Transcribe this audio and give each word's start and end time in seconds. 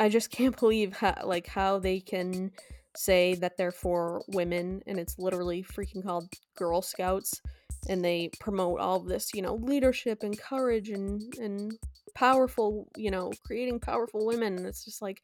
I 0.00 0.08
just 0.08 0.30
can't 0.30 0.56
believe 0.60 0.94
how 0.94 1.22
like 1.24 1.46
how 1.46 1.78
they 1.78 2.00
can 2.00 2.52
say 2.96 3.34
that 3.34 3.56
they're 3.56 3.72
for 3.72 4.22
women 4.28 4.82
and 4.86 4.98
it's 4.98 5.18
literally 5.18 5.62
freaking 5.64 6.04
called 6.04 6.28
Girl 6.56 6.80
Scouts 6.80 7.40
and 7.88 8.04
they 8.04 8.30
promote 8.40 8.80
all 8.80 9.00
this, 9.00 9.30
you 9.34 9.42
know, 9.42 9.56
leadership 9.56 10.22
and 10.22 10.38
courage 10.38 10.90
and 10.90 11.22
and 11.38 11.72
powerful, 12.14 12.88
you 12.96 13.10
know, 13.10 13.32
creating 13.44 13.80
powerful 13.80 14.24
women 14.24 14.56
and 14.56 14.66
it's 14.66 14.84
just 14.84 15.02
like 15.02 15.20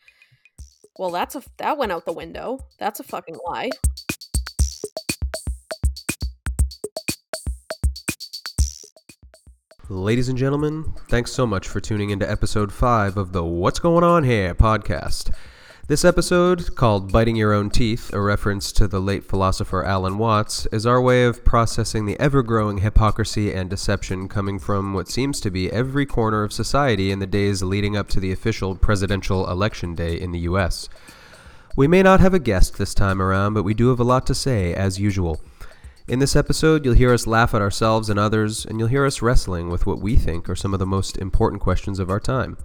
well, 0.98 1.10
that's 1.10 1.36
a 1.36 1.42
that 1.58 1.78
went 1.78 1.92
out 1.92 2.04
the 2.04 2.12
window. 2.12 2.58
That's 2.78 3.00
a 3.00 3.04
fucking 3.04 3.36
lie. 3.46 3.70
Ladies 9.92 10.28
and 10.28 10.38
gentlemen, 10.38 10.94
thanks 11.08 11.32
so 11.32 11.48
much 11.48 11.66
for 11.66 11.80
tuning 11.80 12.10
into 12.10 12.30
episode 12.30 12.72
5 12.72 13.16
of 13.16 13.32
the 13.32 13.42
What's 13.42 13.80
Going 13.80 14.04
On 14.04 14.22
Here 14.22 14.54
podcast. 14.54 15.34
This 15.88 16.04
episode, 16.04 16.76
called 16.76 17.10
Biting 17.10 17.34
Your 17.34 17.52
Own 17.52 17.70
Teeth, 17.70 18.12
a 18.12 18.20
reference 18.20 18.70
to 18.70 18.86
the 18.86 19.00
late 19.00 19.24
philosopher 19.24 19.84
Alan 19.84 20.16
Watts, 20.16 20.66
is 20.66 20.86
our 20.86 21.02
way 21.02 21.24
of 21.24 21.44
processing 21.44 22.06
the 22.06 22.16
ever 22.20 22.44
growing 22.44 22.78
hypocrisy 22.78 23.52
and 23.52 23.68
deception 23.68 24.28
coming 24.28 24.60
from 24.60 24.94
what 24.94 25.08
seems 25.08 25.40
to 25.40 25.50
be 25.50 25.68
every 25.72 26.06
corner 26.06 26.44
of 26.44 26.52
society 26.52 27.10
in 27.10 27.18
the 27.18 27.26
days 27.26 27.64
leading 27.64 27.96
up 27.96 28.08
to 28.10 28.20
the 28.20 28.30
official 28.30 28.76
presidential 28.76 29.50
election 29.50 29.96
day 29.96 30.14
in 30.14 30.30
the 30.30 30.38
U.S. 30.50 30.88
We 31.74 31.88
may 31.88 32.04
not 32.04 32.20
have 32.20 32.32
a 32.32 32.38
guest 32.38 32.78
this 32.78 32.94
time 32.94 33.20
around, 33.20 33.54
but 33.54 33.64
we 33.64 33.74
do 33.74 33.88
have 33.88 33.98
a 33.98 34.04
lot 34.04 34.24
to 34.28 34.36
say, 34.36 34.72
as 34.72 35.00
usual. 35.00 35.40
In 36.10 36.18
this 36.18 36.34
episode, 36.34 36.84
you'll 36.84 36.94
hear 36.94 37.14
us 37.14 37.28
laugh 37.28 37.54
at 37.54 37.62
ourselves 37.62 38.10
and 38.10 38.18
others, 38.18 38.66
and 38.66 38.80
you'll 38.80 38.88
hear 38.88 39.06
us 39.06 39.22
wrestling 39.22 39.70
with 39.70 39.86
what 39.86 40.00
we 40.00 40.16
think 40.16 40.50
are 40.50 40.56
some 40.56 40.74
of 40.74 40.80
the 40.80 40.84
most 40.84 41.16
important 41.16 41.62
questions 41.62 42.00
of 42.00 42.10
our 42.10 42.18
time. 42.18 42.58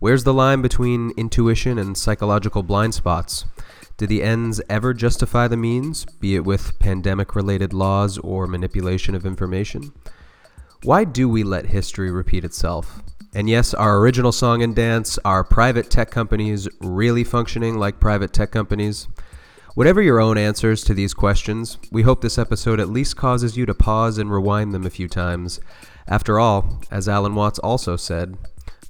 Where's 0.00 0.24
the 0.24 0.34
line 0.34 0.60
between 0.60 1.12
intuition 1.16 1.78
and 1.78 1.96
psychological 1.96 2.62
blind 2.62 2.92
spots? 2.92 3.46
Do 3.96 4.06
the 4.06 4.22
ends 4.22 4.60
ever 4.68 4.92
justify 4.92 5.48
the 5.48 5.56
means, 5.56 6.04
be 6.04 6.34
it 6.34 6.44
with 6.44 6.78
pandemic 6.78 7.34
related 7.34 7.72
laws 7.72 8.18
or 8.18 8.46
manipulation 8.46 9.14
of 9.14 9.24
information? 9.24 9.94
Why 10.82 11.04
do 11.04 11.26
we 11.26 11.42
let 11.42 11.64
history 11.64 12.10
repeat 12.10 12.44
itself? 12.44 13.00
And 13.34 13.48
yes, 13.48 13.72
our 13.72 13.96
original 13.96 14.30
song 14.30 14.62
and 14.62 14.76
dance 14.76 15.18
are 15.24 15.42
private 15.42 15.88
tech 15.88 16.10
companies 16.10 16.68
really 16.82 17.24
functioning 17.24 17.78
like 17.78 17.98
private 17.98 18.34
tech 18.34 18.50
companies? 18.50 19.08
Whatever 19.74 20.00
your 20.00 20.20
own 20.20 20.38
answers 20.38 20.84
to 20.84 20.94
these 20.94 21.12
questions, 21.14 21.78
we 21.90 22.02
hope 22.02 22.20
this 22.20 22.38
episode 22.38 22.78
at 22.78 22.90
least 22.90 23.16
causes 23.16 23.56
you 23.56 23.66
to 23.66 23.74
pause 23.74 24.18
and 24.18 24.30
rewind 24.30 24.72
them 24.72 24.86
a 24.86 24.90
few 24.90 25.08
times. 25.08 25.58
After 26.06 26.38
all, 26.38 26.80
as 26.92 27.08
Alan 27.08 27.34
Watts 27.34 27.58
also 27.58 27.96
said, 27.96 28.36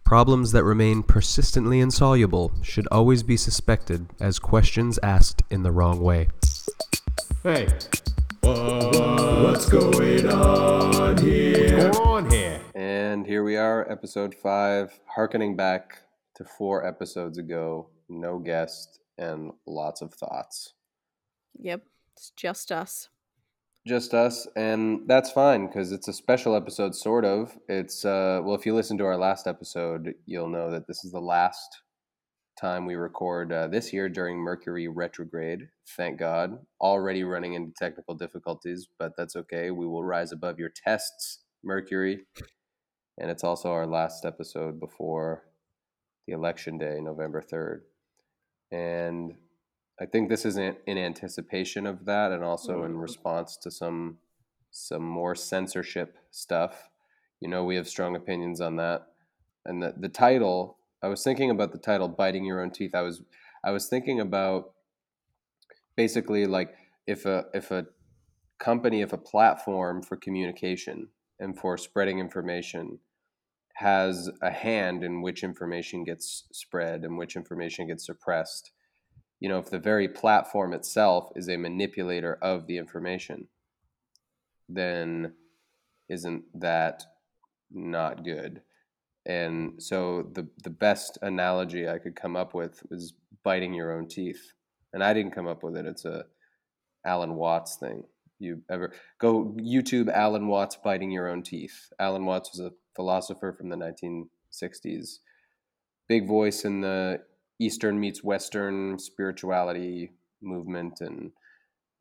problems 0.04 0.52
that 0.52 0.62
remain 0.62 1.02
persistently 1.02 1.80
insoluble 1.80 2.52
should 2.60 2.86
always 2.92 3.22
be 3.22 3.38
suspected 3.38 4.08
as 4.20 4.38
questions 4.38 4.98
asked 5.02 5.42
in 5.48 5.62
the 5.62 5.72
wrong 5.72 6.02
way. 6.02 6.28
Hey, 7.42 7.66
what's 8.42 9.66
going 9.66 10.28
on 10.30 11.16
here? 11.16 11.78
What's 11.78 11.98
going 11.98 12.26
on 12.26 12.30
here? 12.30 12.60
And 12.74 13.26
here 13.26 13.42
we 13.42 13.56
are, 13.56 13.90
episode 13.90 14.34
5, 14.34 15.00
harkening 15.06 15.56
back 15.56 16.00
to 16.36 16.44
four 16.44 16.86
episodes 16.86 17.38
ago. 17.38 17.88
No 18.10 18.38
guest 18.38 19.00
and 19.16 19.52
lots 19.66 20.02
of 20.02 20.12
thoughts. 20.12 20.73
Yep. 21.58 21.82
It's 22.16 22.30
just 22.36 22.70
us. 22.70 23.08
just 23.86 24.14
us 24.14 24.46
and 24.56 25.00
that's 25.06 25.30
fine 25.30 25.66
because 25.66 25.92
it's 25.92 26.08
a 26.08 26.12
special 26.12 26.54
episode 26.56 26.94
sort 26.94 27.24
of. 27.24 27.56
It's 27.68 28.04
uh 28.04 28.40
well 28.44 28.54
if 28.54 28.64
you 28.66 28.74
listen 28.74 28.96
to 28.98 29.04
our 29.04 29.16
last 29.18 29.46
episode 29.46 30.14
you'll 30.26 30.48
know 30.48 30.70
that 30.70 30.86
this 30.86 31.04
is 31.04 31.12
the 31.12 31.20
last 31.20 31.82
time 32.58 32.86
we 32.86 32.94
record 32.94 33.52
uh, 33.52 33.66
this 33.66 33.92
year 33.92 34.08
during 34.08 34.38
mercury 34.38 34.86
retrograde. 34.88 35.68
Thank 35.96 36.18
god. 36.20 36.58
Already 36.80 37.24
running 37.24 37.54
into 37.54 37.72
technical 37.76 38.14
difficulties 38.14 38.88
but 38.98 39.12
that's 39.16 39.36
okay. 39.36 39.70
We 39.70 39.86
will 39.86 40.04
rise 40.04 40.32
above 40.32 40.58
your 40.58 40.70
tests 40.74 41.40
mercury. 41.62 42.20
And 43.18 43.30
it's 43.30 43.44
also 43.44 43.70
our 43.70 43.86
last 43.86 44.24
episode 44.24 44.80
before 44.80 45.44
the 46.26 46.32
election 46.32 46.78
day 46.78 46.98
november 47.00 47.42
3rd 47.42 47.80
and 48.72 49.34
I 50.00 50.06
think 50.06 50.28
this 50.28 50.44
is 50.44 50.56
in, 50.56 50.76
in 50.86 50.98
anticipation 50.98 51.86
of 51.86 52.04
that, 52.06 52.32
and 52.32 52.42
also 52.42 52.82
in 52.84 52.94
Mhm. 52.94 53.02
response 53.02 53.56
to 53.58 53.70
some 53.70 54.18
some 54.70 55.04
more 55.04 55.36
censorship 55.36 56.18
stuff. 56.32 56.90
You 57.40 57.48
know, 57.48 57.64
we 57.64 57.76
have 57.76 57.88
strong 57.88 58.16
opinions 58.16 58.60
on 58.60 58.76
that. 58.76 59.12
And 59.64 59.82
the 59.82 59.94
the 59.96 60.08
title, 60.08 60.78
I 61.02 61.08
was 61.08 61.22
thinking 61.22 61.50
about 61.50 61.72
the 61.72 61.78
title 61.78 62.08
"Biting 62.08 62.44
Your 62.44 62.60
Own 62.60 62.70
Teeth." 62.70 62.94
I 62.94 63.02
was 63.02 63.22
I 63.62 63.70
was 63.70 63.88
thinking 63.88 64.20
about 64.20 64.74
basically 65.96 66.46
like 66.46 66.74
if 67.06 67.26
a 67.26 67.46
if 67.54 67.70
a 67.70 67.86
company, 68.58 69.02
if 69.02 69.12
a 69.12 69.18
platform 69.18 70.02
for 70.02 70.16
communication 70.16 71.08
and 71.40 71.58
for 71.58 71.76
spreading 71.76 72.18
information 72.18 73.00
has 73.74 74.30
a 74.42 74.50
hand 74.50 75.04
in 75.04 75.22
which 75.22 75.44
information 75.44 76.04
gets 76.04 76.44
spread 76.52 77.04
and 77.04 77.18
which 77.18 77.36
information 77.36 77.86
gets 77.88 78.06
suppressed 78.06 78.72
you 79.40 79.48
know, 79.48 79.58
if 79.58 79.70
the 79.70 79.78
very 79.78 80.08
platform 80.08 80.72
itself 80.72 81.30
is 81.36 81.48
a 81.48 81.56
manipulator 81.56 82.38
of 82.40 82.66
the 82.66 82.78
information, 82.78 83.48
then 84.68 85.34
isn't 86.08 86.44
that 86.60 87.04
not 87.70 88.24
good? 88.24 88.62
And 89.26 89.82
so 89.82 90.30
the 90.32 90.48
the 90.62 90.70
best 90.70 91.18
analogy 91.22 91.88
I 91.88 91.98
could 91.98 92.14
come 92.14 92.36
up 92.36 92.54
with 92.54 92.82
was 92.90 93.14
biting 93.42 93.74
your 93.74 93.92
own 93.92 94.08
teeth. 94.08 94.52
And 94.92 95.02
I 95.02 95.12
didn't 95.14 95.32
come 95.32 95.48
up 95.48 95.62
with 95.62 95.76
it. 95.76 95.86
It's 95.86 96.04
a 96.04 96.26
Alan 97.04 97.34
Watts 97.34 97.76
thing. 97.76 98.04
You 98.38 98.62
ever 98.70 98.92
go 99.18 99.54
YouTube 99.58 100.12
Alan 100.12 100.46
Watts 100.46 100.76
biting 100.76 101.10
your 101.10 101.28
own 101.28 101.42
teeth? 101.42 101.92
Alan 101.98 102.24
Watts 102.24 102.50
was 102.52 102.60
a 102.60 102.72
philosopher 102.94 103.52
from 103.52 103.68
the 103.68 103.76
1960s. 103.76 105.18
Big 106.06 106.26
voice 106.28 106.64
in 106.64 106.80
the 106.82 107.22
Eastern 107.58 108.00
meets 108.00 108.24
Western 108.24 108.98
spirituality 108.98 110.12
movement, 110.42 111.00
and 111.00 111.32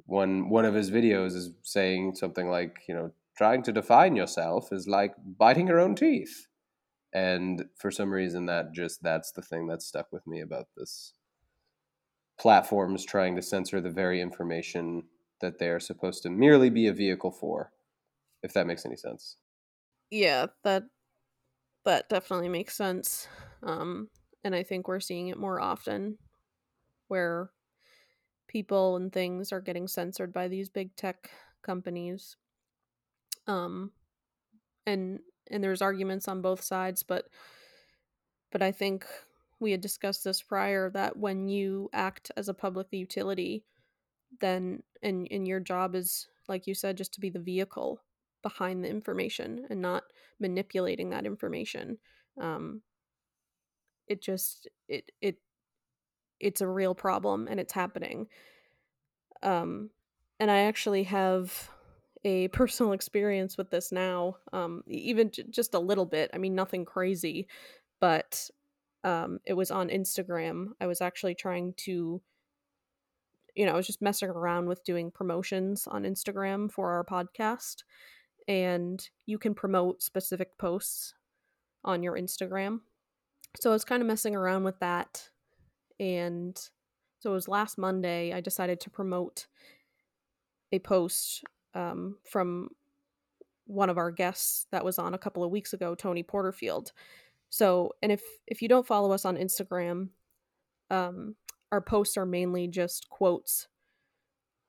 one 0.05 0.49
one 0.49 0.65
of 0.65 0.73
his 0.73 0.91
videos 0.91 1.35
is 1.35 1.51
saying 1.63 2.15
something 2.15 2.49
like, 2.49 2.83
you 2.87 2.95
know, 2.95 3.11
trying 3.37 3.63
to 3.63 3.71
define 3.71 4.15
yourself 4.15 4.71
is 4.71 4.87
like 4.87 5.15
biting 5.37 5.67
your 5.67 5.79
own 5.79 5.95
teeth. 5.95 6.47
And 7.13 7.65
for 7.77 7.91
some 7.91 8.11
reason, 8.11 8.47
that 8.47 8.73
just 8.73 9.03
that's 9.03 9.31
the 9.31 9.41
thing 9.41 9.67
that 9.67 9.81
stuck 9.81 10.11
with 10.11 10.25
me 10.27 10.41
about 10.41 10.67
this 10.75 11.13
platforms 12.39 13.05
trying 13.05 13.35
to 13.35 13.41
censor 13.41 13.79
the 13.79 13.91
very 13.91 14.19
information 14.21 15.03
that 15.39 15.59
they 15.59 15.69
are 15.69 15.79
supposed 15.79 16.23
to 16.23 16.29
merely 16.29 16.69
be 16.69 16.87
a 16.87 16.93
vehicle 16.93 17.31
for, 17.31 17.71
if 18.41 18.53
that 18.53 18.67
makes 18.67 18.85
any 18.85 18.95
sense. 18.95 19.37
Yeah, 20.09 20.47
that 20.63 20.83
that 21.85 22.09
definitely 22.09 22.49
makes 22.49 22.75
sense. 22.75 23.27
Um 23.61 24.09
and 24.43 24.53
I 24.55 24.63
think 24.63 24.87
we're 24.87 24.99
seeing 24.99 25.27
it 25.29 25.37
more 25.37 25.59
often 25.59 26.17
where 27.07 27.51
people 28.47 28.95
and 28.95 29.11
things 29.11 29.51
are 29.51 29.61
getting 29.61 29.87
censored 29.87 30.33
by 30.33 30.47
these 30.47 30.69
big 30.69 30.95
tech 30.95 31.29
companies. 31.61 32.35
Um 33.47 33.91
and 34.85 35.19
and 35.49 35.63
there's 35.63 35.81
arguments 35.81 36.27
on 36.27 36.41
both 36.41 36.63
sides, 36.63 37.03
but 37.03 37.27
but 38.51 38.61
I 38.61 38.71
think 38.71 39.05
we 39.59 39.71
had 39.71 39.81
discussed 39.81 40.23
this 40.23 40.41
prior 40.41 40.89
that 40.91 41.17
when 41.17 41.47
you 41.47 41.89
act 41.93 42.31
as 42.37 42.49
a 42.49 42.53
public 42.53 42.87
utility, 42.91 43.65
then 44.41 44.83
and 45.01 45.27
and 45.31 45.47
your 45.47 45.59
job 45.59 45.95
is 45.95 46.27
like 46.47 46.67
you 46.67 46.73
said 46.73 46.97
just 46.97 47.13
to 47.13 47.19
be 47.21 47.29
the 47.29 47.39
vehicle 47.39 48.01
behind 48.41 48.83
the 48.83 48.89
information 48.89 49.65
and 49.69 49.81
not 49.81 50.03
manipulating 50.39 51.09
that 51.09 51.25
information. 51.25 51.97
Um 52.39 52.81
it 54.07 54.21
just 54.21 54.67
it 54.87 55.11
it 55.21 55.37
it's 56.39 56.61
a 56.61 56.67
real 56.67 56.93
problem 56.95 57.47
and 57.49 57.59
it's 57.59 57.73
happening. 57.73 58.27
Um 59.41 59.89
and 60.39 60.51
i 60.51 60.59
actually 60.63 61.03
have 61.03 61.69
a 62.25 62.47
personal 62.49 62.91
experience 62.91 63.57
with 63.57 63.69
this 63.69 63.91
now 63.91 64.35
um 64.51 64.83
even 64.87 65.31
j- 65.31 65.45
just 65.49 65.73
a 65.73 65.79
little 65.79 66.05
bit 66.05 66.29
i 66.33 66.37
mean 66.37 66.55
nothing 66.55 66.85
crazy 66.85 67.47
but 67.99 68.49
um 69.03 69.39
it 69.45 69.53
was 69.53 69.71
on 69.71 69.89
instagram. 69.89 70.67
I 70.81 70.87
was 70.87 71.01
actually 71.01 71.35
trying 71.35 71.73
to 71.85 72.21
you 73.55 73.65
know 73.65 73.73
i 73.73 73.75
was 73.75 73.87
just 73.87 74.01
messing 74.01 74.29
around 74.29 74.67
with 74.67 74.83
doing 74.83 75.11
promotions 75.11 75.87
on 75.87 76.03
instagram 76.03 76.71
for 76.71 76.91
our 76.91 77.03
podcast 77.03 77.83
and 78.47 79.09
you 79.25 79.37
can 79.37 79.53
promote 79.53 80.01
specific 80.01 80.57
posts 80.57 81.13
on 81.85 82.01
your 82.03 82.17
instagram 82.17 82.79
so 83.59 83.69
I 83.69 83.73
was 83.73 83.85
kind 83.85 84.01
of 84.01 84.07
messing 84.07 84.35
around 84.35 84.63
with 84.63 84.79
that. 84.79 85.29
And 85.99 86.57
so 87.19 87.31
it 87.31 87.33
was 87.33 87.47
last 87.47 87.77
Monday, 87.77 88.33
I 88.33 88.41
decided 88.41 88.79
to 88.81 88.89
promote 88.89 89.47
a 90.71 90.79
post 90.79 91.43
um, 91.73 92.17
from 92.23 92.69
one 93.65 93.89
of 93.89 93.97
our 93.97 94.11
guests 94.11 94.67
that 94.71 94.83
was 94.83 94.99
on 94.99 95.13
a 95.13 95.17
couple 95.17 95.43
of 95.43 95.51
weeks 95.51 95.73
ago, 95.73 95.95
Tony 95.95 96.23
Porterfield. 96.23 96.91
So, 97.49 97.93
and 98.01 98.11
if 98.11 98.21
if 98.47 98.61
you 98.61 98.67
don't 98.67 98.87
follow 98.87 99.11
us 99.11 99.25
on 99.25 99.37
Instagram, 99.37 100.09
um, 100.89 101.35
our 101.71 101.81
posts 101.81 102.17
are 102.17 102.25
mainly 102.25 102.67
just 102.67 103.09
quotes 103.09 103.67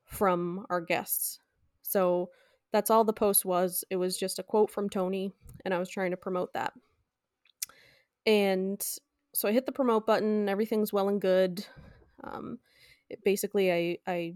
from 0.05 0.67
our 0.71 0.81
guests. 0.81 1.41
So 1.83 2.31
that's 2.73 2.91
all 2.91 3.05
the 3.05 3.13
post 3.13 3.45
was. 3.45 3.85
It 3.91 3.97
was 3.97 4.19
just 4.19 4.39
a 4.39 4.43
quote 4.43 4.71
from 4.71 4.89
Tony, 4.89 5.33
and 5.65 5.73
I 5.73 5.79
was 5.79 5.89
trying 5.89 6.11
to 6.11 6.17
promote 6.17 6.53
that. 6.53 6.73
And 8.27 8.85
so 9.35 9.49
I 9.49 9.53
hit 9.53 9.67
the 9.67 9.73
promote 9.73 10.07
button. 10.07 10.49
Everything's 10.49 10.93
well 10.93 11.09
and 11.09 11.21
good. 11.21 11.67
Um, 12.23 12.59
it, 13.11 13.23
basically, 13.25 13.73
I 13.73 13.99
I 14.07 14.35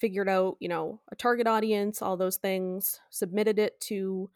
figured 0.00 0.28
out 0.28 0.56
you 0.60 0.68
know 0.68 1.00
a 1.10 1.16
target 1.16 1.46
audience, 1.46 2.02
all 2.02 2.16
those 2.16 2.36
things, 2.36 3.00
submitted 3.10 3.58
it 3.58 3.80
to 3.82 4.30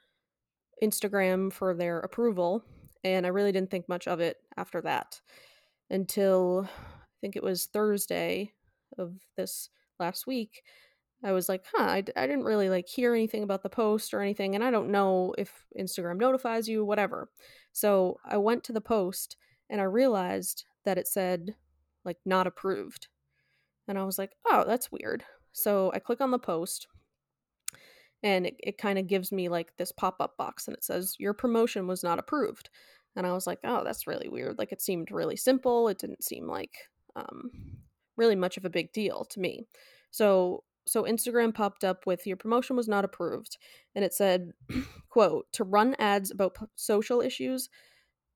Instagram 0.83 1.53
for 1.53 1.75
their 1.75 1.99
approval, 2.01 2.65
and 3.05 3.27
I 3.27 3.31
really 3.31 3.53
didn't 3.53 3.71
think 3.71 3.89
much 3.89 4.07
of 4.07 4.21
it 4.21 4.39
after 4.57 4.81
that 4.83 5.21
until 5.91 6.69
I 6.69 7.17
think 7.21 7.37
it 7.37 7.43
was 7.43 7.67
Thursday 7.67 8.53
of 8.99 9.15
this 9.37 9.71
last 9.99 10.27
week. 10.27 10.63
I 11.25 11.33
was 11.33 11.49
like, 11.49 11.65
huh, 11.73 11.85
I, 11.85 12.05
I 12.17 12.27
didn't 12.27 12.45
really 12.45 12.69
like 12.69 12.89
hear 12.89 13.15
anything 13.15 13.43
about 13.43 13.63
the 13.63 13.69
post 13.69 14.13
or 14.13 14.21
anything, 14.21 14.55
and 14.55 14.65
I 14.65 14.71
don't 14.71 14.91
know 14.91 15.35
if 15.39 15.67
Instagram 15.79 16.19
notifies 16.19 16.69
you, 16.69 16.85
whatever. 16.85 17.29
So 17.73 18.19
I 18.25 18.37
went 18.39 18.65
to 18.65 18.73
the 18.73 18.81
post 18.81 19.37
and 19.71 19.81
I 19.81 19.85
realized 19.85 20.65
that 20.85 20.99
it 20.99 21.07
said 21.07 21.55
like 22.05 22.19
not 22.25 22.47
approved. 22.47 23.09
And 23.89 23.99
I 23.99 24.05
was 24.05 24.19
like, 24.19 24.33
oh, 24.47 24.65
that's 24.67 24.93
weird. 24.93 25.25
So 25.53 25.91
I 25.95 25.99
click 25.99 26.21
on 26.21 26.31
the 26.31 26.39
post 26.39 26.87
and 28.23 28.47
it, 28.47 28.57
it 28.59 28.79
kind 28.79 28.99
of 28.99 29.07
gives 29.07 29.33
me 29.33 29.49
like 29.49 29.77
this 29.77 29.93
pop-up 29.93 30.37
box 30.37 30.69
and 30.69 30.77
it 30.77 30.85
says 30.85 31.17
your 31.19 31.35
promotion 31.35 31.87
was 31.87 32.03
not 32.03 32.19
approved 32.19 32.71
and 33.17 33.27
i 33.27 33.33
was 33.33 33.47
like 33.47 33.59
oh 33.65 33.83
that's 33.85 34.07
really 34.07 34.29
weird 34.29 34.59
like 34.59 34.73
it 34.73 34.81
seemed 34.81 35.11
really 35.11 35.37
simple 35.37 35.89
it 35.89 35.99
didn't 35.99 36.25
seem 36.25 36.47
like 36.47 36.75
um, 37.15 37.51
really 38.17 38.37
much 38.37 38.57
of 38.57 38.65
a 38.65 38.71
big 38.71 38.93
deal 38.93 39.25
to 39.25 39.41
me 39.41 39.67
so 40.11 40.63
so 40.87 41.05
instagram 41.05 41.55
popped 41.55 41.85
up 41.85 42.07
with 42.07 42.27
your 42.27 42.37
promotion 42.37 42.77
was 42.77 42.89
not 42.89 43.05
approved 43.05 43.59
and 43.95 44.05
it 44.05 44.13
said 44.13 44.53
quote 45.09 45.47
to 45.53 45.65
run 45.65 45.95
ads 45.99 46.31
about 46.31 46.55
p- 46.55 46.67
social 46.75 47.21
issues 47.21 47.69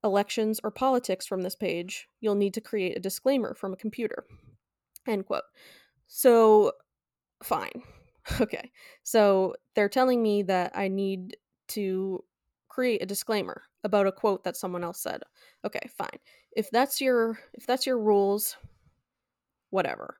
elections 0.04 0.60
or 0.62 0.70
politics 0.70 1.26
from 1.26 1.42
this 1.42 1.56
page 1.56 2.08
you'll 2.20 2.34
need 2.34 2.54
to 2.54 2.60
create 2.60 2.96
a 2.96 3.00
disclaimer 3.00 3.54
from 3.54 3.72
a 3.72 3.76
computer 3.76 4.24
end 5.06 5.26
quote 5.26 5.44
so 6.06 6.72
fine 7.42 7.82
Okay. 8.40 8.70
So 9.02 9.54
they're 9.74 9.88
telling 9.88 10.22
me 10.22 10.42
that 10.42 10.72
I 10.74 10.88
need 10.88 11.36
to 11.68 12.24
create 12.68 13.02
a 13.02 13.06
disclaimer 13.06 13.62
about 13.84 14.06
a 14.06 14.12
quote 14.12 14.44
that 14.44 14.56
someone 14.56 14.84
else 14.84 15.00
said. 15.00 15.22
Okay, 15.64 15.88
fine. 15.96 16.18
If 16.52 16.70
that's 16.70 17.00
your 17.00 17.38
if 17.54 17.66
that's 17.66 17.86
your 17.86 17.98
rules, 17.98 18.56
whatever. 19.70 20.18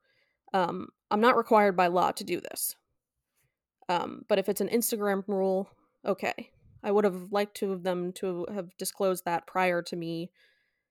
Um, 0.52 0.88
I'm 1.10 1.20
not 1.20 1.37
required 1.37 1.76
by 1.76 1.88
law 1.88 2.12
to 2.12 2.25
do 2.25 2.40
this. 2.40 2.76
Um, 3.88 4.25
but 4.28 4.38
if 4.38 4.48
it's 4.48 4.60
an 4.60 4.69
Instagram 4.69 5.25
rule, 5.28 5.70
okay. 6.04 6.50
I 6.82 6.90
would 6.90 7.04
have 7.04 7.32
liked 7.32 7.56
to 7.58 7.70
have 7.70 7.82
them 7.82 8.12
to 8.14 8.46
have 8.52 8.76
disclosed 8.76 9.25
that 9.25 9.46
prior 9.46 9.82
to 9.82 9.96
me, 9.96 10.31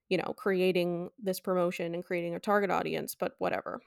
you 0.10 0.18
know, 0.18 0.34
creating 0.36 1.10
this 1.22 1.40
promotion 1.40 1.94
and 1.94 2.04
creating 2.04 2.36
a 2.36 2.40
target 2.40 2.70
audience, 2.70 3.16
but 3.16 3.36
whatever. 3.38 3.82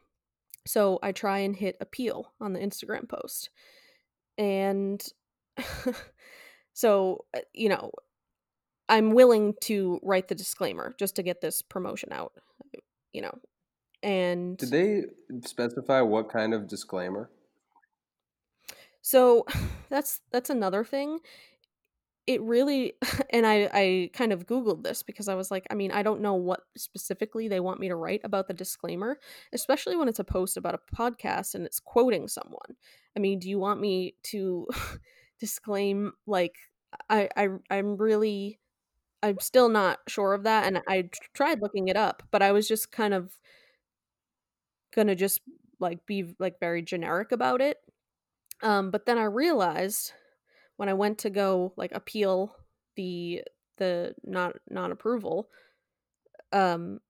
So 0.66 0.98
I 1.02 1.12
try 1.12 1.38
and 1.38 1.56
hit 1.56 1.76
appeal 1.80 2.32
on 2.40 2.52
the 2.52 2.60
Instagram 2.60 3.08
post. 3.08 3.50
And 4.36 5.02
so, 6.72 7.24
uh, 7.34 7.40
you 7.52 7.68
know, 7.68 7.90
I'm 8.88 9.10
willing 9.10 9.54
to 9.62 10.00
write 10.02 10.28
the 10.28 10.34
disclaimer 10.34 10.94
just 10.98 11.16
to 11.16 11.22
get 11.22 11.40
this 11.40 11.62
promotion 11.62 12.12
out, 12.12 12.32
you 13.12 13.22
know. 13.22 13.38
And 14.02 14.56
did 14.56 14.70
they 14.70 15.02
specify 15.44 16.00
what 16.00 16.30
kind 16.30 16.54
of 16.54 16.68
disclaimer? 16.68 17.30
So 19.02 19.46
that's 19.88 20.20
that's 20.30 20.50
another 20.50 20.84
thing 20.84 21.20
it 22.28 22.42
really 22.42 22.92
and 23.30 23.44
I 23.44 23.68
I 23.72 24.10
kind 24.12 24.32
of 24.32 24.46
googled 24.46 24.84
this 24.84 25.02
because 25.02 25.26
I 25.28 25.34
was 25.34 25.50
like, 25.50 25.66
I 25.70 25.74
mean, 25.74 25.90
I 25.90 26.04
don't 26.04 26.20
know 26.20 26.34
what 26.34 26.60
specifically 26.76 27.48
they 27.48 27.58
want 27.58 27.80
me 27.80 27.88
to 27.88 27.96
write 27.96 28.20
about 28.22 28.46
the 28.46 28.54
disclaimer, 28.54 29.18
especially 29.52 29.96
when 29.96 30.08
it's 30.08 30.20
a 30.20 30.24
post 30.24 30.56
about 30.56 30.74
a 30.74 30.94
podcast 30.94 31.54
and 31.54 31.64
it's 31.64 31.80
quoting 31.80 32.28
someone. 32.28 32.76
I 33.16 33.20
mean, 33.20 33.40
do 33.40 33.48
you 33.48 33.58
want 33.58 33.80
me 33.80 34.14
to 34.24 34.68
disclaim 35.40 36.12
like 36.26 36.56
I 37.08 37.30
I 37.34 37.48
I'm 37.70 37.96
really 37.96 38.60
I'm 39.22 39.40
still 39.40 39.70
not 39.70 39.98
sure 40.06 40.34
of 40.34 40.44
that 40.44 40.66
and 40.66 40.82
I 40.86 41.08
tried 41.32 41.62
looking 41.62 41.88
it 41.88 41.96
up, 41.96 42.22
but 42.30 42.42
I 42.42 42.52
was 42.52 42.68
just 42.68 42.92
kind 42.92 43.14
of 43.14 43.32
going 44.94 45.08
to 45.08 45.14
just 45.14 45.40
like 45.80 46.04
be 46.06 46.34
like 46.38 46.60
very 46.60 46.82
generic 46.82 47.32
about 47.32 47.60
it. 47.60 47.78
Um 48.62 48.90
but 48.90 49.06
then 49.06 49.18
I 49.18 49.24
realized 49.24 50.12
when 50.76 50.88
I 50.88 50.94
went 50.94 51.18
to 51.18 51.30
go 51.30 51.72
like 51.76 51.92
appeal 51.92 52.54
the 52.96 53.42
the 53.78 54.14
not 54.24 54.56
non 54.68 54.92
approval, 54.92 55.48
um, 56.52 57.00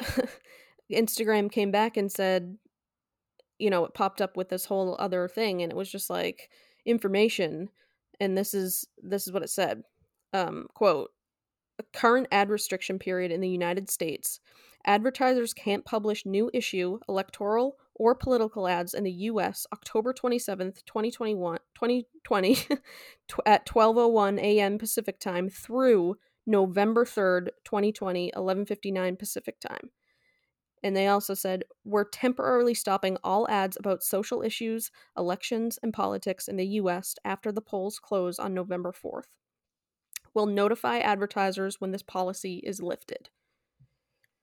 Instagram 0.92 1.50
came 1.50 1.70
back 1.70 1.96
and 1.96 2.10
said, 2.10 2.56
you 3.58 3.70
know, 3.70 3.84
it 3.84 3.94
popped 3.94 4.20
up 4.20 4.36
with 4.36 4.48
this 4.48 4.66
whole 4.66 4.96
other 4.98 5.28
thing, 5.28 5.62
and 5.62 5.72
it 5.72 5.76
was 5.76 5.90
just 5.90 6.08
like 6.10 6.50
information, 6.86 7.68
and 8.20 8.36
this 8.36 8.54
is 8.54 8.86
this 9.02 9.26
is 9.26 9.32
what 9.32 9.42
it 9.42 9.50
said, 9.50 9.82
um, 10.32 10.68
quote, 10.74 11.10
a 11.78 11.82
current 11.92 12.28
ad 12.30 12.50
restriction 12.50 12.98
period 12.98 13.32
in 13.32 13.40
the 13.40 13.48
United 13.48 13.90
States. 13.90 14.40
Advertisers 14.86 15.52
can't 15.52 15.84
publish 15.84 16.24
new 16.24 16.50
issue, 16.54 16.98
electoral, 17.08 17.76
or 17.94 18.14
political 18.14 18.68
ads 18.68 18.94
in 18.94 19.04
the 19.04 19.12
US 19.12 19.66
October 19.72 20.14
27th, 20.14 20.84
2021, 20.86 21.58
2020 21.74 22.56
at 23.46 23.66
12:01 23.66 24.38
a.m. 24.38 24.78
Pacific 24.78 25.18
Time 25.18 25.48
through 25.48 26.16
November 26.46 27.04
3rd, 27.04 27.48
2020, 27.64 28.32
11:59 28.34 29.18
Pacific 29.18 29.60
Time. 29.60 29.90
And 30.82 30.96
they 30.96 31.08
also 31.08 31.34
said, 31.34 31.64
We're 31.84 32.04
temporarily 32.04 32.74
stopping 32.74 33.18
all 33.24 33.48
ads 33.50 33.76
about 33.76 34.02
social 34.02 34.42
issues, 34.42 34.90
elections, 35.16 35.78
and 35.82 35.92
politics 35.92 36.48
in 36.48 36.56
the 36.56 36.66
US 36.66 37.16
after 37.24 37.50
the 37.50 37.60
polls 37.60 37.98
close 37.98 38.38
on 38.38 38.54
November 38.54 38.92
4th. 38.92 39.26
We'll 40.34 40.46
notify 40.46 40.98
advertisers 40.98 41.80
when 41.80 41.90
this 41.90 42.02
policy 42.02 42.62
is 42.64 42.80
lifted. 42.80 43.30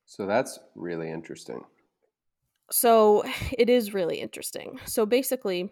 So 0.05 0.25
that's 0.25 0.59
really 0.75 1.09
interesting. 1.09 1.63
So 2.71 3.23
it 3.57 3.69
is 3.69 3.93
really 3.93 4.19
interesting. 4.19 4.79
So 4.85 5.05
basically, 5.05 5.69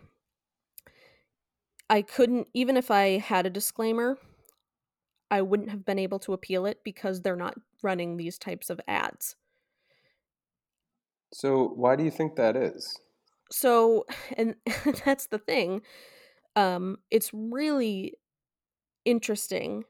I 1.89 2.01
couldn't, 2.01 2.47
even 2.53 2.77
if 2.77 2.91
I 2.91 3.17
had 3.17 3.45
a 3.45 3.51
disclaimer, 3.51 4.17
I 5.29 5.41
wouldn't 5.41 5.69
have 5.69 5.85
been 5.85 5.99
able 5.99 6.19
to 6.19 6.33
appeal 6.33 6.65
it 6.65 6.79
because 6.83 7.21
they're 7.21 7.35
not 7.35 7.55
running 7.81 8.17
these 8.17 8.37
types 8.37 8.69
of 8.69 8.79
ads. 8.87 9.35
So 11.33 11.69
why 11.75 11.95
do 11.95 12.03
you 12.03 12.11
think 12.11 12.35
that 12.35 12.55
is? 12.55 12.99
So, 13.51 14.05
and 14.37 14.55
that's 15.05 15.27
the 15.27 15.39
thing. 15.39 15.81
Um, 16.55 16.97
it's 17.09 17.31
really 17.33 18.13
interesting 19.05 19.85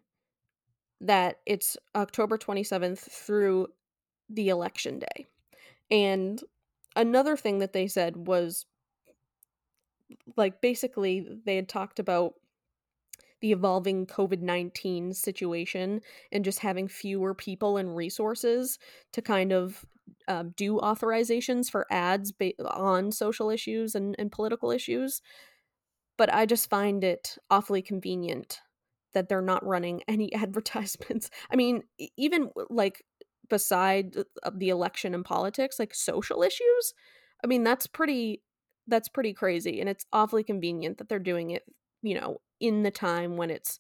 that 1.02 1.40
it's 1.46 1.76
October 1.96 2.38
27th 2.38 3.00
through 3.00 3.68
the 4.34 4.50
election 4.50 5.00
day. 5.00 5.28
And 5.92 6.42
another 6.96 7.38
thing 7.38 7.60
that 7.60 7.74
they 7.74 7.88
said 7.88 8.28
was 8.28 8.66
like 10.38 10.62
basically 10.62 11.28
they 11.46 11.56
had 11.56 11.70
talked 11.70 12.00
about 12.00 12.34
the 13.42 13.52
evolving 13.52 14.06
COVID 14.06 14.42
19 14.42 15.14
situation 15.14 16.02
and 16.32 16.46
just 16.46 16.60
having 16.60 16.88
fewer 16.88 17.34
people 17.34 17.78
and 17.78 17.96
resources 17.96 18.80
to 19.12 19.22
kind 19.22 19.52
of 19.52 19.86
um, 20.28 20.54
do 20.56 20.78
authorizations 20.78 21.70
for 21.70 21.86
ads 21.92 22.32
ba- 22.32 22.54
on 22.74 23.12
social 23.12 23.50
issues 23.50 23.96
and, 23.96 24.16
and 24.18 24.32
political 24.32 24.72
issues. 24.72 25.22
But 26.18 26.34
I 26.34 26.46
just 26.46 26.70
find 26.70 27.04
it 27.04 27.38
awfully 27.50 27.82
convenient 27.82 28.62
that 29.14 29.30
they're 29.30 29.42
not 29.42 29.66
running 29.66 30.02
any 30.08 30.34
advertisements. 30.34 31.30
I 31.52 31.56
mean, 31.56 31.84
even 32.18 32.50
like 32.70 33.04
beside 33.50 34.16
the 34.54 34.70
election 34.70 35.14
and 35.14 35.26
politics, 35.26 35.80
like 35.80 35.94
social 35.94 36.44
issues. 36.44 36.94
I 37.44 37.48
mean, 37.48 37.64
that's 37.64 37.88
pretty 37.88 38.42
that's 38.86 39.08
pretty 39.08 39.34
crazy 39.34 39.80
and 39.80 39.88
it's 39.88 40.06
awfully 40.12 40.44
convenient 40.44 40.98
that 40.98 41.08
they're 41.08 41.18
doing 41.18 41.52
it, 41.52 41.64
you 42.02 42.20
know, 42.20 42.42
in 42.60 42.84
the 42.84 42.92
time 42.92 43.38
when 43.38 43.50
it's 43.50 43.80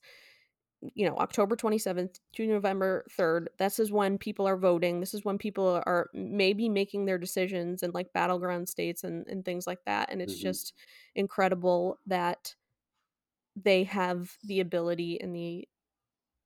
you 0.95 1.07
know, 1.07 1.15
October 1.17 1.55
27th 1.55 2.19
to 2.35 2.47
November 2.47 3.05
3rd. 3.17 3.47
This 3.57 3.79
is 3.79 3.91
when 3.91 4.17
people 4.17 4.47
are 4.47 4.57
voting. 4.57 4.99
This 4.99 5.13
is 5.13 5.23
when 5.23 5.37
people 5.37 5.81
are 5.85 6.09
maybe 6.13 6.67
making 6.67 7.05
their 7.05 7.17
decisions 7.17 7.83
in 7.83 7.91
like 7.91 8.13
battleground 8.13 8.67
states 8.67 9.03
and, 9.03 9.25
and 9.27 9.45
things 9.45 9.65
like 9.65 9.79
that. 9.85 10.11
And 10.11 10.21
it's 10.21 10.33
mm-hmm. 10.33 10.43
just 10.49 10.73
incredible 11.15 11.99
that 12.07 12.55
they 13.55 13.83
have 13.85 14.35
the 14.43 14.59
ability 14.59 15.21
and 15.21 15.35
the 15.35 15.67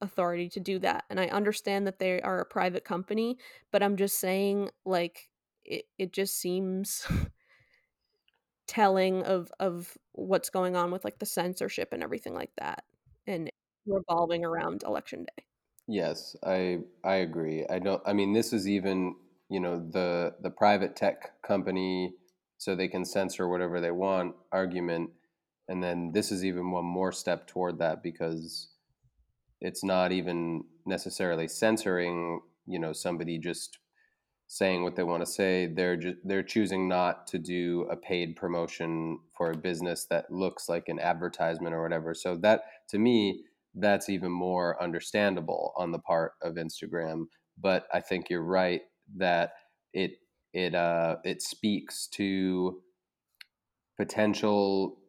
authority 0.02 0.50
to 0.50 0.60
do 0.60 0.80
that. 0.80 1.06
And 1.10 1.20
I 1.20 1.28
understand 1.28 1.88
that 1.88 2.00
they 2.00 2.22
are 2.22 2.40
a 2.40 2.46
private 2.46 2.86
company, 2.86 3.38
but 3.72 3.84
I'm 3.84 3.98
just 3.98 4.20
saying 4.20 4.70
like 4.86 5.30
it, 5.66 5.86
it 5.98 6.14
just 6.14 6.36
seems 6.38 7.08
telling 8.68 9.24
of 9.24 9.52
of 9.60 9.98
what's 10.14 10.50
going 10.50 10.76
on 10.76 10.92
with 10.92 11.04
like 11.06 11.20
the 11.20 11.26
censorship 11.26 11.90
and 11.94 12.04
everything 12.04 12.34
like 12.34 12.52
that 12.58 12.84
and 13.26 13.52
revolving 13.86 14.44
around 14.46 14.84
election 14.84 15.26
day. 15.38 15.46
Yes, 15.88 16.36
I 16.44 16.80
I 17.04 17.16
agree. 17.16 17.66
I 17.70 17.80
don't 17.80 18.02
I 18.06 18.14
mean 18.14 18.34
this 18.34 18.52
is 18.54 18.68
even, 18.68 19.16
you 19.50 19.60
know, 19.60 19.80
the 19.80 20.36
the 20.42 20.50
private 20.52 20.96
tech 20.96 21.42
company 21.42 22.14
so 22.58 22.76
they 22.76 22.88
can 22.88 23.06
censor 23.06 23.48
whatever 23.48 23.80
they 23.80 23.92
want 23.92 24.36
argument 24.52 25.12
and 25.68 25.84
then 25.84 26.12
this 26.14 26.32
is 26.32 26.44
even 26.46 26.72
one 26.72 26.86
more 26.86 27.12
step 27.12 27.46
toward 27.48 27.78
that 27.80 28.02
because 28.04 28.70
it's 29.62 29.84
not 29.84 30.12
even 30.12 30.64
necessarily 30.86 31.48
censoring, 31.48 32.42
you 32.66 32.80
know, 32.80 32.94
somebody 32.94 33.38
just 33.38 33.80
saying 34.48 34.84
what 34.84 34.96
they 34.96 35.04
want 35.04 35.22
to 35.26 35.32
say. 35.32 35.68
They're 35.68 35.98
just 35.98 36.18
they're 36.24 36.44
choosing 36.44 36.88
not 36.88 37.28
to 37.28 37.38
do 37.38 37.88
a 37.92 37.96
paid 37.96 38.36
promotion 38.36 39.20
for 39.38 39.52
a 39.52 39.58
business 39.58 40.06
that 40.10 40.32
looks 40.32 40.70
like 40.70 40.88
an 40.88 41.00
advertisement 41.00 41.76
or 41.76 41.84
whatever. 41.84 42.14
So 42.14 42.36
that 42.38 42.62
to 42.90 42.98
me, 42.98 43.44
that's 43.76 44.10
even 44.10 44.32
more 44.32 44.82
understandable 44.82 45.74
on 45.78 45.92
the 45.92 46.00
part 46.00 46.34
of 46.42 46.56
Instagram. 46.56 47.26
But 47.60 47.88
I 47.94 48.00
think 48.00 48.30
you're 48.30 48.44
right 48.44 48.82
that 49.18 49.54
it 49.94 50.12
it 50.54 50.76
uh 50.76 51.18
it 51.24 51.42
speaks 51.42 52.08
to 52.08 52.82
potential 53.98 55.00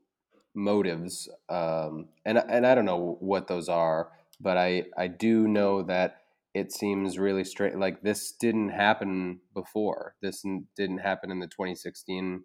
motives 0.54 1.28
um 1.48 2.08
and 2.24 2.38
and 2.38 2.66
I 2.66 2.74
don't 2.74 2.84
know 2.84 3.16
what 3.20 3.46
those 3.46 3.68
are 3.68 4.08
but 4.40 4.56
I 4.56 4.84
I 4.96 5.08
do 5.08 5.48
know 5.48 5.82
that 5.82 6.22
it 6.54 6.72
seems 6.72 7.18
really 7.18 7.44
straight 7.44 7.76
like 7.76 8.02
this 8.02 8.32
didn't 8.32 8.70
happen 8.70 9.40
before. 9.54 10.14
This 10.22 10.44
didn't 10.76 10.98
happen 10.98 11.30
in 11.30 11.38
the 11.40 11.46
2016 11.46 12.44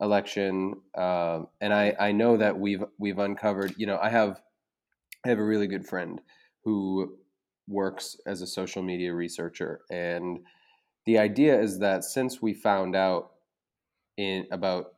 election 0.00 0.74
uh, 0.96 1.40
and 1.60 1.74
I 1.74 1.94
I 1.98 2.12
know 2.12 2.36
that 2.36 2.58
we've 2.58 2.84
we've 2.98 3.18
uncovered 3.18 3.74
you 3.76 3.86
know 3.86 3.98
I 4.00 4.10
have 4.10 4.40
I 5.24 5.28
have 5.30 5.38
a 5.38 5.44
really 5.44 5.66
good 5.66 5.86
friend 5.86 6.20
who 6.64 7.16
works 7.66 8.16
as 8.26 8.40
a 8.40 8.46
social 8.46 8.82
media 8.82 9.12
researcher 9.12 9.80
and 9.90 10.38
the 11.08 11.18
idea 11.18 11.58
is 11.58 11.78
that 11.78 12.04
since 12.04 12.42
we 12.42 12.52
found 12.52 12.94
out 12.94 13.30
in 14.18 14.46
about 14.52 14.92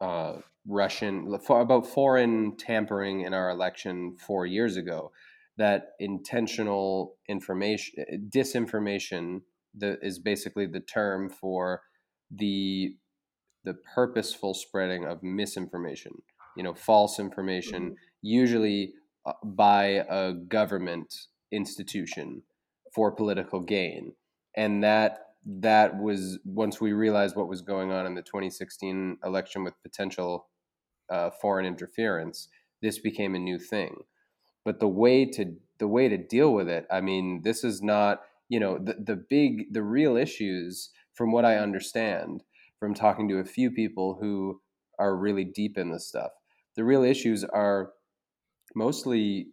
uh, 0.00 0.34
Russian 0.64 1.34
about 1.48 1.86
foreign 1.88 2.56
tampering 2.56 3.22
in 3.22 3.34
our 3.34 3.50
election 3.50 4.16
four 4.16 4.46
years 4.46 4.76
ago, 4.76 5.10
that 5.58 5.92
intentional 5.98 7.16
information 7.28 7.94
disinformation 8.28 9.40
the, 9.74 9.98
is 10.02 10.18
basically 10.18 10.66
the 10.66 10.80
term 10.80 11.28
for 11.28 11.82
the 12.30 12.96
the 13.64 13.74
purposeful 13.94 14.54
spreading 14.54 15.04
of 15.04 15.22
misinformation 15.22 16.12
you 16.56 16.62
know 16.62 16.74
false 16.74 17.18
information 17.18 17.82
mm-hmm. 17.82 17.94
usually 18.22 18.92
uh, 19.24 19.32
by 19.44 20.04
a 20.08 20.32
government 20.32 21.14
institution 21.52 22.42
for 22.94 23.12
political 23.12 23.60
gain 23.60 24.12
and 24.56 24.82
that 24.82 25.18
that 25.44 25.98
was 25.98 26.38
once 26.44 26.80
we 26.80 26.92
realized 26.92 27.36
what 27.36 27.48
was 27.48 27.62
going 27.62 27.92
on 27.92 28.04
in 28.04 28.14
the 28.14 28.22
2016 28.22 29.18
election 29.24 29.62
with 29.62 29.80
potential 29.82 30.48
uh, 31.10 31.30
foreign 31.40 31.66
interference 31.66 32.48
this 32.82 32.98
became 32.98 33.34
a 33.34 33.38
new 33.38 33.58
thing 33.58 33.96
but 34.66 34.80
the 34.80 34.88
way 34.88 35.24
to 35.24 35.54
the 35.78 35.86
way 35.86 36.08
to 36.08 36.18
deal 36.18 36.52
with 36.52 36.68
it 36.68 36.86
i 36.90 37.00
mean 37.00 37.40
this 37.44 37.64
is 37.64 37.80
not 37.80 38.22
you 38.50 38.60
know 38.60 38.76
the, 38.78 38.94
the 38.94 39.16
big 39.16 39.72
the 39.72 39.82
real 39.82 40.16
issues 40.16 40.90
from 41.14 41.32
what 41.32 41.46
i 41.46 41.56
understand 41.56 42.42
from 42.78 42.92
talking 42.92 43.28
to 43.28 43.38
a 43.38 43.44
few 43.44 43.70
people 43.70 44.18
who 44.20 44.60
are 44.98 45.16
really 45.16 45.44
deep 45.44 45.78
in 45.78 45.90
this 45.90 46.08
stuff 46.08 46.32
the 46.74 46.84
real 46.84 47.04
issues 47.04 47.44
are 47.44 47.92
mostly 48.74 49.46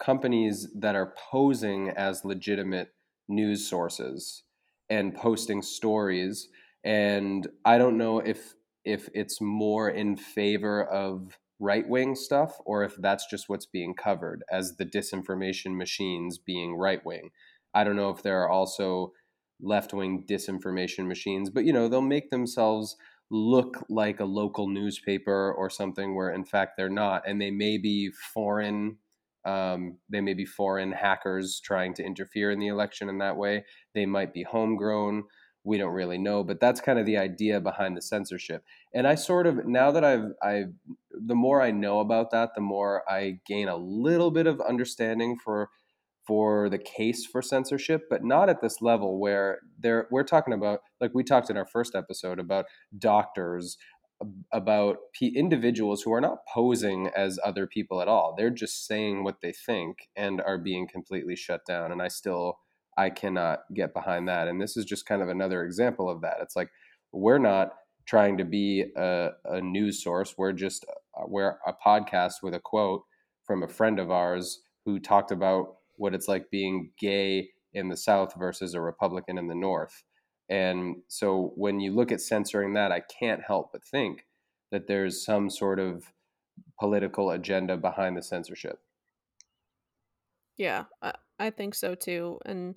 companies 0.00 0.68
that 0.74 0.94
are 0.94 1.12
posing 1.30 1.90
as 1.90 2.24
legitimate 2.24 2.94
news 3.28 3.68
sources 3.68 4.44
and 4.88 5.14
posting 5.14 5.60
stories 5.60 6.48
and 6.84 7.48
i 7.64 7.76
don't 7.76 7.98
know 7.98 8.20
if 8.20 8.54
if 8.84 9.08
it's 9.14 9.40
more 9.40 9.90
in 9.90 10.16
favor 10.16 10.84
of 10.84 11.36
right 11.60 11.88
wing 11.88 12.14
stuff 12.14 12.58
or 12.64 12.82
if 12.82 12.96
that's 12.96 13.26
just 13.30 13.48
what's 13.48 13.66
being 13.66 13.94
covered 13.94 14.42
as 14.50 14.76
the 14.76 14.86
disinformation 14.86 15.76
machines 15.76 16.38
being 16.38 16.74
right 16.74 17.04
wing. 17.04 17.30
I 17.74 17.84
don't 17.84 17.96
know 17.96 18.10
if 18.10 18.22
there 18.22 18.42
are 18.42 18.50
also 18.50 19.12
left 19.60 19.92
wing 19.92 20.24
disinformation 20.28 21.06
machines, 21.06 21.50
but 21.50 21.64
you 21.64 21.72
know, 21.72 21.86
they'll 21.86 22.00
make 22.00 22.30
themselves 22.30 22.96
look 23.30 23.84
like 23.88 24.18
a 24.18 24.24
local 24.24 24.68
newspaper 24.68 25.52
or 25.52 25.70
something 25.70 26.16
where 26.16 26.30
in 26.30 26.44
fact 26.44 26.72
they're 26.76 26.88
not 26.88 27.22
and 27.28 27.40
they 27.40 27.50
may 27.50 27.78
be 27.78 28.10
foreign 28.34 28.96
um, 29.46 29.96
they 30.10 30.20
may 30.20 30.34
be 30.34 30.44
foreign 30.44 30.92
hackers 30.92 31.60
trying 31.64 31.94
to 31.94 32.04
interfere 32.04 32.50
in 32.50 32.58
the 32.58 32.66
election 32.66 33.08
in 33.08 33.18
that 33.18 33.36
way 33.36 33.64
they 33.94 34.04
might 34.04 34.34
be 34.34 34.42
homegrown 34.42 35.22
we 35.64 35.78
don't 35.78 35.92
really 35.92 36.18
know 36.18 36.42
but 36.42 36.60
that's 36.60 36.80
kind 36.80 36.98
of 36.98 37.06
the 37.06 37.16
idea 37.16 37.60
behind 37.60 37.96
the 37.96 38.02
censorship. 38.02 38.64
And 38.94 39.06
i 39.06 39.14
sort 39.14 39.46
of 39.46 39.66
now 39.66 39.90
that 39.90 40.04
i've 40.04 40.32
i 40.42 40.64
the 41.12 41.34
more 41.34 41.62
i 41.62 41.70
know 41.70 42.00
about 42.00 42.30
that 42.30 42.50
the 42.54 42.60
more 42.60 43.02
i 43.10 43.38
gain 43.46 43.68
a 43.68 43.76
little 43.76 44.30
bit 44.30 44.46
of 44.46 44.60
understanding 44.60 45.36
for 45.42 45.68
for 46.26 46.68
the 46.68 46.78
case 46.78 47.26
for 47.26 47.42
censorship 47.42 48.02
but 48.08 48.22
not 48.22 48.48
at 48.48 48.60
this 48.60 48.80
level 48.80 49.18
where 49.18 49.58
there 49.78 50.06
we're 50.10 50.22
talking 50.22 50.54
about 50.54 50.80
like 51.00 51.10
we 51.14 51.24
talked 51.24 51.50
in 51.50 51.56
our 51.56 51.66
first 51.66 51.94
episode 51.94 52.38
about 52.38 52.66
doctors 52.98 53.76
about 54.52 54.98
p- 55.14 55.34
individuals 55.36 56.02
who 56.02 56.12
are 56.12 56.20
not 56.20 56.46
posing 56.52 57.10
as 57.16 57.38
other 57.44 57.66
people 57.66 58.02
at 58.02 58.08
all. 58.08 58.34
They're 58.36 58.50
just 58.50 58.86
saying 58.86 59.24
what 59.24 59.40
they 59.40 59.52
think 59.52 60.08
and 60.14 60.40
are 60.42 60.58
being 60.58 60.86
completely 60.86 61.36
shut 61.36 61.64
down 61.66 61.90
and 61.90 62.02
i 62.02 62.08
still 62.08 62.58
I 63.00 63.08
cannot 63.08 63.60
get 63.74 63.94
behind 63.94 64.28
that. 64.28 64.46
And 64.46 64.60
this 64.60 64.76
is 64.76 64.84
just 64.84 65.06
kind 65.06 65.22
of 65.22 65.30
another 65.30 65.64
example 65.64 66.10
of 66.10 66.20
that. 66.20 66.36
It's 66.42 66.54
like 66.54 66.68
we're 67.12 67.38
not 67.38 67.72
trying 68.06 68.36
to 68.36 68.44
be 68.44 68.84
a, 68.94 69.30
a 69.46 69.60
news 69.62 70.04
source. 70.04 70.34
We're 70.36 70.52
just 70.52 70.84
uh, 71.18 71.24
we're 71.26 71.56
a 71.66 71.72
podcast 71.72 72.42
with 72.42 72.52
a 72.54 72.60
quote 72.60 73.04
from 73.46 73.62
a 73.62 73.68
friend 73.68 73.98
of 73.98 74.10
ours 74.10 74.60
who 74.84 74.98
talked 74.98 75.32
about 75.32 75.76
what 75.96 76.14
it's 76.14 76.28
like 76.28 76.50
being 76.50 76.90
gay 76.98 77.48
in 77.72 77.88
the 77.88 77.96
South 77.96 78.34
versus 78.38 78.74
a 78.74 78.80
Republican 78.82 79.38
in 79.38 79.48
the 79.48 79.54
North. 79.54 80.02
And 80.50 80.96
so 81.08 81.52
when 81.56 81.80
you 81.80 81.94
look 81.94 82.12
at 82.12 82.20
censoring 82.20 82.74
that, 82.74 82.92
I 82.92 83.00
can't 83.00 83.40
help 83.46 83.70
but 83.72 83.82
think 83.84 84.26
that 84.72 84.88
there's 84.88 85.24
some 85.24 85.48
sort 85.48 85.78
of 85.78 86.12
political 86.78 87.30
agenda 87.30 87.78
behind 87.78 88.16
the 88.16 88.22
censorship. 88.22 88.78
Yeah, 90.58 90.84
I, 91.46 91.50
think 91.50 91.74
so 91.74 91.94
too. 91.94 92.38
And 92.44 92.76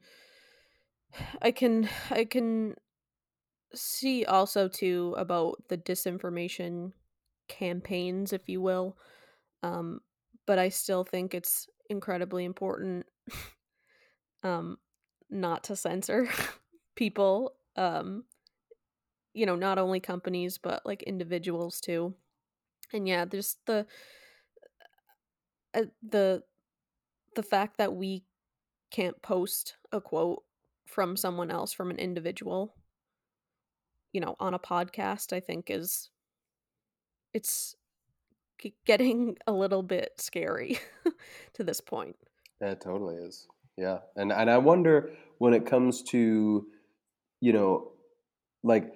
I 1.42 1.52
can 1.52 1.90
I 2.10 2.26
can 2.26 2.76
see 3.74 4.26
also 4.26 4.68
too 4.68 5.16
about 5.18 5.64
the 5.70 5.78
disinformation 5.78 6.94
campaigns, 7.48 8.34
if 8.34 8.48
you 8.48 8.62
will. 8.62 8.98
Um, 9.62 10.02
but 10.46 10.60
I 10.60 10.70
still 10.70 11.04
think 11.04 11.34
it's 11.34 11.68
incredibly 11.90 12.46
important 12.46 13.06
um 14.44 14.78
not 15.30 15.64
to 15.66 15.76
censor 15.76 16.28
people. 16.96 17.54
Um, 17.76 18.24
you 19.34 19.46
know, 19.46 19.56
not 19.56 19.80
only 19.80 20.00
companies 20.00 20.58
but 20.58 20.86
like 20.86 21.04
individuals 21.04 21.82
too. 21.82 22.14
And 22.94 23.08
yeah, 23.08 23.26
there's 23.26 23.58
the 23.66 23.88
uh, 25.74 25.84
the 26.08 26.44
the 27.36 27.44
fact 27.44 27.78
that 27.78 27.96
we 27.96 28.24
can't 28.94 29.22
post 29.22 29.76
a 29.92 30.00
quote 30.00 30.44
from 30.86 31.18
someone 31.18 31.52
else 31.52 31.74
from 31.74 31.90
an 31.90 31.98
individual 31.98 32.76
you 34.14 34.22
know 34.22 34.36
on 34.40 34.54
a 34.54 34.60
podcast 34.60 35.34
i 35.34 35.40
think 35.40 35.70
is 35.70 36.10
it's 37.34 37.76
getting 38.86 39.36
a 39.48 39.52
little 39.52 39.84
bit 39.84 40.12
scary 40.18 40.80
to 41.54 41.64
this 41.64 41.82
point 41.82 42.16
it 42.62 42.80
totally 42.80 43.16
is 43.16 43.48
yeah 43.78 43.98
and 44.16 44.32
and 44.32 44.50
i 44.50 44.58
wonder 44.58 45.12
when 45.40 45.54
it 45.54 45.66
comes 45.66 46.04
to 46.04 46.68
you 47.42 47.52
know 47.52 47.92
like 48.64 48.94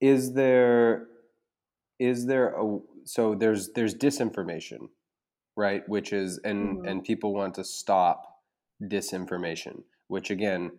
is 0.00 0.34
there 0.34 1.06
is 1.98 2.26
there 2.26 2.50
a 2.50 2.78
so 3.04 3.34
there's 3.34 3.70
there's 3.70 3.94
disinformation 3.94 4.90
right 5.56 5.88
which 5.88 6.12
is 6.12 6.38
and 6.44 6.78
mm-hmm. 6.78 6.86
and 6.86 7.04
people 7.04 7.32
want 7.32 7.54
to 7.54 7.64
stop 7.64 8.27
disinformation 8.82 9.82
which 10.06 10.30
again 10.30 10.70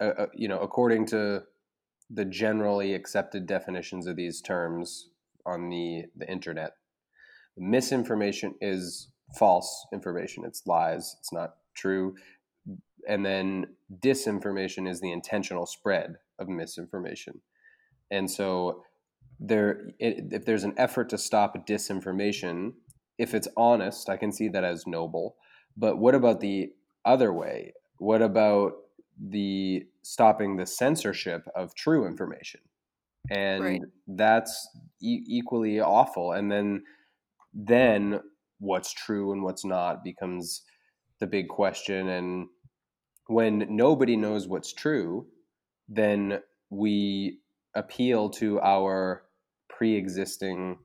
uh, 0.00 0.04
uh, 0.04 0.26
you 0.34 0.48
know 0.48 0.58
according 0.60 1.06
to 1.06 1.42
the 2.10 2.24
generally 2.24 2.94
accepted 2.94 3.46
definitions 3.46 4.06
of 4.06 4.16
these 4.16 4.40
terms 4.40 5.10
on 5.46 5.68
the 5.68 6.04
the 6.16 6.30
internet 6.30 6.72
misinformation 7.58 8.54
is 8.60 9.08
false 9.36 9.86
information. 9.92 10.44
It's 10.44 10.66
lies. 10.66 11.16
It's 11.20 11.32
not 11.32 11.54
true. 11.74 12.14
And 13.08 13.24
then 13.24 13.66
disinformation 14.04 14.88
is 14.88 15.00
the 15.00 15.12
intentional 15.12 15.66
spread 15.66 16.16
of 16.38 16.48
misinformation. 16.48 17.40
And 18.10 18.30
so 18.30 18.82
there 19.40 19.90
if 19.98 20.44
there's 20.44 20.64
an 20.64 20.74
effort 20.76 21.08
to 21.08 21.16
stop 21.16 21.64
disinformation 21.64 22.72
if 23.18 23.34
it's 23.34 23.46
honest 23.56 24.08
i 24.08 24.16
can 24.16 24.32
see 24.32 24.48
that 24.48 24.64
as 24.64 24.84
noble. 24.84 25.36
But 25.76 25.98
what 25.98 26.16
about 26.16 26.40
the 26.40 26.72
other 27.08 27.32
way. 27.32 27.74
What 27.98 28.22
about 28.22 28.74
the 29.20 29.86
stopping 30.02 30.56
the 30.56 30.66
censorship 30.66 31.48
of 31.56 31.74
true 31.74 32.06
information? 32.06 32.60
And 33.30 33.64
Right. 33.64 33.82
that's 34.06 34.68
e- 35.02 35.24
equally 35.26 35.80
awful. 35.80 36.32
And 36.32 36.50
then 36.52 36.84
then 37.54 38.20
what's 38.60 38.92
true 38.92 39.32
and 39.32 39.42
what's 39.44 39.64
not 39.64 40.04
becomes 40.04 40.62
the 41.20 41.26
big 41.26 41.48
question. 41.48 42.08
And 42.08 42.48
when 43.26 43.66
nobody 43.74 44.16
knows 44.16 44.48
what's 44.48 44.72
true 44.72 45.28
then 45.88 46.40
we 46.70 47.40
appeal 47.74 48.30
to 48.30 48.60
our 48.60 49.24
pre-existing 49.70 50.78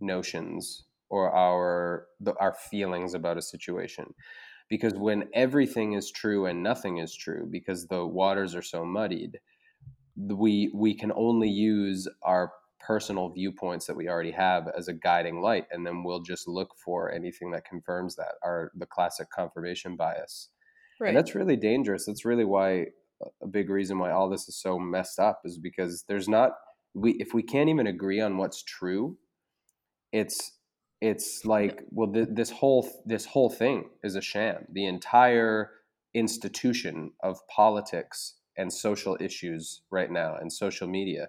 notions 0.00 0.84
or 1.10 1.32
our 1.34 2.08
the, 2.20 2.34
our 2.40 2.54
feelings 2.54 3.14
about 3.14 3.38
a 3.38 3.42
situation 3.42 4.14
because 4.70 4.94
when 4.94 5.28
everything 5.34 5.92
is 5.94 6.10
true 6.10 6.46
and 6.46 6.62
nothing 6.62 6.98
is 6.98 7.14
true 7.14 7.46
because 7.50 7.88
the 7.88 8.06
waters 8.06 8.54
are 8.54 8.62
so 8.62 8.84
muddied 8.84 9.40
we 10.16 10.70
we 10.74 10.94
can 10.94 11.12
only 11.12 11.48
use 11.48 12.08
our 12.22 12.52
personal 12.80 13.28
viewpoints 13.30 13.86
that 13.86 13.96
we 13.96 14.08
already 14.08 14.30
have 14.30 14.68
as 14.76 14.88
a 14.88 14.94
guiding 14.94 15.40
light 15.40 15.66
and 15.70 15.86
then 15.86 16.02
we'll 16.02 16.22
just 16.22 16.48
look 16.48 16.70
for 16.84 17.12
anything 17.12 17.50
that 17.50 17.64
confirms 17.64 18.16
that 18.16 18.34
our 18.42 18.72
the 18.76 18.86
classic 18.86 19.28
confirmation 19.30 19.96
bias 19.96 20.48
Right. 20.98 21.08
and 21.08 21.16
that's 21.16 21.34
really 21.34 21.56
dangerous 21.56 22.06
that's 22.06 22.24
really 22.24 22.44
why 22.44 22.86
uh, 23.24 23.30
a 23.42 23.46
big 23.46 23.70
reason 23.70 23.98
why 23.98 24.10
all 24.10 24.28
this 24.28 24.48
is 24.48 24.60
so 24.60 24.78
messed 24.78 25.18
up 25.18 25.42
is 25.44 25.58
because 25.58 26.04
there's 26.08 26.28
not 26.28 26.52
we 26.94 27.12
if 27.12 27.32
we 27.34 27.42
can't 27.42 27.70
even 27.70 27.86
agree 27.86 28.20
on 28.20 28.36
what's 28.36 28.62
true 28.62 29.18
it's 30.12 30.59
it's 31.00 31.44
like 31.44 31.82
well 31.90 32.12
th- 32.12 32.28
this 32.30 32.50
whole 32.50 32.88
this 33.06 33.24
whole 33.26 33.50
thing 33.50 33.90
is 34.02 34.16
a 34.16 34.20
sham. 34.20 34.66
The 34.72 34.86
entire 34.86 35.70
institution 36.14 37.12
of 37.22 37.38
politics 37.48 38.34
and 38.56 38.72
social 38.72 39.16
issues 39.20 39.82
right 39.90 40.10
now 40.10 40.36
and 40.36 40.52
social 40.52 40.88
media 40.88 41.28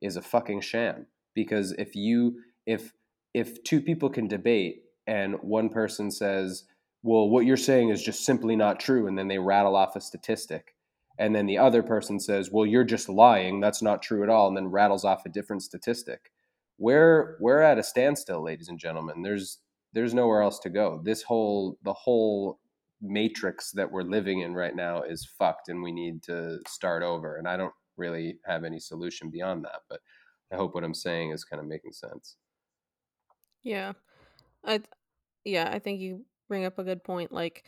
is 0.00 0.16
a 0.16 0.22
fucking 0.22 0.60
sham. 0.60 1.06
Because 1.34 1.72
if 1.72 1.94
you 1.94 2.40
if 2.66 2.92
if 3.34 3.62
two 3.64 3.80
people 3.80 4.10
can 4.10 4.28
debate 4.28 4.82
and 5.06 5.36
one 5.42 5.68
person 5.68 6.10
says 6.10 6.64
well 7.02 7.28
what 7.28 7.46
you're 7.46 7.56
saying 7.56 7.90
is 7.90 8.02
just 8.02 8.24
simply 8.24 8.56
not 8.56 8.80
true 8.80 9.06
and 9.06 9.18
then 9.18 9.28
they 9.28 9.38
rattle 9.38 9.76
off 9.76 9.96
a 9.96 10.00
statistic 10.00 10.74
and 11.18 11.34
then 11.34 11.46
the 11.46 11.58
other 11.58 11.82
person 11.82 12.20
says 12.20 12.50
well 12.52 12.66
you're 12.66 12.84
just 12.84 13.08
lying 13.08 13.60
that's 13.60 13.82
not 13.82 14.02
true 14.02 14.22
at 14.22 14.28
all 14.28 14.48
and 14.48 14.56
then 14.56 14.66
rattles 14.66 15.04
off 15.04 15.26
a 15.26 15.28
different 15.28 15.62
statistic 15.62 16.31
we're 16.78 17.36
we're 17.40 17.60
at 17.60 17.78
a 17.78 17.82
standstill 17.82 18.42
ladies 18.42 18.68
and 18.68 18.78
gentlemen 18.78 19.22
there's 19.22 19.58
there's 19.92 20.14
nowhere 20.14 20.42
else 20.42 20.58
to 20.58 20.70
go 20.70 21.00
this 21.04 21.22
whole 21.22 21.78
the 21.82 21.92
whole 21.92 22.60
matrix 23.00 23.72
that 23.72 23.90
we're 23.90 24.02
living 24.02 24.40
in 24.40 24.54
right 24.54 24.76
now 24.76 25.02
is 25.02 25.24
fucked 25.38 25.68
and 25.68 25.82
we 25.82 25.92
need 25.92 26.22
to 26.22 26.58
start 26.68 27.02
over 27.02 27.36
and 27.36 27.48
i 27.48 27.56
don't 27.56 27.74
really 27.96 28.38
have 28.44 28.64
any 28.64 28.78
solution 28.78 29.30
beyond 29.30 29.64
that 29.64 29.80
but 29.88 30.00
i 30.52 30.56
hope 30.56 30.74
what 30.74 30.84
i'm 30.84 30.94
saying 30.94 31.30
is 31.30 31.44
kind 31.44 31.60
of 31.60 31.66
making 31.66 31.92
sense 31.92 32.36
Yeah. 33.62 33.92
I 34.64 34.82
yeah, 35.44 35.70
I 35.72 35.78
think 35.78 36.00
you 36.00 36.26
bring 36.48 36.64
up 36.64 36.78
a 36.78 36.84
good 36.84 37.04
point 37.04 37.32
like 37.32 37.64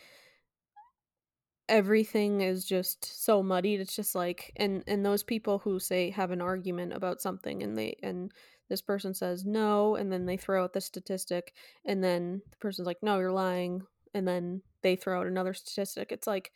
everything 1.67 2.41
is 2.41 2.65
just 2.65 3.23
so 3.25 3.41
muddied. 3.43 3.79
It's 3.79 3.95
just 3.95 4.15
like 4.15 4.53
and 4.57 4.83
and 4.87 5.05
those 5.05 5.23
people 5.23 5.59
who 5.59 5.79
say 5.79 6.11
have 6.11 6.31
an 6.31 6.41
argument 6.41 6.93
about 6.93 7.21
something 7.21 7.63
and 7.63 7.77
they 7.77 7.97
and 8.03 8.31
this 8.69 8.81
person 8.81 9.13
says 9.13 9.45
no 9.45 9.95
and 9.95 10.11
then 10.11 10.25
they 10.25 10.37
throw 10.37 10.63
out 10.63 10.73
the 10.73 10.81
statistic 10.81 11.53
and 11.85 12.03
then 12.03 12.41
the 12.51 12.57
person's 12.57 12.87
like 12.87 13.01
no, 13.01 13.19
you're 13.19 13.31
lying 13.31 13.81
and 14.13 14.27
then 14.27 14.61
they 14.81 14.95
throw 14.95 15.19
out 15.19 15.27
another 15.27 15.53
statistic. 15.53 16.11
It's 16.11 16.27
like 16.27 16.51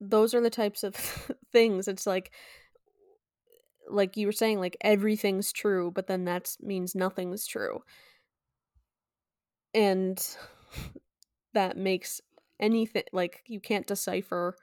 those 0.00 0.34
are 0.34 0.40
the 0.40 0.50
types 0.50 0.84
of 0.84 0.94
things. 1.52 1.88
It's 1.88 2.06
like 2.06 2.32
like 3.88 4.16
you 4.16 4.26
were 4.26 4.32
saying 4.32 4.60
like 4.60 4.76
everything's 4.80 5.52
true, 5.52 5.90
but 5.90 6.06
then 6.06 6.24
that 6.24 6.56
means 6.60 6.94
nothing's 6.94 7.46
true. 7.46 7.82
And 9.72 10.18
that 11.54 11.76
makes 11.76 12.20
anything 12.60 13.04
like 13.12 13.42
you 13.46 13.60
can't 13.60 13.86
decipher 13.86 14.56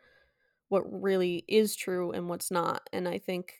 what 0.69 0.83
really 0.89 1.43
is 1.47 1.75
true 1.75 2.11
and 2.11 2.29
what's 2.29 2.51
not. 2.51 2.87
And 2.93 3.07
I 3.07 3.17
think 3.17 3.55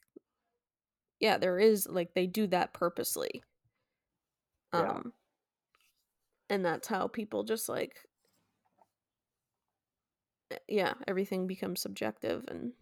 yeah, 1.22 1.38
there 1.38 1.60
is 1.60 1.88
like 1.88 2.14
they 2.14 2.28
do 2.28 2.48
that 2.48 2.74
purposely. 2.74 3.44
Yeah. 4.74 4.90
Um 4.90 5.14
and 6.50 6.66
that's 6.66 6.90
how 6.90 7.08
people 7.08 7.44
just 7.44 7.70
like 7.70 7.96
eh, 10.52 10.58
yeah, 10.68 10.94
everything 11.08 11.48
becomes 11.48 11.82
subjective 11.82 12.44
and 12.50 12.74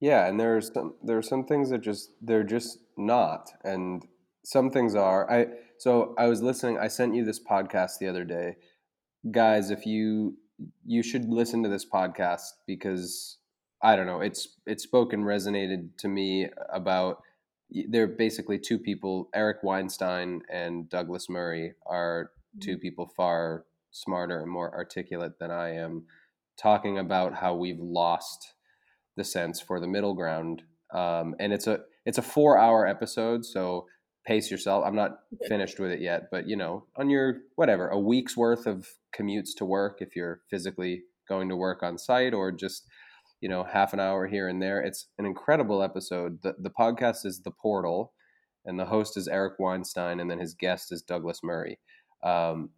Yeah, 0.00 0.26
and 0.28 0.38
there's 0.38 0.72
some 0.72 0.94
there 1.02 1.18
are 1.18 1.22
some 1.22 1.44
things 1.44 1.70
that 1.70 1.80
just 1.80 2.10
they're 2.22 2.44
just 2.44 2.78
not, 2.96 3.50
and 3.64 4.06
some 4.44 4.70
things 4.70 4.94
are. 4.94 5.30
I 5.30 5.46
so 5.78 6.14
I 6.18 6.26
was 6.26 6.42
listening. 6.42 6.78
I 6.78 6.88
sent 6.88 7.14
you 7.14 7.24
this 7.24 7.40
podcast 7.42 7.98
the 7.98 8.08
other 8.08 8.24
day, 8.24 8.56
guys. 9.30 9.70
If 9.70 9.86
you 9.86 10.36
you 10.84 11.02
should 11.02 11.28
listen 11.28 11.62
to 11.64 11.68
this 11.68 11.86
podcast 11.88 12.50
because 12.66 13.38
I 13.82 13.96
don't 13.96 14.06
know. 14.06 14.20
It's 14.20 14.48
it's 14.66 14.84
spoken 14.84 15.24
resonated 15.24 15.96
to 15.98 16.08
me 16.08 16.48
about. 16.72 17.22
They're 17.88 18.06
basically 18.06 18.58
two 18.58 18.78
people. 18.78 19.28
Eric 19.34 19.58
Weinstein 19.62 20.42
and 20.50 20.88
Douglas 20.90 21.28
Murray 21.30 21.72
are 21.86 22.30
two 22.60 22.76
people 22.76 23.10
far 23.16 23.64
smarter 23.90 24.40
and 24.40 24.50
more 24.50 24.74
articulate 24.74 25.38
than 25.38 25.50
I 25.50 25.76
am, 25.76 26.04
talking 26.56 26.98
about 26.98 27.34
how 27.34 27.54
we've 27.54 27.80
lost 27.80 28.54
the 29.16 29.24
sense 29.24 29.60
for 29.60 29.80
the 29.80 29.86
middle 29.86 30.14
ground. 30.14 30.62
Um, 30.92 31.34
and 31.40 31.52
it's 31.52 31.66
a 31.66 31.80
it's 32.04 32.18
a 32.18 32.22
four 32.22 32.58
hour 32.58 32.86
episode, 32.86 33.44
so 33.44 33.86
pace 34.26 34.50
yourself. 34.50 34.84
I'm 34.86 34.94
not 34.94 35.20
finished 35.48 35.80
with 35.80 35.90
it 35.90 36.00
yet, 36.00 36.28
but 36.30 36.48
you 36.48 36.56
know, 36.56 36.84
on 36.96 37.10
your 37.10 37.38
whatever 37.56 37.88
a 37.88 37.98
week's 37.98 38.36
worth 38.36 38.66
of 38.66 38.86
commutes 39.16 39.54
to 39.56 39.64
work, 39.64 39.98
if 40.00 40.14
you're 40.14 40.40
physically 40.50 41.02
going 41.28 41.48
to 41.48 41.56
work 41.56 41.82
on 41.82 41.98
site, 41.98 42.34
or 42.34 42.52
just 42.52 42.86
you 43.42 43.48
know 43.48 43.64
half 43.64 43.92
an 43.92 44.00
hour 44.00 44.26
here 44.26 44.48
and 44.48 44.62
there, 44.62 44.80
it's 44.80 45.08
an 45.18 45.26
incredible 45.26 45.82
episode. 45.82 46.40
the 46.42 46.54
The 46.58 46.70
podcast 46.70 47.26
is 47.26 47.42
the 47.42 47.50
Portal, 47.50 48.14
and 48.64 48.78
the 48.78 48.86
host 48.86 49.18
is 49.18 49.28
Eric 49.28 49.58
Weinstein, 49.58 50.20
and 50.20 50.30
then 50.30 50.38
his 50.38 50.54
guest 50.54 50.92
is 50.92 51.02
Douglas 51.02 51.40
Murray, 51.42 51.78
um, 52.22 52.70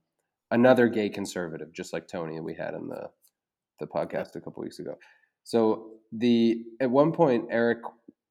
another 0.51 0.89
gay 0.89 1.11
conservative, 1.11 1.73
just 1.73 1.93
like 1.93 2.09
Tony 2.09 2.41
we 2.41 2.55
had 2.55 2.75
in 2.75 2.89
the 2.89 3.11
the 3.79 3.87
podcast 3.87 4.35
a 4.35 4.41
couple 4.41 4.63
weeks 4.63 4.79
ago. 4.79 4.97
So 5.45 5.91
the 6.11 6.65
at 6.81 6.91
one 6.91 7.13
point 7.13 7.47
Eric 7.51 7.79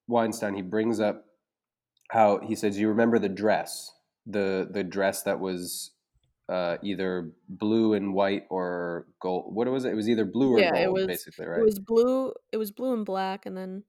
Weinstein 0.08 0.54
he 0.54 0.62
brings 0.62 1.00
up 1.00 1.24
how 2.10 2.40
he 2.40 2.54
says 2.54 2.78
you 2.78 2.88
remember 2.88 3.18
the 3.18 3.28
dress 3.28 3.90
the 4.26 4.68
the 4.70 4.82
dress 4.82 5.22
that 5.22 5.38
was 5.38 5.92
uh, 6.48 6.76
either 6.82 7.30
blue 7.48 7.94
and 7.94 8.12
white 8.14 8.44
or 8.50 9.06
gold 9.20 9.54
what 9.54 9.66
was 9.68 9.84
it? 9.84 9.92
It 9.92 9.96
was 9.96 10.08
either 10.08 10.24
blue 10.24 10.52
or 10.54 10.60
Yeah, 10.60 10.70
gold 10.84 10.94
was- 10.98 11.06
basically 11.06 11.46
right? 11.46 11.60
it 11.60 11.64
was 11.64 11.78
blue 11.78 12.32
it 12.52 12.56
was 12.58 12.70
blue 12.70 12.92
and 12.92 13.04
black 13.06 13.46
and 13.46 13.56
then 13.56 13.84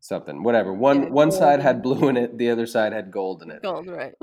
something 0.00 0.42
whatever. 0.42 0.72
One 0.72 1.04
Yeah, 1.04 1.08
one 1.08 1.32
side 1.32 1.60
had 1.60 1.82
blue 1.82 2.08
in 2.08 2.16
it 2.16 2.38
the 2.38 2.50
other 2.50 2.66
side 2.66 2.92
had 2.92 3.10
gold 3.10 3.42
in 3.42 3.50
it. 3.50 3.62
Gold, 3.62 3.86
right? 3.88 4.14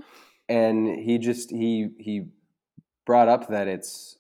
and 0.50 1.00
he 1.00 1.18
just 1.18 1.50
he 1.52 1.90
he 2.00 2.28
brought 3.06 3.30
up 3.30 3.48
that 3.50 3.68
it's 3.68 4.18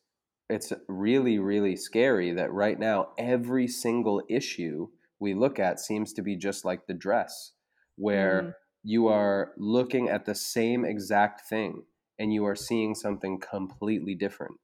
it's 0.49 0.71
really 0.87 1.37
really 1.39 1.75
scary 1.75 2.31
that 2.33 2.51
right 2.51 2.79
now 2.79 3.09
every 3.17 3.67
single 3.67 4.23
issue 4.29 4.87
we 5.19 5.33
look 5.33 5.59
at 5.59 5.79
seems 5.79 6.13
to 6.13 6.21
be 6.21 6.35
just 6.35 6.65
like 6.65 6.87
the 6.87 6.93
dress 6.93 7.51
where 7.97 8.41
Mm. 8.41 8.53
you 8.83 9.07
are 9.07 9.53
looking 9.57 10.09
at 10.09 10.25
the 10.25 10.35
same 10.35 10.83
exact 10.85 11.41
thing 11.47 11.83
and 12.19 12.33
you 12.33 12.45
are 12.45 12.55
seeing 12.55 12.95
something 12.95 13.39
completely 13.39 14.15
different 14.15 14.59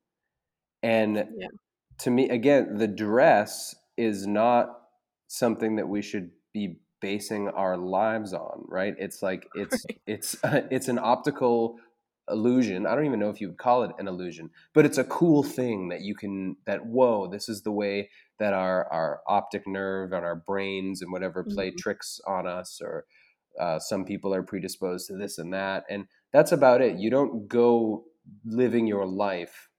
and 0.82 1.30
Yeah. 1.30 1.50
to 2.00 2.12
me 2.12 2.30
again 2.30 2.78
the 2.78 2.88
dress 2.88 3.76
is 3.98 4.28
not 4.28 4.90
something 5.28 5.76
that 5.76 5.90
we 5.90 6.02
should 6.02 6.32
be 6.54 6.80
basing 7.02 7.50
our 7.50 7.78
lives 7.78 8.34
on 8.34 8.66
right 8.68 8.96
it's 9.00 9.22
like 9.22 9.50
it's 9.54 9.86
Right. 9.86 10.00
it's 10.08 10.38
it's 10.44 10.88
an 10.88 11.00
optical 11.00 11.80
illusion 12.30 12.86
i 12.86 12.94
don't 12.96 13.06
even 13.06 13.20
know 13.20 13.30
if 13.30 13.42
you 13.42 13.48
would 13.48 13.58
call 13.58 13.84
it 13.84 13.92
an 13.98 14.08
illusion 14.08 14.52
but 14.74 14.86
it's 14.86 15.00
a 15.00 15.04
cool 15.06 15.42
thing 15.44 15.90
that 15.90 16.02
you 16.02 16.16
can 16.16 16.56
that 16.66 16.86
whoa 16.86 17.28
this 17.28 17.50
is 17.50 17.64
the 17.64 17.72
way 17.72 18.10
that 18.38 18.54
our 18.54 18.86
our 18.94 19.22
optic 19.28 19.68
nerve 19.68 20.14
and 20.14 20.24
our 20.24 20.36
brains 20.36 21.02
and 21.02 21.12
whatever 21.12 21.44
play 21.44 21.72
Mhm. 21.72 21.80
tricks 21.80 22.22
on 22.28 22.46
us 22.48 22.80
or 22.82 23.06
uh, 23.60 23.80
some 23.80 24.06
people 24.06 24.34
are 24.34 24.44
predisposed 24.44 25.08
to 25.08 25.18
this 25.18 25.38
and 25.38 25.54
that 25.54 25.84
and 25.90 26.08
that's 26.32 26.52
about 26.52 26.82
it 26.82 26.98
you 26.98 27.10
don't 27.10 27.48
go 27.48 28.06
living 28.46 28.88
your 28.88 29.06
life 29.06 29.70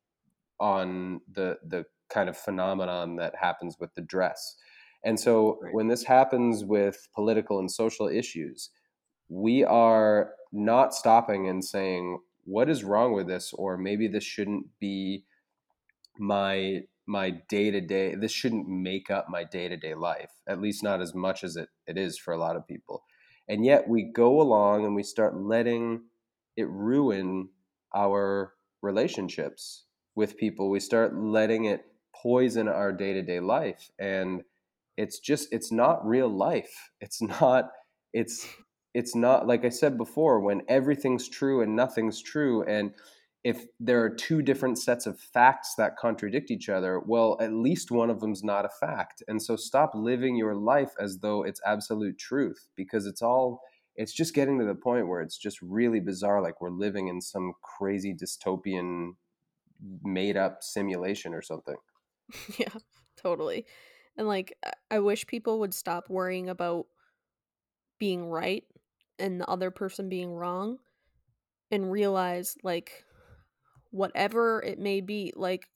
on 0.60 1.20
the 1.30 1.58
the 1.66 1.84
kind 2.10 2.28
of 2.28 2.36
phenomenon 2.36 3.16
that 3.16 3.34
happens 3.36 3.78
with 3.80 3.94
the 3.94 4.02
dress. 4.02 4.56
And 5.04 5.20
so 5.20 5.60
Right. 5.60 5.72
when 5.72 5.88
this 5.88 6.04
happens 6.04 6.64
with 6.64 7.08
political 7.14 7.58
and 7.58 7.70
social 7.70 8.08
issues, 8.08 8.70
we 9.28 9.64
are 9.64 10.34
not 10.52 10.94
stopping 10.94 11.48
and 11.48 11.64
saying 11.64 12.20
what 12.44 12.70
is 12.70 12.84
wrong 12.84 13.14
with 13.14 13.28
this 13.28 13.52
or 13.54 13.78
maybe 13.78 14.08
this 14.08 14.24
shouldn't 14.24 14.66
be 14.80 15.26
my 16.18 16.80
my 17.06 17.30
day 17.48 17.70
to 17.70 17.80
day 17.80 18.14
this 18.14 18.32
shouldn't 18.32 18.68
make 18.68 19.10
up 19.10 19.28
my 19.28 19.44
day 19.44 19.68
to 19.68 19.76
day 19.76 19.94
life 19.94 20.32
at 20.46 20.60
least 20.60 20.82
not 20.82 21.00
as 21.00 21.14
much 21.14 21.42
as 21.42 21.56
it, 21.56 21.68
it 21.86 21.96
is 21.98 22.18
for 22.18 22.32
a 22.32 22.38
lot 22.38 22.56
of 22.56 22.66
people 22.66 23.04
and 23.48 23.64
yet 23.64 23.88
we 23.88 24.02
go 24.02 24.40
along 24.40 24.84
and 24.84 24.94
we 24.94 25.02
start 25.02 25.36
letting 25.36 26.04
it 26.56 26.68
ruin 26.68 27.48
our 27.94 28.54
relationships 28.82 29.84
with 30.14 30.36
people 30.36 30.70
we 30.70 30.80
start 30.80 31.16
letting 31.16 31.64
it 31.64 31.84
poison 32.14 32.68
our 32.68 32.92
day 32.92 33.12
to 33.12 33.22
day 33.22 33.40
life 33.40 33.90
and 33.98 34.42
it's 34.96 35.18
just 35.18 35.48
it's 35.52 35.70
not 35.70 36.06
real 36.06 36.28
life 36.28 36.90
it's 37.00 37.22
not 37.22 37.70
it's 38.12 38.46
it's 38.94 39.14
not 39.14 39.46
like 39.46 39.64
i 39.64 39.68
said 39.68 39.96
before 39.96 40.40
when 40.40 40.62
everything's 40.68 41.28
true 41.28 41.62
and 41.62 41.76
nothing's 41.76 42.22
true 42.22 42.62
and 42.64 42.92
if 43.42 43.64
there 43.78 44.02
are 44.02 44.10
two 44.10 44.42
different 44.42 44.78
sets 44.78 45.06
of 45.06 45.18
facts 45.18 45.74
that 45.76 45.96
contradict 45.96 46.50
each 46.50 46.68
other, 46.68 47.00
well, 47.00 47.38
at 47.40 47.52
least 47.52 47.90
one 47.90 48.10
of 48.10 48.20
them's 48.20 48.44
not 48.44 48.66
a 48.66 48.68
fact. 48.68 49.22
And 49.28 49.42
so 49.42 49.56
stop 49.56 49.92
living 49.94 50.36
your 50.36 50.54
life 50.54 50.92
as 51.00 51.18
though 51.20 51.42
it's 51.42 51.60
absolute 51.64 52.18
truth 52.18 52.68
because 52.76 53.06
it's 53.06 53.22
all, 53.22 53.62
it's 54.00 54.14
just 54.14 54.34
getting 54.34 54.58
to 54.58 54.64
the 54.64 54.74
point 54.74 55.08
where 55.08 55.20
it's 55.20 55.36
just 55.36 55.60
really 55.60 56.00
bizarre. 56.00 56.40
Like 56.40 56.62
we're 56.62 56.70
living 56.70 57.08
in 57.08 57.20
some 57.20 57.52
crazy 57.62 58.14
dystopian 58.14 59.10
made 60.02 60.38
up 60.38 60.62
simulation 60.62 61.34
or 61.34 61.42
something. 61.42 61.76
yeah, 62.58 62.72
totally. 63.16 63.66
And 64.16 64.26
like, 64.26 64.56
I- 64.90 65.00
wish 65.00 65.26
people 65.26 65.60
would 65.60 65.74
stop 65.74 66.08
worrying 66.08 66.48
about 66.48 66.86
being 67.98 68.24
right 68.26 68.64
and 69.18 69.38
the 69.38 69.48
other 69.48 69.70
person 69.70 70.08
being 70.08 70.32
wrong 70.32 70.78
and 71.70 71.92
realize, 71.92 72.56
like, 72.62 73.04
whatever 73.90 74.62
it 74.62 74.78
may 74.78 75.02
be, 75.02 75.32
like, 75.36 75.68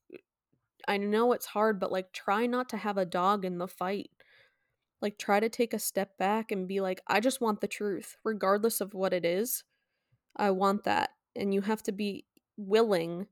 I 0.88 0.96
know 0.96 1.32
it's 1.32 1.46
hard, 1.46 1.78
but 1.78 1.92
like, 1.92 2.12
try 2.12 2.46
not 2.46 2.70
to 2.70 2.78
have 2.78 2.96
a 2.98 3.04
dog 3.04 3.44
in 3.44 3.58
the 3.58 3.68
fight. 3.68 4.10
Like, 5.04 5.18
try 5.18 5.38
to 5.38 5.48
take 5.48 5.72
a 5.72 5.78
step 5.78 6.18
back 6.18 6.50
and 6.50 6.66
be 6.66 6.80
like, 6.80 7.00
I 7.06 7.20
just 7.20 7.40
want 7.40 7.60
the 7.60 7.68
truth, 7.68 8.16
regardless 8.24 8.80
of 8.80 8.92
what 8.92 9.12
it 9.12 9.24
is. 9.24 9.62
I 10.36 10.50
want 10.50 10.82
that. 10.84 11.10
And 11.36 11.54
you 11.54 11.60
have 11.60 11.82
to 11.84 11.92
be 11.92 12.26
willing 12.56 13.28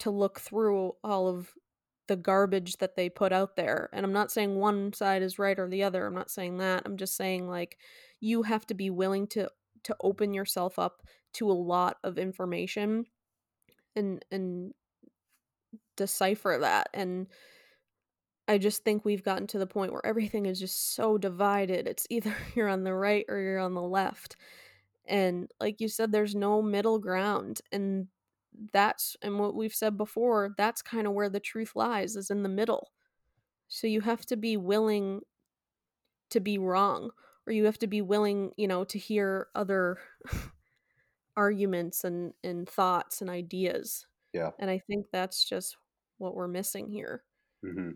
to 0.00 0.10
look 0.10 0.40
through 0.40 0.94
all 1.04 1.28
of 1.28 1.52
the 2.08 2.16
garbage 2.16 2.78
that 2.78 2.96
they 2.96 3.08
put 3.08 3.32
out 3.32 3.54
there. 3.54 3.88
And 3.92 4.04
I'm 4.04 4.12
not 4.12 4.32
saying 4.32 4.56
one 4.56 4.92
side 4.92 5.22
is 5.22 5.38
right 5.38 5.56
or 5.56 5.68
the 5.68 5.84
other. 5.84 6.04
I'm 6.04 6.14
not 6.14 6.28
saying 6.28 6.58
that. 6.58 6.82
I'm 6.84 6.96
just 6.96 7.16
saying 7.16 7.48
like 7.48 7.78
you 8.18 8.42
have 8.42 8.66
to 8.66 8.74
be 8.74 8.90
willing 8.90 9.28
to 9.28 9.48
to 9.84 9.96
open 10.02 10.34
yourself 10.34 10.78
up 10.78 11.02
to 11.34 11.48
a 11.48 11.52
lot 11.52 11.98
of 12.02 12.18
information 12.18 13.04
and 13.94 14.24
and 14.32 14.72
decipher 15.96 16.58
that 16.60 16.88
and 16.94 17.28
I 18.50 18.58
just 18.58 18.82
think 18.82 19.04
we've 19.04 19.22
gotten 19.22 19.46
to 19.48 19.60
the 19.60 19.66
point 19.66 19.92
where 19.92 20.04
everything 20.04 20.46
is 20.46 20.58
just 20.58 20.96
so 20.96 21.16
divided. 21.16 21.86
It's 21.86 22.04
either 22.10 22.34
you're 22.56 22.66
on 22.68 22.82
the 22.82 22.92
right 22.92 23.24
or 23.28 23.38
you're 23.38 23.60
on 23.60 23.74
the 23.74 23.80
left. 23.80 24.36
And 25.06 25.48
like 25.60 25.80
you 25.80 25.86
said, 25.86 26.10
there's 26.10 26.34
no 26.34 26.60
middle 26.60 26.98
ground. 26.98 27.60
And 27.70 28.08
that's, 28.72 29.16
and 29.22 29.38
what 29.38 29.54
we've 29.54 29.72
said 29.72 29.96
before, 29.96 30.52
that's 30.58 30.82
kind 30.82 31.06
of 31.06 31.12
where 31.12 31.28
the 31.28 31.38
truth 31.38 31.76
lies, 31.76 32.16
is 32.16 32.28
in 32.28 32.42
the 32.42 32.48
middle. 32.48 32.90
So 33.68 33.86
you 33.86 34.00
have 34.00 34.26
to 34.26 34.36
be 34.36 34.56
willing 34.56 35.20
to 36.30 36.40
be 36.40 36.58
wrong, 36.58 37.10
or 37.46 37.52
you 37.52 37.66
have 37.66 37.78
to 37.78 37.86
be 37.86 38.02
willing, 38.02 38.50
you 38.56 38.66
know, 38.66 38.82
to 38.82 38.98
hear 38.98 39.46
other 39.54 39.98
arguments 41.36 42.02
and, 42.02 42.32
and 42.42 42.68
thoughts 42.68 43.20
and 43.20 43.30
ideas. 43.30 44.08
Yeah. 44.32 44.50
And 44.58 44.68
I 44.68 44.80
think 44.80 45.06
that's 45.12 45.44
just 45.44 45.76
what 46.18 46.34
we're 46.34 46.48
missing 46.48 46.90
here. 46.90 47.22
hmm 47.62 47.90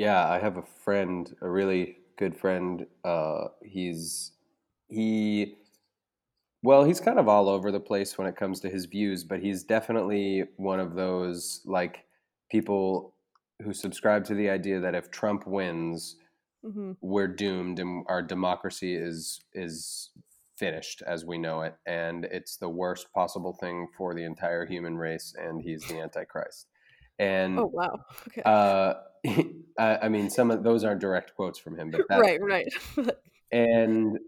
Yeah, 0.00 0.26
I 0.30 0.38
have 0.38 0.56
a 0.56 0.62
friend, 0.62 1.36
a 1.42 1.50
really 1.50 1.98
good 2.16 2.34
friend. 2.34 2.86
Uh, 3.04 3.48
he's 3.62 4.32
he, 4.88 5.58
well, 6.62 6.84
he's 6.84 7.00
kind 7.00 7.18
of 7.18 7.28
all 7.28 7.48
over 7.48 7.70
the 7.70 7.80
place 7.80 8.18
when 8.18 8.26
it 8.26 8.36
comes 8.36 8.60
to 8.60 8.70
his 8.70 8.86
views, 8.86 9.24
but 9.24 9.40
he's 9.40 9.62
definitely 9.64 10.44
one 10.56 10.80
of 10.80 10.94
those 10.94 11.62
like 11.64 12.06
people 12.50 13.14
who 13.62 13.72
subscribe 13.72 14.24
to 14.24 14.34
the 14.34 14.50
idea 14.50 14.80
that 14.80 14.94
if 14.94 15.10
Trump 15.10 15.46
wins, 15.46 16.16
hmm 16.62 16.92
we're 17.02 17.28
doomed 17.28 17.78
and 17.78 18.04
our 18.08 18.22
democracy 18.22 18.94
is 18.96 19.40
is 19.54 20.10
finished 20.56 21.02
as 21.06 21.24
we 21.24 21.38
know 21.38 21.62
it, 21.62 21.76
and 21.86 22.26
it's 22.26 22.56
the 22.58 22.70
worst 22.70 23.12
possible 23.12 23.54
thing 23.54 23.88
for 23.96 24.14
the 24.14 24.24
entire 24.24 24.66
human 24.66 24.98
race, 24.98 25.34
and 25.38 25.62
he's 25.62 25.86
the 25.88 26.00
Antichrist. 26.00 26.68
And 27.20 27.58
Oh, 27.58 27.66
wow. 27.66 28.04
Okay. 28.28 28.44
uh, 28.44 28.94
I, 29.78 29.98
I 30.04 30.08
mean, 30.10 30.30
some 30.30 30.50
of 30.50 30.64
those 30.64 30.84
aren't 30.84 31.00
direct 31.02 31.36
quotes 31.36 31.58
from 31.58 31.78
him, 31.78 31.90
but 31.92 32.02
right, 32.12 32.40
right. 32.42 32.66
and 33.52 34.18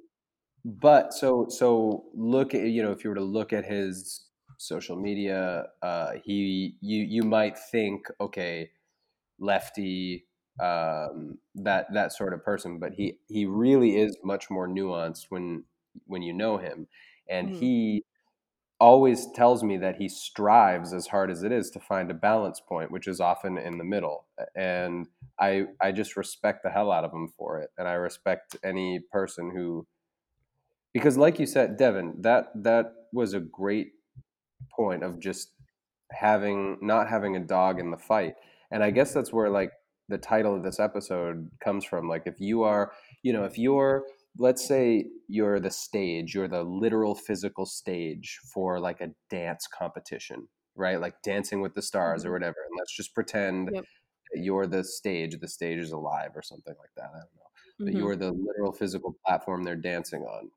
but 0.65 1.15
so 1.15 1.47
so 1.49 2.07
look 2.15 2.55
at 2.55 2.63
you 2.69 2.83
know 2.83 2.93
if 2.93 3.05
you 3.05 3.11
were 3.11 3.17
to 3.17 3.23
look 3.23 3.53
at 3.53 3.65
his 3.67 4.27
social 4.59 4.97
media, 4.97 5.67
uh, 5.83 6.13
he 6.25 6.77
you 6.81 7.05
you 7.05 7.25
might 7.25 7.59
think 7.59 8.07
okay, 8.21 8.71
lefty 9.41 10.27
um, 10.61 11.39
that 11.57 11.87
that 11.95 12.13
sort 12.13 12.35
of 12.35 12.45
person, 12.45 12.79
but 12.79 12.95
he 12.95 13.19
he 13.29 13.47
really 13.47 13.97
is 13.99 14.17
much 14.25 14.51
more 14.51 14.69
nuanced 14.69 15.27
when 15.31 15.65
when 16.07 16.23
you 16.23 16.33
know 16.35 16.59
him, 16.59 16.89
and 17.29 17.49
Mhm. 17.49 17.59
he 17.59 18.05
always 18.83 19.29
tells 19.31 19.63
me 19.63 19.77
that 19.77 19.95
he 19.95 20.09
strives 20.09 20.93
as 20.93 21.07
hard 21.07 21.31
as 21.31 21.45
it 21.45 21.53
is 21.53 21.71
to 21.71 21.79
find 21.79 22.11
a 22.11 22.15
balance 22.15 22.61
point, 22.61 22.91
which 22.91 23.07
is 23.07 23.21
often 23.21 23.57
in 23.57 23.79
the 23.79 23.85
middle. 23.85 24.27
And 24.57 25.07
I 25.39 25.67
I 25.81 25.93
just 25.93 26.17
respect 26.17 26.65
the 26.65 26.71
hell 26.71 26.91
out 26.91 27.05
of 27.05 27.13
him 27.13 27.29
for 27.39 27.61
it, 27.61 27.71
and 27.79 27.87
I 27.87 27.93
respect 27.93 28.57
any 28.65 28.99
person 29.13 29.53
who, 29.55 29.87
because 30.93 31.17
like 31.17 31.39
you 31.39 31.47
said, 31.47 31.77
Devin, 31.77 32.17
that 32.23 32.47
that 32.57 32.87
was 33.13 33.35
a 33.35 33.41
great 33.41 33.93
point 34.75 35.05
of 35.05 35.21
just 35.21 35.53
having 36.11 36.77
not 36.83 37.09
having 37.09 37.37
a 37.37 37.41
dog 37.41 37.79
in 37.79 37.93
the 37.93 37.97
fight, 37.97 38.35
and 38.73 38.83
I 38.83 38.91
guess 38.91 39.15
that's 39.15 39.33
where 39.33 39.49
like 39.49 39.71
the 40.09 40.19
title 40.19 40.57
of 40.57 40.65
this 40.65 40.81
episode 40.81 41.49
comes 41.63 41.85
from. 41.85 42.09
Like 42.09 42.25
if 42.27 42.41
you 42.41 42.65
are, 42.65 42.91
you 43.23 43.33
know, 43.33 43.45
if 43.45 43.57
you're 43.59 44.03
let's 44.39 44.67
say 44.67 45.07
you're 45.29 45.61
the 45.61 45.71
stage, 45.71 46.35
you're 46.35 46.49
the 46.49 46.65
literal 46.65 47.15
physical 47.15 47.67
stage 47.67 48.39
for 48.53 48.81
like 48.81 49.01
a 49.01 49.15
dance 49.31 49.67
competition, 49.67 50.49
right? 50.75 51.01
Like 51.01 51.23
Dancing 51.23 51.61
with 51.61 51.75
the 51.75 51.83
Stars 51.83 52.25
or 52.25 52.33
Mhm. 52.33 52.33
whatever. 52.33 52.57
And 52.69 52.79
let's 52.79 52.97
just 52.97 53.15
pretend 53.15 53.69
Yep. 53.69 53.87
that 54.33 54.41
you're 54.43 54.67
the 54.67 54.85
stage, 54.85 55.39
the 55.41 55.49
stage 55.49 55.81
is 55.81 55.93
alive 55.93 56.33
or 56.37 56.43
something 56.43 56.75
like 56.79 56.91
that. 56.97 57.07
I 57.11 57.19
don't 57.21 57.37
know. 57.37 57.51
But 57.85 57.95
Mhm. 57.95 57.95
you're 57.95 58.17
the 58.17 58.33
literal 58.33 58.73
physical 58.73 59.17
platform 59.27 59.65
they're 59.65 59.77
dancing 59.77 60.23
on. 60.23 60.51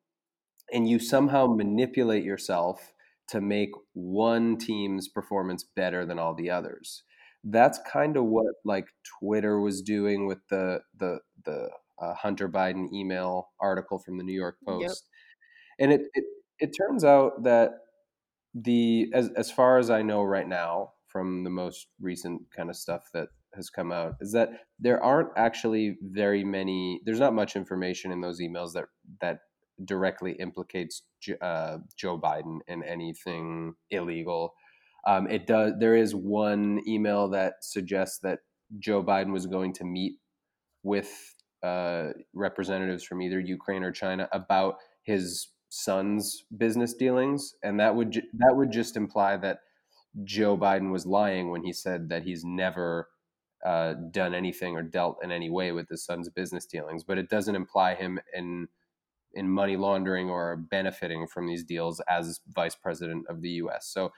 And 0.71 0.89
you 0.89 0.99
somehow 0.99 1.47
manipulate 1.47 2.23
yourself 2.23 2.93
to 3.29 3.41
make 3.41 3.71
one 3.93 4.57
team's 4.57 5.07
performance 5.07 5.63
better 5.63 6.05
than 6.05 6.19
all 6.19 6.33
the 6.33 6.49
others. 6.49 7.03
That's 7.43 7.79
kind 7.79 8.17
of 8.17 8.25
what 8.25 8.55
like 8.63 8.87
Twitter 9.19 9.59
was 9.59 9.81
doing 9.81 10.25
with 10.27 10.39
the 10.49 10.81
the 10.95 11.21
the 11.43 11.71
uh, 12.01 12.13
Hunter 12.13 12.49
Biden 12.49 12.91
email 12.93 13.49
article 13.59 13.99
from 13.99 14.17
the 14.17 14.23
New 14.23 14.33
York 14.33 14.57
Yep. 14.67 14.79
Post. 14.79 15.07
And 15.79 15.91
it, 15.91 16.01
it 16.13 16.23
it 16.59 16.71
turns 16.77 17.03
out 17.03 17.43
that 17.43 17.71
the 18.53 19.09
as 19.13 19.29
as 19.35 19.51
far 19.51 19.77
as 19.77 19.89
I 19.89 20.01
know 20.01 20.23
right 20.23 20.47
now 20.47 20.93
from 21.07 21.43
the 21.43 21.49
most 21.49 21.87
recent 22.01 22.41
kind 22.55 22.69
of 22.69 22.75
stuff 22.75 23.09
that 23.13 23.29
has 23.53 23.69
come 23.69 23.91
out 23.91 24.15
is 24.19 24.33
that 24.33 24.49
there 24.79 25.01
aren't 25.01 25.29
actually 25.37 25.97
very 26.01 26.43
many 26.43 27.01
there's 27.05 27.19
not 27.19 27.33
much 27.33 27.55
information 27.55 28.11
in 28.11 28.21
those 28.21 28.41
emails 28.41 28.73
that 28.73 28.85
that 29.21 29.39
directly 29.83 30.33
implicates 30.33 31.03
uh, 31.41 31.77
Joe 31.97 32.17
Biden 32.19 32.59
in 32.67 32.83
anything 32.83 33.73
illegal. 33.89 34.53
Um, 35.05 35.27
it 35.29 35.47
does. 35.47 35.73
There 35.79 35.95
is 35.95 36.15
one 36.15 36.81
email 36.87 37.29
that 37.29 37.55
suggests 37.61 38.19
that 38.19 38.39
Joe 38.79 39.03
Biden 39.03 39.31
was 39.31 39.45
going 39.47 39.73
to 39.73 39.83
meet 39.83 40.13
with 40.83 41.34
uh, 41.65 42.13
representatives 42.33 43.03
from 43.03 43.21
either 43.21 43.39
Ukraine 43.39 43.83
or 43.83 43.91
China 43.91 44.29
about 44.31 44.77
his 45.03 45.49
son's 45.69 46.43
business 46.57 46.93
dealings, 46.93 47.55
and 47.63 47.79
that 47.79 47.95
would 47.95 48.11
ju- 48.11 48.29
that 48.35 48.55
would 48.55 48.71
just 48.71 48.97
imply 48.97 49.37
that 49.37 49.59
Joe 50.23 50.57
Biden 50.57 50.91
was 50.91 51.05
lying 51.05 51.51
when 51.51 51.63
he 51.63 51.73
said 51.73 52.09
that 52.09 52.23
he's 52.23 52.43
never 52.45 53.09
uh, 53.65 53.95
done 54.11 54.33
anything 54.33 54.75
or 54.77 54.83
dealt 54.83 55.17
in 55.23 55.31
any 55.31 55.49
way 55.49 55.71
with 55.71 55.89
his 55.89 56.05
son's 56.05 56.29
business 56.29 56.65
dealings. 56.65 57.03
But 57.03 57.17
it 57.17 57.29
doesn't 57.29 57.55
imply 57.55 57.95
him 57.95 58.19
in 58.33 58.67
in 59.33 59.49
money 59.49 59.75
laundering 59.77 60.29
or 60.29 60.55
benefiting 60.55 61.27
from 61.27 61.47
these 61.47 61.63
deals 61.63 61.99
as 62.09 62.39
vice 62.49 62.75
president 62.75 63.25
of 63.29 63.41
the 63.41 63.49
U.S. 63.51 63.87
So 63.87 64.11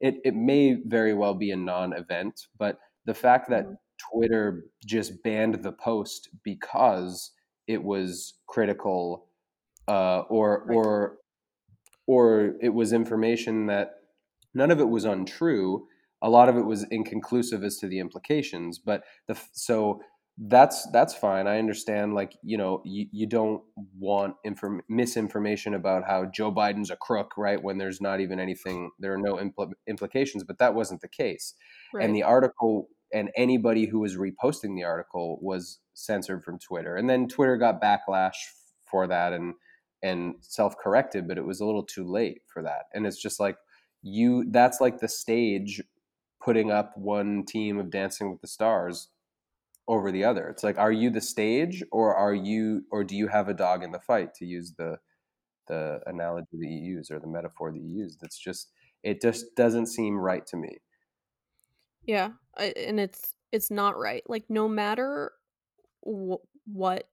it, 0.00 0.16
it 0.24 0.34
may 0.34 0.74
very 0.84 1.14
well 1.14 1.34
be 1.34 1.50
a 1.52 1.56
non-event, 1.56 2.48
but 2.58 2.78
the 3.04 3.14
fact 3.14 3.48
that 3.50 3.66
Mhm. 3.66 3.76
Twitter 4.12 4.64
just 4.86 5.22
banned 5.22 5.62
the 5.62 5.72
post 5.72 6.28
because 6.42 7.32
it 7.66 7.82
was 7.82 8.34
critical 8.46 9.26
uh, 9.88 10.20
or 10.28 10.64
Right. 10.66 10.76
or 10.76 11.18
or 12.06 12.54
it 12.60 12.70
was 12.74 12.92
information 12.92 13.66
that 13.66 13.92
none 14.54 14.70
of 14.70 14.80
it 14.80 14.88
was 14.88 15.04
untrue. 15.04 15.86
A 16.22 16.28
lot 16.30 16.48
of 16.48 16.56
it 16.56 16.64
was 16.64 16.84
inconclusive 16.90 17.62
as 17.64 17.76
to 17.78 17.86
the 17.86 17.98
implications, 17.98 18.78
but 18.78 19.02
the 19.28 19.38
so 19.52 20.00
that's 20.36 20.90
that's 20.90 21.14
fine. 21.14 21.46
I 21.46 21.58
understand. 21.58 22.14
Like 22.14 22.32
you 22.42 22.56
know, 22.58 22.82
you, 22.84 23.06
you 23.12 23.26
don't 23.26 23.62
want 23.98 24.34
inform- 24.44 24.82
misinformation 24.88 25.74
about 25.74 26.04
how 26.06 26.24
Joe 26.26 26.50
Biden's 26.52 26.90
a 26.90 26.96
crook, 26.96 27.32
right? 27.36 27.62
When 27.62 27.78
there's 27.78 28.00
not 28.00 28.20
even 28.20 28.40
anything, 28.40 28.90
there 28.98 29.12
are 29.14 29.18
no 29.18 29.34
impl- 29.36 29.72
implications. 29.86 30.42
But 30.44 30.58
that 30.58 30.74
wasn't 30.74 31.02
the 31.02 31.08
case 31.08 31.54
Right. 31.92 32.04
and 32.04 32.14
the 32.16 32.22
article 32.24 32.88
and 33.12 33.30
anybody 33.36 33.86
who 33.86 34.00
was 34.00 34.16
reposting 34.16 34.74
the 34.74 34.84
article 34.84 35.38
was 35.40 35.78
censored 35.94 36.42
from 36.42 36.58
Twitter. 36.58 36.96
And 36.96 37.08
then 37.08 37.28
Twitter 37.28 37.56
got 37.56 37.82
backlash 37.82 38.34
for 38.84 39.06
that 39.06 39.32
and 39.32 39.54
and 40.02 40.34
self-corrected, 40.40 41.26
but 41.26 41.38
it 41.38 41.46
was 41.46 41.60
a 41.60 41.64
little 41.64 41.82
too 41.82 42.04
late 42.04 42.42
for 42.46 42.62
that. 42.62 42.82
And 42.92 43.06
it's 43.06 43.20
just 43.20 43.40
like 43.40 43.56
you 44.02 44.44
that's 44.50 44.80
like 44.80 44.98
the 44.98 45.08
stage 45.08 45.82
putting 46.44 46.70
up 46.70 46.92
one 46.96 47.44
team 47.46 47.78
of 47.78 47.90
Dancing 47.90 48.30
with 48.30 48.40
the 48.42 48.46
Stars 48.46 49.08
over 49.88 50.12
the 50.12 50.24
other. 50.24 50.48
It's 50.48 50.62
like 50.62 50.78
are 50.78 50.92
you 50.92 51.10
the 51.10 51.20
stage 51.20 51.82
or 51.90 52.14
are 52.14 52.34
you 52.34 52.82
or 52.90 53.04
do 53.04 53.16
you 53.16 53.28
have 53.28 53.48
a 53.48 53.54
dog 53.54 53.82
in 53.82 53.92
the 53.92 54.00
fight 54.00 54.34
to 54.36 54.44
use 54.44 54.74
the 54.76 54.98
the 55.68 56.00
analogy 56.06 56.58
that 56.58 56.68
you 56.68 56.96
use 56.96 57.10
or 57.10 57.18
the 57.18 57.26
metaphor 57.26 57.72
that 57.72 57.80
you 57.80 57.88
used? 57.88 58.22
It's 58.22 58.38
just 58.38 58.72
it 59.02 59.20
just 59.22 59.54
doesn't 59.56 59.86
seem 59.86 60.16
right 60.16 60.46
to 60.46 60.56
me. 60.56 60.78
Yeah, 62.06 62.30
I, 62.56 62.66
and 62.76 63.00
it's 63.00 63.34
it's 63.52 63.70
not 63.70 63.98
right. 63.98 64.22
Like 64.28 64.44
no 64.48 64.68
matter 64.68 65.32
wh- 66.06 66.42
what 66.66 67.08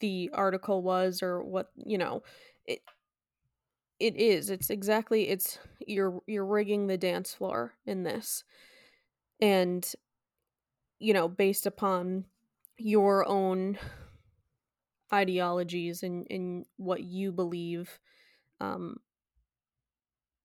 the 0.00 0.30
article 0.32 0.82
was 0.82 1.22
or 1.22 1.42
what 1.42 1.70
you 1.76 1.98
know, 1.98 2.22
it 2.66 2.80
it 3.98 4.16
is. 4.16 4.50
It's 4.50 4.70
exactly. 4.70 5.28
It's 5.28 5.58
you're 5.86 6.20
you're 6.26 6.44
rigging 6.46 6.86
the 6.86 6.96
dance 6.96 7.34
floor 7.34 7.74
in 7.86 8.02
this, 8.02 8.44
and 9.40 9.86
you 10.98 11.12
know, 11.14 11.28
based 11.28 11.66
upon 11.66 12.24
your 12.78 13.26
own 13.26 13.78
ideologies 15.12 16.02
and 16.02 16.26
and 16.30 16.64
what 16.76 17.02
you 17.02 17.32
believe, 17.32 17.98
um, 18.60 18.98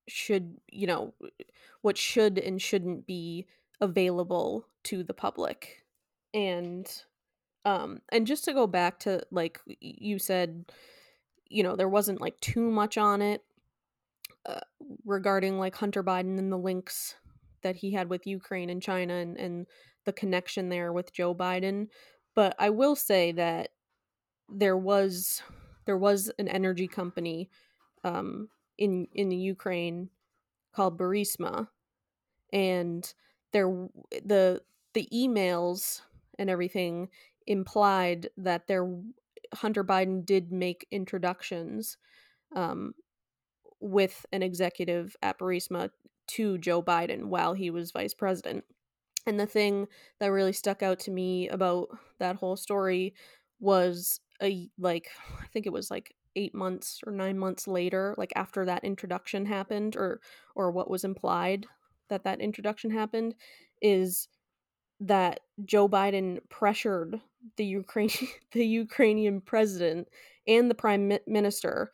should 0.07 0.57
you 0.71 0.87
know, 0.87 1.13
what 1.81 1.97
should 1.97 2.37
and 2.39 2.61
shouldn't 2.61 3.07
be 3.07 3.47
available 3.81 4.67
to 4.83 5.03
the 5.03 5.13
public, 5.13 5.83
and 6.33 6.87
Um, 7.65 8.01
and 8.11 8.27
just 8.27 8.45
to 8.45 8.53
go 8.53 8.67
back 8.67 8.99
to 8.99 9.23
like 9.31 9.59
you 9.81 10.19
said, 10.19 10.65
you 11.49 11.63
know, 11.63 11.75
there 11.75 11.89
wasn't 11.89 12.21
like 12.21 12.39
too 12.39 12.69
much 12.69 12.97
on 12.97 13.21
it 13.21 13.43
uh, 14.45 14.59
regarding 15.03 15.57
like 15.57 15.75
Hunter 15.75 16.03
Biden 16.03 16.37
and 16.37 16.51
the 16.51 16.57
links 16.57 17.15
that 17.63 17.77
he 17.77 17.91
had 17.91 18.09
with 18.09 18.27
Ukraine 18.27 18.69
and 18.69 18.81
China 18.81 19.15
and, 19.15 19.37
and 19.37 19.65
the 20.05 20.13
connection 20.13 20.69
there 20.69 20.93
with 20.93 21.11
Joe 21.11 21.33
Biden. 21.33 21.87
But 22.35 22.55
I 22.59 22.69
will 22.69 22.95
say 22.95 23.31
that 23.31 23.69
there 24.47 24.77
was 24.77 25.41
there 25.85 25.97
was 25.97 26.31
an 26.37 26.47
energy 26.47 26.87
company 26.87 27.49
um, 28.03 28.49
in 28.77 29.07
in 29.13 29.29
the 29.29 29.35
Ukraine 29.35 30.09
called 30.73 30.97
Burisma, 30.97 31.67
and 32.51 33.13
there 33.53 33.67
the 34.23 34.61
the 34.93 35.07
emails 35.13 36.01
and 36.37 36.49
everything 36.49 37.09
implied 37.47 38.29
that 38.37 38.67
there 38.67 38.89
Hunter 39.53 39.83
Biden 39.83 40.25
did 40.25 40.51
make 40.51 40.87
introductions 40.91 41.97
um, 42.55 42.93
with 43.79 44.25
an 44.31 44.43
executive 44.43 45.15
at 45.21 45.39
Burisma 45.39 45.89
to 46.27 46.57
Joe 46.57 46.81
Biden 46.81 47.25
while 47.25 47.53
he 47.53 47.69
was 47.69 47.91
vice 47.91 48.13
president. 48.13 48.63
And 49.27 49.39
the 49.39 49.45
thing 49.45 49.87
that 50.19 50.27
really 50.27 50.53
stuck 50.53 50.83
out 50.83 50.99
to 51.01 51.11
me 51.11 51.49
about 51.49 51.89
that 52.19 52.35
whole 52.35 52.55
story 52.55 53.13
was 53.59 54.19
a 54.41 54.69
like 54.77 55.07
I 55.41 55.47
think 55.47 55.65
it 55.65 55.73
was 55.73 55.89
like 55.91 56.15
8 56.35 56.53
months 56.53 57.01
or 57.05 57.11
9 57.11 57.37
months 57.37 57.67
later 57.67 58.15
like 58.17 58.33
after 58.35 58.65
that 58.65 58.83
introduction 58.83 59.45
happened 59.45 59.95
or 59.95 60.19
or 60.55 60.71
what 60.71 60.89
was 60.89 61.03
implied 61.03 61.65
that 62.09 62.23
that 62.23 62.41
introduction 62.41 62.91
happened 62.91 63.35
is 63.81 64.27
that 64.99 65.41
Joe 65.65 65.89
Biden 65.89 66.39
pressured 66.49 67.19
the 67.57 67.65
Ukraine 67.65 68.09
the 68.51 68.65
Ukrainian 68.65 69.41
president 69.41 70.07
and 70.47 70.69
the 70.69 70.75
prime 70.75 71.11
minister 71.27 71.91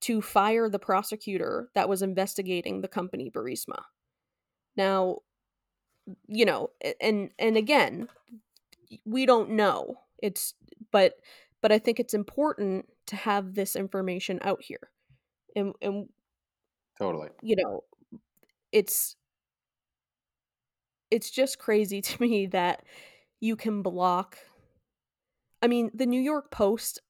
to 0.00 0.22
fire 0.22 0.68
the 0.68 0.78
prosecutor 0.78 1.70
that 1.74 1.88
was 1.88 2.02
investigating 2.02 2.80
the 2.80 2.88
company 2.88 3.30
Burisma. 3.30 3.82
Now, 4.76 5.18
you 6.28 6.44
know, 6.44 6.70
and 7.00 7.30
and 7.38 7.56
again, 7.56 8.08
we 9.04 9.26
don't 9.26 9.50
know. 9.50 9.98
It's 10.22 10.54
but 10.92 11.14
but 11.60 11.72
I 11.72 11.78
think 11.78 11.98
it's 11.98 12.14
important 12.14 12.86
to 13.08 13.16
have 13.16 13.54
this 13.54 13.76
information 13.76 14.38
out 14.42 14.62
here. 14.62 14.90
And 15.56 15.74
and 15.82 16.08
Totally. 16.98 17.30
you 17.42 17.56
know, 17.56 17.84
it's 18.72 19.16
it's 21.10 21.30
just 21.30 21.58
crazy 21.58 22.00
to 22.02 22.20
me 22.22 22.46
that 22.46 22.82
you 23.40 23.56
can 23.56 23.82
block 23.82 24.38
I 25.60 25.66
mean, 25.66 25.90
the 25.92 26.06
New 26.06 26.20
York 26.20 26.50
Post, 26.50 27.00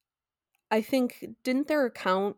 I 0.71 0.81
think 0.81 1.25
didn't 1.43 1.67
their 1.67 1.85
account 1.85 2.37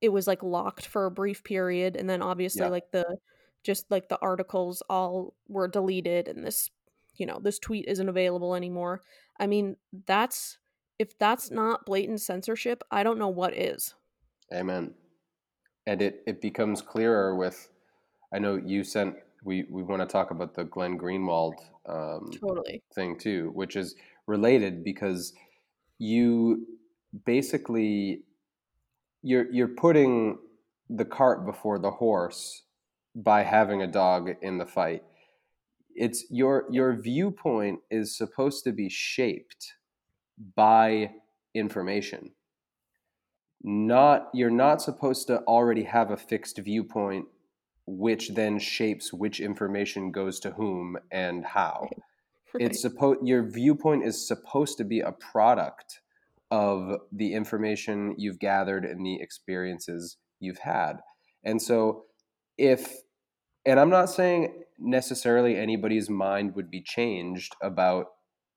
it 0.00 0.10
was 0.10 0.26
like 0.26 0.42
locked 0.42 0.86
for 0.86 1.06
a 1.06 1.10
brief 1.10 1.42
period 1.44 1.96
and 1.96 2.08
then 2.08 2.22
obviously 2.22 2.62
Yeah. 2.64 2.68
like 2.68 2.90
the 2.92 3.18
just 3.64 3.90
like 3.90 4.08
the 4.08 4.18
articles 4.22 4.82
all 4.88 5.34
were 5.48 5.68
deleted 5.68 6.28
and 6.28 6.44
this 6.44 6.70
you 7.16 7.26
know, 7.26 7.40
this 7.42 7.58
tweet 7.58 7.84
isn't 7.88 8.08
available 8.08 8.54
anymore. 8.54 9.02
I 9.40 9.48
mean, 9.48 9.76
that's 10.06 10.58
if 10.98 11.16
that's 11.18 11.50
not 11.50 11.86
blatant 11.86 12.20
censorship, 12.20 12.82
I 12.90 13.02
don't 13.02 13.18
know 13.18 13.28
what 13.28 13.56
is. 13.56 13.94
Amen. 14.52 14.94
And 15.86 16.02
it, 16.02 16.22
it 16.26 16.40
becomes 16.40 16.82
clearer 16.82 17.36
with, 17.36 17.70
I 18.32 18.38
know 18.38 18.56
you 18.56 18.84
sent, 18.84 19.16
we, 19.44 19.64
we 19.70 19.82
want 19.82 20.02
to 20.02 20.06
talk 20.06 20.30
about 20.30 20.54
the 20.54 20.64
Glenn 20.64 20.98
Greenwald 20.98 21.54
um, 21.88 22.30
Totally. 22.32 22.82
thing 22.94 23.18
too, 23.18 23.50
which 23.54 23.76
is 23.76 23.94
related 24.26 24.84
because 24.84 25.32
you 25.98 26.66
basically, 27.24 28.22
you're, 29.22 29.50
you're 29.52 29.68
putting 29.68 30.38
the 30.90 31.04
cart 31.04 31.46
before 31.46 31.78
the 31.78 31.90
horse 31.90 32.64
by 33.14 33.42
having 33.42 33.82
a 33.82 33.86
dog 33.86 34.30
in 34.42 34.58
the 34.58 34.66
fight. 34.66 35.02
It's 35.94 36.24
your, 36.30 36.66
your 36.70 37.00
viewpoint 37.00 37.80
is 37.90 38.16
supposed 38.16 38.64
to 38.64 38.72
be 38.72 38.88
shaped 38.88 39.74
by 40.54 41.12
information. 41.54 42.32
Not 43.62 44.28
you're 44.32 44.50
not 44.50 44.80
supposed 44.80 45.26
to 45.26 45.40
already 45.40 45.84
have 45.84 46.10
a 46.10 46.16
fixed 46.16 46.58
viewpoint 46.58 47.26
which 47.86 48.30
then 48.34 48.58
shapes 48.58 49.12
which 49.12 49.40
information 49.40 50.12
goes 50.12 50.38
to 50.40 50.50
whom 50.50 50.96
and 51.10 51.44
how. 51.44 51.88
It's 52.54 52.80
supposed 52.80 53.26
your 53.26 53.42
viewpoint 53.42 54.04
is 54.04 54.26
supposed 54.26 54.78
to 54.78 54.84
be 54.84 55.00
a 55.00 55.12
product 55.12 56.00
of 56.50 57.00
the 57.12 57.34
information 57.34 58.14
you've 58.16 58.38
gathered 58.38 58.84
and 58.84 59.04
the 59.04 59.20
experiences 59.20 60.16
you've 60.40 60.58
had. 60.58 61.00
And 61.44 61.60
so 61.60 62.04
if 62.58 62.96
and 63.64 63.78
i'm 63.78 63.88
not 63.88 64.10
saying 64.10 64.52
necessarily 64.78 65.56
anybody's 65.56 66.10
mind 66.10 66.54
would 66.54 66.70
be 66.70 66.82
changed 66.82 67.54
about 67.62 68.06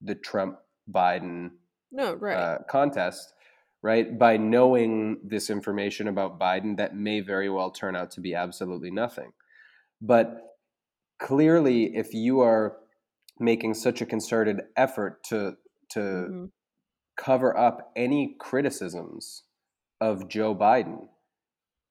the 0.01 0.15
trump 0.15 0.57
biden 0.91 1.51
no, 1.91 2.13
right. 2.13 2.37
uh, 2.37 2.57
contest, 2.69 3.33
right? 3.81 4.17
By 4.17 4.37
knowing 4.37 5.19
this 5.23 5.49
information 5.49 6.07
about 6.07 6.39
Biden 6.39 6.77
that 6.77 6.95
may 6.95 7.19
very 7.21 7.49
well 7.49 7.71
turn 7.71 7.95
out 7.95 8.11
to 8.11 8.21
be 8.21 8.33
absolutely 8.35 8.91
nothing. 8.91 9.33
But 10.01 10.41
clearly, 11.19 11.95
if 11.95 12.13
you 12.13 12.41
are 12.41 12.77
making 13.39 13.73
such 13.75 14.01
a 14.01 14.05
concerted 14.05 14.61
effort 14.75 15.23
to 15.25 15.57
to 15.89 15.99
Mhm. 15.99 16.51
cover 17.17 17.57
up 17.57 17.91
any 17.95 18.35
criticisms 18.39 19.43
of 19.99 20.29
Joe 20.29 20.55
Biden, 20.55 21.09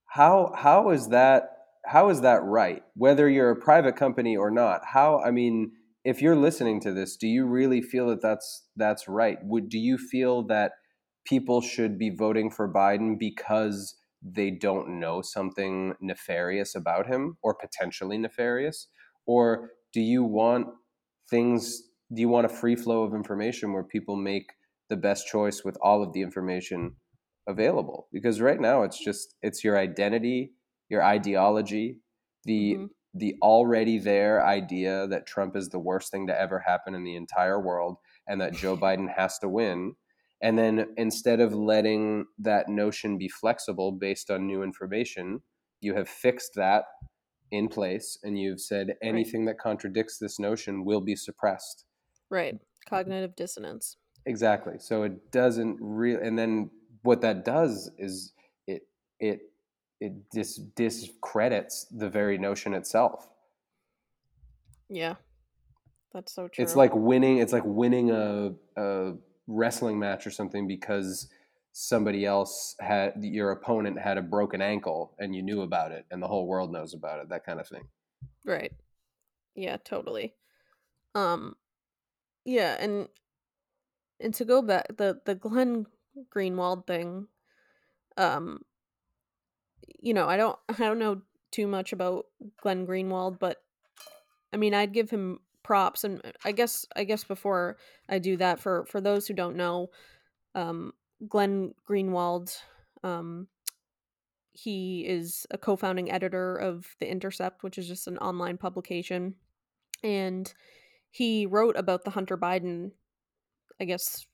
how 0.06 0.52
how 0.56 0.90
is 0.90 1.08
that 1.08 1.56
how 1.86 2.08
is 2.10 2.20
that 2.20 2.42
right? 2.44 2.82
Whether 2.94 3.28
you're 3.28 3.50
a 3.50 3.56
private 3.56 3.96
company 3.96 4.36
or 4.36 4.50
not, 4.50 4.84
how 4.86 5.20
I 5.20 5.30
mean, 5.30 5.72
if 6.04 6.22
you're 6.22 6.36
listening 6.36 6.80
to 6.80 6.92
this, 6.92 7.16
do 7.16 7.26
you 7.26 7.46
really 7.46 7.82
feel 7.82 8.08
that 8.08 8.22
that's 8.22 8.68
that's 8.76 9.08
right? 9.08 9.38
Would 9.44 9.68
do 9.68 9.78
you 9.78 9.98
feel 9.98 10.42
that 10.44 10.72
people 11.24 11.60
should 11.60 11.98
be 11.98 12.10
voting 12.10 12.50
for 12.50 12.72
Biden 12.72 13.18
because 13.18 13.96
they 14.22 14.50
don't 14.50 14.98
know 15.00 15.22
something 15.22 15.94
nefarious 16.00 16.74
about 16.74 17.06
him 17.06 17.36
or 17.42 17.54
potentially 17.54 18.18
nefarious? 18.18 18.88
Or 19.26 19.70
do 19.92 20.00
you 20.00 20.24
want 20.24 20.68
things, 21.28 21.82
do 22.12 22.20
you 22.20 22.28
want 22.28 22.46
a 22.46 22.50
free 22.50 22.76
flow 22.76 23.02
of 23.04 23.14
information 23.14 23.72
where 23.72 23.84
people 23.84 24.16
make 24.16 24.52
the 24.88 24.96
best 24.96 25.26
choice 25.26 25.64
with 25.64 25.76
all 25.80 26.02
of 26.02 26.12
the 26.12 26.22
information 26.22 26.96
available? 27.46 28.08
Because 28.12 28.40
right 28.40 28.60
now 28.60 28.82
it's 28.82 29.02
just, 29.02 29.36
it's 29.42 29.62
your 29.64 29.78
identity, 29.78 30.52
your 30.88 31.02
ideology, 31.02 32.00
the, 32.44 32.76
Mhm. 32.76 32.90
The 33.14 33.36
already 33.42 33.98
there 33.98 34.44
idea 34.44 35.06
that 35.08 35.26
Trump 35.26 35.56
is 35.56 35.68
the 35.68 35.78
worst 35.78 36.10
thing 36.10 36.26
to 36.28 36.40
ever 36.40 36.60
happen 36.60 36.94
in 36.94 37.04
the 37.04 37.16
entire 37.16 37.60
world 37.60 37.96
and 38.28 38.40
that 38.40 38.54
Joe 38.54 38.76
Biden 38.80 39.12
has 39.14 39.38
to 39.40 39.48
win. 39.48 39.94
And 40.42 40.58
then 40.58 40.86
instead 40.96 41.40
of 41.40 41.52
letting 41.52 42.26
that 42.38 42.68
notion 42.68 43.18
be 43.18 43.28
flexible 43.28 43.92
based 43.92 44.30
on 44.30 44.46
new 44.46 44.62
information, 44.62 45.42
you 45.80 45.94
have 45.94 46.08
fixed 46.08 46.52
that 46.54 46.84
in 47.50 47.68
place 47.68 48.18
and 48.22 48.38
you've 48.38 48.60
said 48.60 48.94
anything 49.02 49.44
that 49.46 49.58
contradicts 49.58 50.18
this 50.18 50.38
notion 50.38 50.84
will 50.84 51.00
be 51.00 51.16
suppressed. 51.16 51.84
Right. 52.30 52.54
Cognitive 52.88 53.34
dissonance. 53.36 53.96
Exactly. 54.24 54.74
So 54.78 55.02
it 55.02 55.32
doesn't 55.32 55.78
really, 55.80 56.26
and 56.26 56.38
then 56.38 56.70
what 57.02 57.20
that 57.22 57.44
does 57.44 57.90
is 57.98 58.32
it 58.66 58.82
it 59.18 59.40
it 60.00 60.30
dis- 60.30 60.56
discredits 60.76 61.86
the 61.90 62.08
very 62.08 62.38
notion 62.38 62.74
itself. 62.74 63.28
Yeah. 64.88 65.14
That's 66.12 66.34
so 66.34 66.48
true. 66.48 66.62
It's 66.64 66.74
like 66.74 66.94
winning. 66.94 67.38
It's 67.38 67.52
like 67.52 67.64
winning 67.64 68.10
a, 68.10 68.52
a 68.76 69.12
wrestling 69.46 69.98
match 69.98 70.26
or 70.26 70.30
something 70.30 70.66
because 70.66 71.28
somebody 71.72 72.26
else 72.26 72.74
had 72.80 73.14
your 73.20 73.52
opponent 73.52 73.98
had 73.98 74.18
a 74.18 74.22
broken 74.22 74.60
ankle 74.60 75.14
and 75.18 75.34
you 75.34 75.42
knew 75.42 75.62
about 75.62 75.92
it 75.92 76.04
and 76.10 76.20
the 76.20 76.26
whole 76.26 76.46
world 76.46 76.72
knows 76.72 76.94
about 76.94 77.20
it. 77.20 77.28
That 77.28 77.44
kind 77.44 77.60
of 77.60 77.68
thing. 77.68 77.84
Right. 78.44 78.72
Yeah, 79.54 79.76
totally. 79.84 80.34
Um 81.14 81.56
yeah, 82.44 82.76
and 82.80 83.08
and 84.18 84.34
to 84.34 84.44
go 84.44 84.62
back 84.62 84.96
the 84.96 85.20
the 85.24 85.34
Glenn 85.36 85.86
Greenwald 86.34 86.86
thing, 86.86 87.28
um 88.16 88.62
you 90.00 90.14
know, 90.14 90.28
I 90.28 90.36
don't 90.36 90.58
I 90.68 90.78
don't 90.78 90.98
know 90.98 91.22
too 91.50 91.66
much 91.66 91.92
about 91.92 92.26
Glenn 92.60 92.86
Greenwald, 92.86 93.38
but 93.38 93.58
I 94.52 94.56
mean, 94.56 94.74
I'd 94.74 94.92
give 94.92 95.10
him 95.10 95.40
props 95.62 96.04
and 96.04 96.24
uh, 96.24 96.32
I 96.44 96.52
guess 96.52 96.86
I 96.96 97.04
guess 97.04 97.24
before 97.24 97.76
I 98.08 98.18
do 98.18 98.36
that 98.38 98.60
for 98.60 98.84
for 98.86 99.00
those 99.00 99.26
who 99.26 99.34
don't 99.34 99.56
know, 99.56 99.90
um 100.54 100.92
Glenn 101.28 101.74
Greenwald 101.88 102.56
um 103.04 103.48
he 104.52 105.06
is 105.06 105.46
a 105.50 105.58
co-founding 105.58 106.10
editor 106.10 106.56
of 106.56 106.84
The 106.98 107.10
Intercept, 107.10 107.62
which 107.62 107.78
is 107.78 107.86
just 107.86 108.08
an 108.08 108.18
online 108.18 108.58
publication. 108.58 109.36
And 110.02 110.52
he 111.10 111.46
wrote 111.46 111.76
about 111.76 112.04
the 112.04 112.10
Hunter 112.10 112.36
Biden, 112.36 112.90
I 113.80 113.84
guess, 113.84 114.26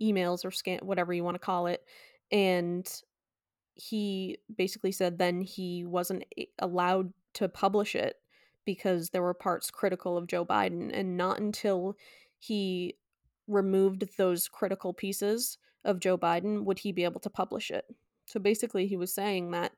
emails 0.00 0.44
or 0.44 0.50
scan, 0.50 0.80
whatever 0.82 1.12
you 1.12 1.24
want 1.24 1.36
to 1.36 1.40
call 1.40 1.66
it. 1.66 1.82
And 2.30 2.86
he 3.74 4.38
basically 4.54 4.92
said 4.92 5.18
then 5.18 5.40
he 5.40 5.84
wasn't 5.84 6.24
allowed 6.58 7.12
to 7.34 7.48
publish 7.48 7.94
it 7.94 8.16
because 8.64 9.10
there 9.10 9.22
were 9.22 9.34
parts 9.34 9.70
critical 9.70 10.16
of 10.16 10.26
Joe 10.26 10.44
Biden. 10.44 10.90
And 10.92 11.16
not 11.16 11.38
until 11.38 11.96
he 12.38 12.96
removed 13.46 14.04
those 14.16 14.48
critical 14.48 14.94
pieces 14.94 15.58
of 15.84 16.00
Joe 16.00 16.16
Biden 16.16 16.64
would 16.64 16.80
he 16.80 16.92
be 16.92 17.04
able 17.04 17.20
to 17.20 17.30
publish 17.30 17.70
it. 17.70 17.84
So 18.26 18.40
basically, 18.40 18.86
he 18.86 18.96
was 18.96 19.14
saying 19.14 19.50
that 19.50 19.72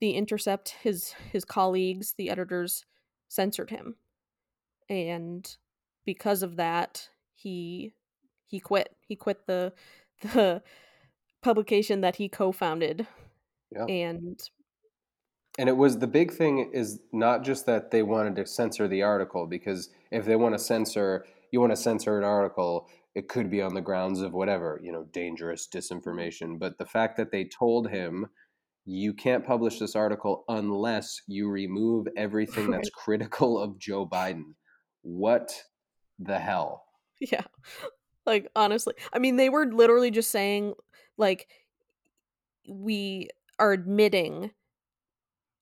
the 0.00 0.12
Intercept, 0.12 0.70
his 0.82 1.14
his 1.32 1.44
colleagues, 1.44 2.14
the 2.18 2.30
editors, 2.30 2.84
censored 3.28 3.70
him, 3.70 3.94
and 4.88 5.56
because 6.04 6.42
of 6.42 6.56
that, 6.56 7.08
he 7.32 7.94
he 8.46 8.58
quit. 8.58 8.96
He 9.06 9.14
quit 9.14 9.46
the 9.46 9.72
the 10.22 10.62
publication 11.44 12.00
that 12.00 12.16
he 12.16 12.28
co-founded, 12.28 13.06
Yeah. 13.70 13.84
and 13.84 14.40
And 15.58 15.68
it 15.68 15.76
was 15.76 15.98
the 15.98 16.08
big 16.08 16.32
thing 16.32 16.70
is 16.72 17.00
not 17.12 17.44
just 17.44 17.66
that 17.66 17.92
they 17.92 18.02
wanted 18.02 18.34
to 18.36 18.46
censor 18.46 18.88
the 18.88 19.02
article 19.02 19.46
because 19.46 19.90
if 20.10 20.24
they 20.24 20.34
want 20.34 20.54
to 20.56 20.58
censor, 20.58 21.26
you 21.52 21.60
want 21.60 21.70
to 21.70 21.76
censor 21.76 22.18
an 22.18 22.24
article, 22.24 22.88
it 23.14 23.28
could 23.28 23.48
be 23.50 23.62
on 23.62 23.74
the 23.74 23.80
grounds 23.80 24.20
of 24.20 24.32
whatever, 24.32 24.80
you 24.82 24.90
know, 24.90 25.04
dangerous 25.12 25.68
disinformation. 25.72 26.58
But 26.58 26.78
the 26.78 26.86
fact 26.86 27.16
that 27.18 27.30
they 27.30 27.44
told 27.44 27.88
him 27.88 28.26
you 28.86 29.14
can't 29.14 29.46
publish 29.46 29.78
this 29.78 29.96
article 29.96 30.44
unless 30.48 31.22
you 31.26 31.48
remove 31.48 32.06
everything 32.16 32.70
that's 32.70 32.90
critical 32.90 33.58
of 33.58 33.78
Joe 33.78 34.06
Biden. 34.06 34.54
What 35.02 35.52
the 36.18 36.38
hell? 36.38 36.84
yeah, 37.20 37.44
like 38.26 38.50
honestly, 38.56 38.94
I 39.12 39.18
mean, 39.18 39.36
they 39.36 39.48
were 39.48 39.66
literally 39.66 40.10
just 40.10 40.30
saying 40.30 40.74
like 41.16 41.48
we 42.68 43.28
are 43.58 43.72
admitting 43.72 44.50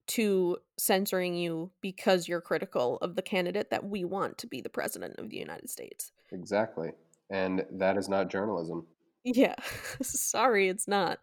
to 0.08 0.58
censoring 0.78 1.36
you 1.36 1.70
because 1.80 2.28
you're 2.28 2.40
critical 2.40 2.98
of 2.98 3.14
the 3.14 3.22
candidate 3.22 3.70
that 3.70 3.84
we 3.84 4.04
want 4.04 4.38
to 4.38 4.46
be 4.46 4.60
the 4.60 4.68
president 4.68 5.14
of 5.18 5.30
the 5.30 5.36
United 5.36 5.70
States. 5.70 6.12
Exactly. 6.32 6.92
And 7.30 7.64
that 7.70 7.96
is 7.96 8.08
not 8.08 8.28
journalism. 8.28 8.86
Yeah, 9.24 9.54
sorry, 10.02 10.68
it's 10.68 10.88
not. 10.88 11.18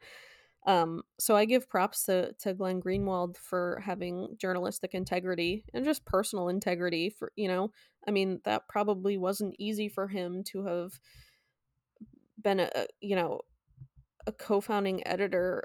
Um, 0.65 1.03
so 1.19 1.35
I 1.35 1.45
give 1.45 1.69
props 1.69 2.05
to 2.05 2.33
to 2.39 2.53
Glenn 2.53 2.81
Greenwald 2.81 3.37
for 3.37 3.81
having 3.85 4.35
journalistic 4.37 4.93
integrity 4.93 5.65
and 5.73 5.85
just 5.85 6.05
personal 6.05 6.49
integrity. 6.49 7.09
For 7.09 7.31
you 7.35 7.47
know, 7.47 7.71
I 8.07 8.11
mean, 8.11 8.41
that 8.43 8.67
probably 8.67 9.17
wasn't 9.17 9.55
easy 9.57 9.87
for 9.87 10.07
him 10.07 10.43
to 10.45 10.65
have 10.65 10.99
been 12.41 12.59
a 12.59 12.87
you 13.01 13.15
know 13.15 13.41
a 14.27 14.31
co-founding 14.31 15.05
editor 15.07 15.63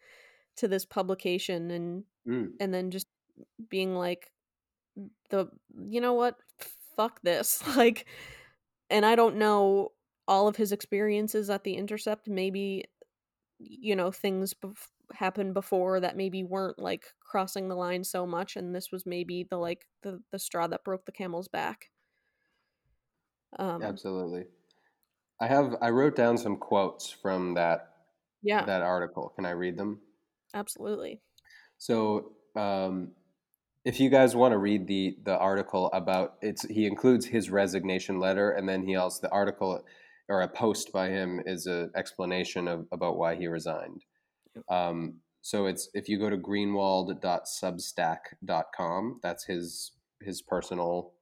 to 0.56 0.68
this 0.68 0.84
publication 0.84 1.70
and 1.70 2.04
Mm. 2.26 2.60
and 2.60 2.74
then 2.74 2.90
just 2.90 3.08
being 3.70 3.94
like 3.94 4.32
the 5.30 5.46
you 5.84 6.00
know 6.00 6.12
what 6.14 6.36
fuck 6.96 7.20
this 7.22 7.66
like 7.76 8.06
and 8.90 9.06
i 9.06 9.14
don't 9.16 9.36
know 9.36 9.90
all 10.28 10.48
of 10.48 10.56
his 10.56 10.72
experiences 10.72 11.50
at 11.50 11.64
the 11.64 11.74
intercept 11.74 12.28
maybe 12.28 12.84
you 13.58 13.96
know 13.96 14.10
things 14.12 14.54
bef- 14.54 14.88
happened 15.14 15.54
before 15.54 16.00
that 16.00 16.16
maybe 16.16 16.44
weren't 16.44 16.78
like 16.78 17.14
crossing 17.20 17.68
the 17.68 17.76
line 17.76 18.04
so 18.04 18.26
much 18.26 18.56
and 18.56 18.74
this 18.74 18.92
was 18.92 19.06
maybe 19.06 19.44
the 19.44 19.58
like 19.58 19.86
the 20.02 20.22
the 20.32 20.38
straw 20.38 20.66
that 20.66 20.84
broke 20.84 21.06
the 21.06 21.12
camel's 21.12 21.48
back 21.48 21.90
um 23.58 23.82
Absolutely. 23.82 24.46
I 25.40 25.48
have 25.48 25.76
I 25.82 25.90
wrote 25.90 26.16
down 26.16 26.38
some 26.38 26.56
quotes 26.58 27.10
from 27.10 27.54
that 27.54 27.89
yeah 28.42 28.64
that 28.64 28.82
article. 28.82 29.32
Can 29.34 29.46
I 29.46 29.50
read 29.50 29.76
them? 29.76 30.00
absolutely 30.54 31.20
So, 31.78 32.32
um, 32.56 33.12
if 33.84 33.98
you 33.98 34.10
guys 34.10 34.36
want 34.36 34.52
to 34.52 34.58
read 34.58 34.86
the 34.86 35.16
the 35.24 35.38
article 35.38 35.90
about 35.92 36.34
it's, 36.42 36.66
he 36.66 36.86
includes 36.86 37.26
his 37.26 37.50
resignation 37.50 38.20
letter, 38.20 38.50
and 38.50 38.68
then 38.68 38.84
he 38.84 38.96
also 38.96 39.20
the 39.22 39.30
article 39.30 39.82
or 40.28 40.42
a 40.42 40.48
post 40.48 40.92
by 40.92 41.08
him 41.08 41.40
is 41.44 41.66
an 41.66 41.90
explanation 41.96 42.68
of 42.68 42.86
about 42.92 43.16
why 43.16 43.34
he 43.34 43.48
resigned. 43.48 44.04
Um, 44.68 45.20
so 45.42 45.66
it's 45.66 45.88
if 45.94 46.08
you 46.08 46.18
go 46.18 46.30
to 46.30 46.36
greenwald.substack.com, 46.36 49.20
that's 49.22 49.44
his 49.44 49.92
his 50.20 50.42
personal 50.42 51.12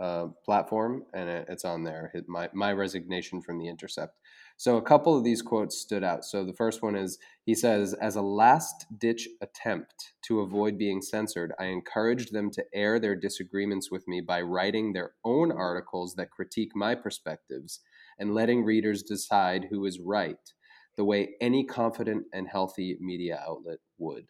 uh, 0.00 0.26
platform, 0.44 1.04
and 1.12 1.28
it, 1.28 1.46
it's 1.48 1.64
on 1.64 1.82
there. 1.84 2.10
His, 2.14 2.22
my 2.28 2.48
my 2.52 2.72
resignation 2.72 3.42
from 3.42 3.58
the 3.58 3.68
Intercept. 3.68 4.16
So 4.56 4.76
a 4.76 4.82
couple 4.82 5.16
of 5.16 5.24
these 5.24 5.42
quotes 5.42 5.76
stood 5.76 6.04
out. 6.04 6.24
So 6.24 6.44
the 6.44 6.52
first 6.52 6.82
one 6.82 6.94
is 6.96 7.18
he 7.44 7.54
says, 7.54 7.92
as 7.94 8.16
a 8.16 8.22
last 8.22 8.86
ditch 8.98 9.28
attempt 9.40 10.14
to 10.22 10.40
avoid 10.40 10.78
being 10.78 11.02
censored, 11.02 11.52
I 11.58 11.66
encouraged 11.66 12.32
them 12.32 12.50
to 12.52 12.64
air 12.72 12.98
their 12.98 13.16
disagreements 13.16 13.90
with 13.90 14.06
me 14.08 14.20
by 14.20 14.40
writing 14.42 14.92
their 14.92 15.12
own 15.24 15.50
articles 15.52 16.14
that 16.14 16.30
critique 16.30 16.72
my 16.74 16.94
perspectives 16.94 17.80
and 18.18 18.34
letting 18.34 18.64
readers 18.64 19.02
decide 19.02 19.66
who 19.70 19.84
is 19.84 19.98
right, 20.00 20.54
the 20.96 21.04
way 21.04 21.34
any 21.40 21.64
confident 21.64 22.26
and 22.32 22.48
healthy 22.48 22.96
media 23.00 23.42
outlet 23.46 23.80
would. 23.98 24.28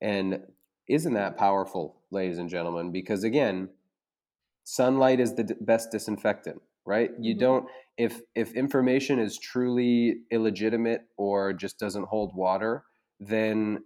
And 0.00 0.46
isn't 0.88 1.14
that 1.14 1.36
powerful, 1.38 2.02
ladies 2.10 2.38
and 2.38 2.50
gentlemen? 2.50 2.92
Because 2.92 3.24
again, 3.24 3.70
sunlight 4.64 5.20
is 5.20 5.34
the 5.34 5.44
d- 5.44 5.54
best 5.60 5.90
disinfectant, 5.90 6.62
right? 6.86 7.10
You 7.20 7.34
Mhm. 7.34 7.38
don't 7.38 7.68
if 7.98 8.20
if 8.34 8.52
information 8.54 9.18
is 9.18 9.38
truly 9.38 10.22
illegitimate 10.30 11.02
or 11.16 11.52
just 11.52 11.78
doesn't 11.78 12.08
hold 12.08 12.34
water, 12.34 12.84
then 13.18 13.84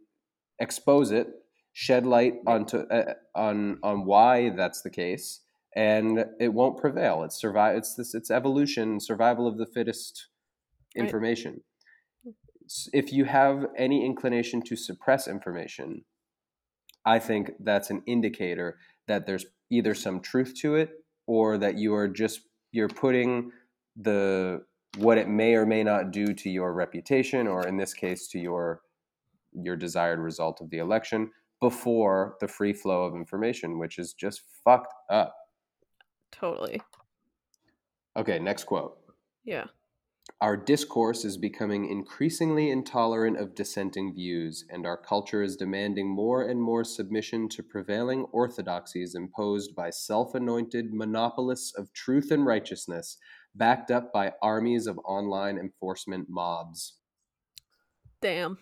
expose 0.60 1.10
it, 1.10 1.28
shed 1.72 2.06
light 2.06 2.34
onto 2.46 2.78
uh, 2.78 3.14
on 3.34 3.78
on 3.82 4.04
why 4.06 4.50
that's 4.50 4.82
the 4.82 4.90
case, 4.90 5.42
and 5.76 6.26
it 6.40 6.54
won't 6.54 6.78
prevail. 6.78 7.22
It's 7.24 7.36
survive. 7.40 7.76
It's 7.76 7.94
this. 7.96 8.14
It's 8.14 8.30
evolution, 8.30 9.00
survival 9.00 9.46
of 9.46 9.58
the 9.58 9.66
fittest 9.66 10.28
information. 10.96 11.62
s- 12.66 12.88
if 12.92 13.12
you 13.12 13.24
have 13.24 13.66
any 13.76 14.04
inclination 14.04 14.60
to 14.62 14.76
suppress 14.76 15.26
information, 15.28 16.04
I 17.04 17.18
think 17.18 17.52
that's 17.60 17.90
an 17.90 18.02
indicator 18.06 18.78
that 19.06 19.26
there's 19.26 19.46
either 19.70 19.94
some 19.94 20.20
truth 20.20 20.54
to 20.60 20.74
it 20.74 20.90
or 21.26 21.58
that 21.58 21.76
you 21.78 21.94
are 21.94 22.08
just 22.08 22.40
you're 22.74 22.88
putting 22.88 23.52
the 24.02 24.60
what 24.96 25.16
it 25.16 25.28
may 25.28 25.54
or 25.54 25.64
may 25.64 25.84
not 25.84 26.10
do 26.10 26.34
to 26.34 26.50
your 26.50 26.72
reputation 26.72 27.46
or 27.46 27.66
in 27.68 27.76
this 27.76 27.94
case 27.94 28.26
to 28.28 28.38
your 28.38 28.80
your 29.52 29.76
desired 29.76 30.18
result 30.18 30.60
of 30.60 30.68
the 30.70 30.78
election 30.78 31.30
before 31.60 32.34
the 32.40 32.48
free 32.48 32.72
flow 32.72 33.04
of 33.04 33.14
information 33.14 33.78
which 33.78 33.98
is 33.98 34.12
just 34.12 34.42
fucked 34.64 34.92
up. 35.08 35.36
Totally. 36.32 36.82
Okay, 38.16 38.40
next 38.40 38.64
quote. 38.64 38.98
Yeah. 39.44 39.66
Our 40.40 40.56
discourse 40.56 41.24
is 41.24 41.38
becoming 41.38 41.88
increasingly 41.88 42.70
intolerant 42.70 43.38
of 43.38 43.54
dissenting 43.54 44.14
views, 44.14 44.64
and 44.68 44.84
our 44.84 44.96
culture 44.96 45.42
is 45.42 45.56
demanding 45.56 46.08
more 46.08 46.42
and 46.42 46.60
more 46.60 46.84
submission 46.84 47.48
to 47.50 47.62
prevailing 47.62 48.26
orthodoxies 48.32 49.14
imposed 49.14 49.74
by 49.76 49.90
self 49.90 50.34
anointed 50.34 50.92
monopolists 50.92 51.74
of 51.78 51.92
truth 51.92 52.30
and 52.30 52.44
righteousness, 52.44 53.16
backed 53.54 53.90
up 53.90 54.12
by 54.12 54.32
armies 54.42 54.86
of 54.86 54.98
online 55.04 55.56
enforcement 55.56 56.26
mobs. 56.28 56.98
Damn. 58.20 58.58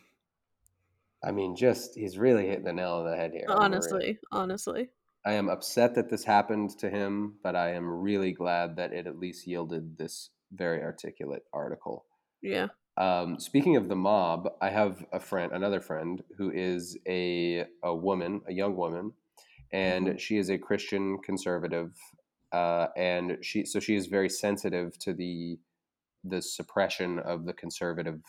I 1.25 1.31
mean, 1.31 1.57
just, 1.57 1.95
he's 1.95 2.19
really 2.19 2.49
hitting 2.49 2.65
the 2.65 2.73
nail 2.73 2.95
on 2.95 3.11
the 3.11 3.17
head 3.17 3.33
here. 3.33 3.47
Honestly, 3.49 4.19
honestly. 4.31 4.91
I 5.25 5.33
am 5.33 5.49
upset 5.49 5.95
that 5.95 6.11
this 6.11 6.25
happened 6.25 6.79
to 6.81 6.91
him, 6.91 7.37
but 7.43 7.57
I 7.57 7.73
am 7.73 7.89
really 7.89 8.33
glad 8.33 8.77
that 8.77 8.93
it 8.93 9.07
at 9.07 9.19
least 9.19 9.47
yielded 9.47 9.97
this 9.97 10.31
very 10.53 10.83
articulate 10.83 11.45
article. 11.53 12.05
Yeah. 12.43 12.69
Um, 12.97 13.39
speaking 13.39 13.77
of 13.77 13.89
the 13.89 13.97
mob, 13.97 14.49
I 14.61 14.69
have 14.71 15.05
a 15.13 15.21
friend, 15.21 15.53
another 15.53 15.81
friend, 15.81 16.23
who 16.37 16.51
is 16.51 16.99
a 17.09 17.65
a 17.83 17.95
woman, 17.95 18.43
a 18.47 18.53
young 18.53 18.77
woman, 18.77 19.13
and 19.73 20.21
she 20.21 20.37
is 20.37 20.51
a 20.51 20.59
Christian 20.59 21.19
conservative, 21.25 21.97
uh, 22.53 22.89
and 22.97 23.39
she 23.41 23.65
so 23.65 23.81
she 23.81 23.97
is 23.97 24.07
very 24.07 24.29
sensitive 24.29 24.99
to 24.99 25.15
the 25.15 25.59
the 26.25 26.43
suppression 26.43 27.19
of 27.19 27.47
the 27.47 27.53
conservative 27.55 28.21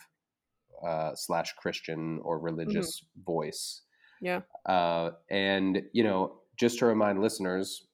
uh, 0.84 1.14
slash 1.14 1.52
Christian 1.58 2.20
or 2.22 2.38
religious 2.38 3.04
voice. 3.24 3.82
Yeah. 4.20 4.40
Uh, 4.66 5.10
and 5.30 5.82
you 5.92 6.04
know, 6.04 6.40
just 6.56 6.78
to 6.78 6.86
remind 6.86 7.20
listeners, 7.20 7.86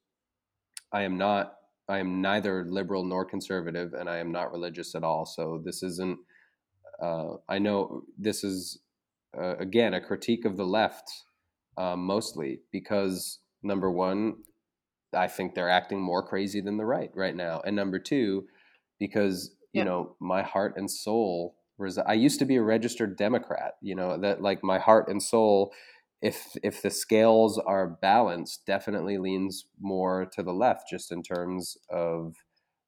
I 0.93 1.03
am 1.03 1.19
not. 1.19 1.55
I 1.91 1.99
am 1.99 2.21
neither 2.23 2.65
liberal 2.65 3.05
nor 3.05 3.25
conservative, 3.25 3.93
and 3.95 4.09
I 4.09 4.19
am 4.19 4.31
not 4.31 4.53
religious 4.53 4.95
at 4.95 5.03
all. 5.05 5.27
So 5.27 5.61
this 5.65 5.83
isn't. 5.83 6.19
Uh, 7.03 7.35
I 7.49 7.59
know 7.59 8.03
this 8.19 8.45
is 8.45 8.81
uh, 9.37 9.57
again 9.57 9.95
a 9.95 10.01
critique 10.01 10.45
of 10.45 10.57
the 10.57 10.65
left, 10.67 11.11
um, 11.77 12.05
mostly 12.05 12.61
because 12.73 13.41
number 13.63 13.91
one, 13.91 14.37
I 15.15 15.27
think 15.29 15.55
they're 15.55 15.69
acting 15.71 16.01
more 16.01 16.23
crazy 16.27 16.61
than 16.61 16.77
the 16.77 16.85
right 16.85 17.11
right 17.15 17.35
now, 17.35 17.61
and 17.67 17.75
number 17.75 17.99
two, 17.99 18.47
because 18.99 19.57
you 19.73 19.81
Yeah. 19.81 19.85
know 19.85 20.17
my 20.21 20.43
heart 20.43 20.75
and 20.77 20.91
soul. 20.91 21.57
resi- 21.81 22.05
I 22.07 22.13
used 22.15 22.39
to 22.41 22.45
be 22.45 22.57
a 22.57 22.63
registered 22.63 23.17
Democrat. 23.17 23.75
You 23.81 23.95
know 23.97 24.17
that 24.19 24.43
like 24.43 24.63
my 24.63 24.79
heart 24.79 25.09
and 25.09 25.23
soul 25.23 25.73
if 26.23 26.55
if 26.63 26.83
the 26.83 26.91
scales 26.91 27.59
are 27.59 27.89
balanced, 27.89 28.67
definitely 28.67 29.19
leans 29.19 29.67
more 29.81 30.27
to 30.35 30.43
the 30.43 30.53
left, 30.53 30.89
just 30.91 31.11
in 31.13 31.23
terms 31.23 31.77
of 31.91 32.35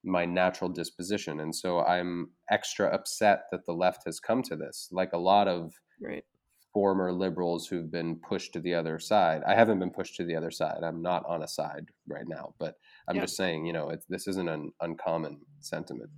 my 0.04 0.24
natural 0.26 0.70
disposition. 0.70 1.40
And 1.40 1.54
so 1.54 1.80
I'm 1.80 2.32
extra 2.50 2.88
upset 2.88 3.44
that 3.52 3.66
the 3.66 3.72
left 3.74 4.02
has 4.06 4.18
come 4.20 4.42
to 4.44 4.56
this. 4.56 4.88
Like 4.92 5.12
a 5.12 5.18
lot 5.18 5.48
of 5.48 5.72
Right. 6.00 6.24
former 6.72 7.12
liberals 7.12 7.66
who've 7.68 7.90
been 7.90 8.18
pushed 8.18 8.52
to 8.54 8.60
the 8.60 8.72
other 8.74 8.98
side. 8.98 9.42
I 9.46 9.54
haven't 9.54 9.78
been 9.78 9.90
pushed 9.90 10.16
to 10.16 10.24
the 10.24 10.36
other 10.36 10.50
side. 10.50 10.82
I'm 10.82 11.02
not 11.02 11.24
on 11.26 11.42
a 11.42 11.48
side 11.48 11.90
right 12.06 12.26
now, 12.26 12.54
but 12.58 12.76
I'm 13.08 13.18
Yeah. 13.18 13.20
just 13.20 13.36
saying, 13.36 13.66
you 13.66 13.74
know, 13.74 13.90
it's, 13.90 14.06
this 14.06 14.26
isn't 14.26 14.48
an 14.48 14.72
uncommon 14.80 15.42
sentiment. 15.60 16.10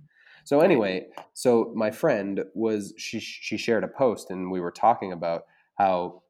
So 0.45 0.61
anyway, 0.61 1.07
so 1.33 1.73
my 1.75 1.91
friend 1.91 2.45
was 2.53 2.93
she 2.97 3.19
she 3.19 3.57
shared 3.57 3.83
a 3.83 3.87
post 3.87 4.29
and 4.29 4.51
we 4.51 4.61
were 4.61 4.71
talking 4.71 5.11
about 5.11 5.43
how 5.77 6.21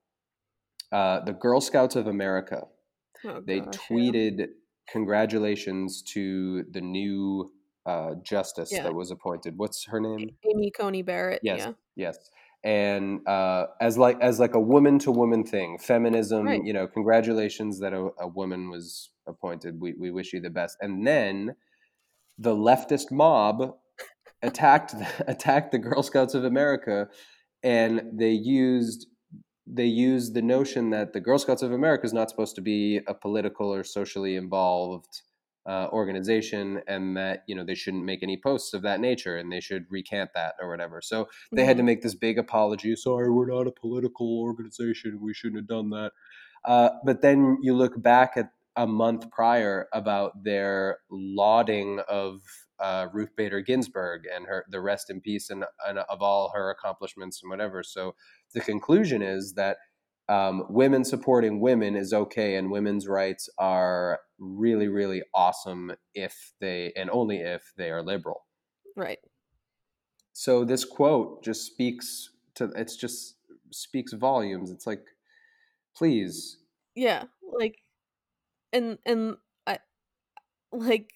uh, 0.97 1.17
the 1.25 1.33
Girl 1.33 1.59
Scouts 1.61 1.95
of 1.95 2.07
America 2.07 2.59
Oh, 3.27 3.41
they 3.45 3.59
gosh, 3.59 3.73
yeah. 3.75 3.79
tweeted 3.97 4.35
congratulations 4.87 6.01
to 6.13 6.63
the 6.71 6.81
new 6.81 7.51
uh, 7.85 8.11
justice 8.23 8.71
Yeah. 8.71 8.83
that 8.83 8.93
was 8.95 9.11
appointed. 9.11 9.53
What's 9.57 9.85
her 9.91 9.99
name? 9.99 10.29
Amy 10.51 10.71
Coney 10.71 11.01
Barrett. 11.03 11.39
Yes, 11.43 11.59
Yeah. 11.59 11.71
yes. 11.95 12.17
And 12.63 13.27
uh, 13.27 13.65
as 13.79 13.97
like 13.97 14.17
as 14.21 14.39
like 14.39 14.55
a 14.55 14.59
woman 14.59 14.97
to 14.99 15.11
woman 15.11 15.43
thing, 15.43 15.77
feminism. 15.77 16.45
Right. 16.47 16.63
You 16.67 16.73
know, 16.73 16.87
congratulations 16.87 17.79
that 17.81 17.93
a, 17.93 18.09
a 18.19 18.27
woman 18.27 18.69
was 18.69 19.11
appointed. 19.27 19.79
We 19.79 19.93
we 19.99 20.09
wish 20.17 20.33
you 20.33 20.41
the 20.41 20.49
best. 20.49 20.77
And 20.81 21.05
then 21.05 21.55
the 22.39 22.55
leftist 22.55 23.11
mob 23.11 23.75
attacked 24.41 24.95
attacked 25.27 25.71
the 25.73 25.77
Girl 25.87 26.01
Scouts 26.01 26.33
of 26.33 26.43
America, 26.43 27.07
and 27.61 28.01
they 28.21 28.31
used 28.31 29.07
they 29.67 29.85
use 29.85 30.33
the 30.33 30.41
notion 30.41 30.91
that 30.91 31.13
the 31.13 31.19
Girl 31.19 31.39
Scouts 31.39 31.61
of 31.61 31.71
America 31.71 32.05
is 32.05 32.13
not 32.13 32.29
supposed 32.29 32.55
to 32.55 32.61
be 32.61 32.97
a 33.07 33.13
political 33.13 33.73
or 33.73 33.83
socially 33.83 34.35
involved 34.35 35.21
uh, 35.67 35.87
organization, 35.91 36.81
and 36.87 37.17
that 37.17 37.43
you 37.47 37.55
know 37.55 37.63
they 37.63 37.73
shouldn't 37.75 38.05
make 38.05 38.21
any 38.21 38.39
posts 38.41 38.73
of 38.73 38.83
that 38.83 38.99
nature, 38.99 39.35
and 39.37 39.51
they 39.51 39.59
should 39.59 39.85
recant 39.89 40.29
that 40.35 40.55
or 40.61 40.69
whatever. 40.69 41.01
So 41.01 41.27
they 41.55 41.65
had 41.65 41.77
to 41.77 41.83
Mhm. 41.83 41.83
make 41.83 42.01
this 42.03 42.13
big 42.15 42.37
apology. 42.37 42.95
Sorry, 42.95 43.31
we're 43.31 43.47
not 43.47 43.67
a 43.67 43.71
political 43.71 44.39
organization. 44.41 45.19
We 45.21 45.33
shouldn't 45.33 45.57
have 45.61 45.67
done 45.67 45.89
that. 45.89 46.11
Uh, 46.63 46.89
but 47.03 47.21
then 47.21 47.57
you 47.61 47.73
look 47.75 48.01
back 48.01 48.37
at 48.37 48.51
a 48.75 48.85
month 48.87 49.29
prior 49.31 49.87
about 49.93 50.43
their 50.43 50.99
lauding 51.09 51.99
of 52.07 52.41
uh, 52.79 53.07
Ruth 53.13 53.35
Bader 53.35 53.61
Ginsburg 53.61 54.23
and 54.33 54.45
her 54.47 54.65
the 54.69 54.81
rest 54.81 55.09
in 55.09 55.21
peace 55.21 55.49
and, 55.49 55.65
and 55.87 55.99
of 55.99 56.21
all 56.21 56.51
her 56.53 56.69
accomplishments 56.69 57.41
and 57.41 57.49
whatever. 57.49 57.83
So 57.83 58.15
the 58.53 58.61
conclusion 58.61 59.21
is 59.21 59.53
that 59.53 59.77
um, 60.27 60.65
women 60.69 61.05
supporting 61.05 61.59
women 61.59 61.95
is 61.95 62.11
okay, 62.11 62.55
and 62.55 62.71
women's 62.71 63.07
rights 63.07 63.47
are 63.57 64.19
really, 64.39 64.87
really 64.87 65.21
awesome 65.33 65.93
if 66.13 66.53
they 66.59 66.91
and 66.95 67.09
only 67.11 67.37
if 67.37 67.73
they 67.77 67.91
are 67.91 68.01
liberal. 68.01 68.45
Right. 68.95 69.19
So 70.33 70.65
this 70.65 70.83
quote 70.83 71.43
just 71.43 71.65
speaks 71.65 72.31
to 72.55 72.71
it's 72.75 72.95
just 72.95 73.35
speaks 73.71 74.13
volumes. 74.13 74.71
It's 74.71 74.87
like, 74.87 75.05
please, 75.95 76.57
Yeah. 76.95 77.25
Like, 77.57 77.77
and 78.73 78.97
and 79.05 79.37
I 79.67 79.79
like. 80.71 81.11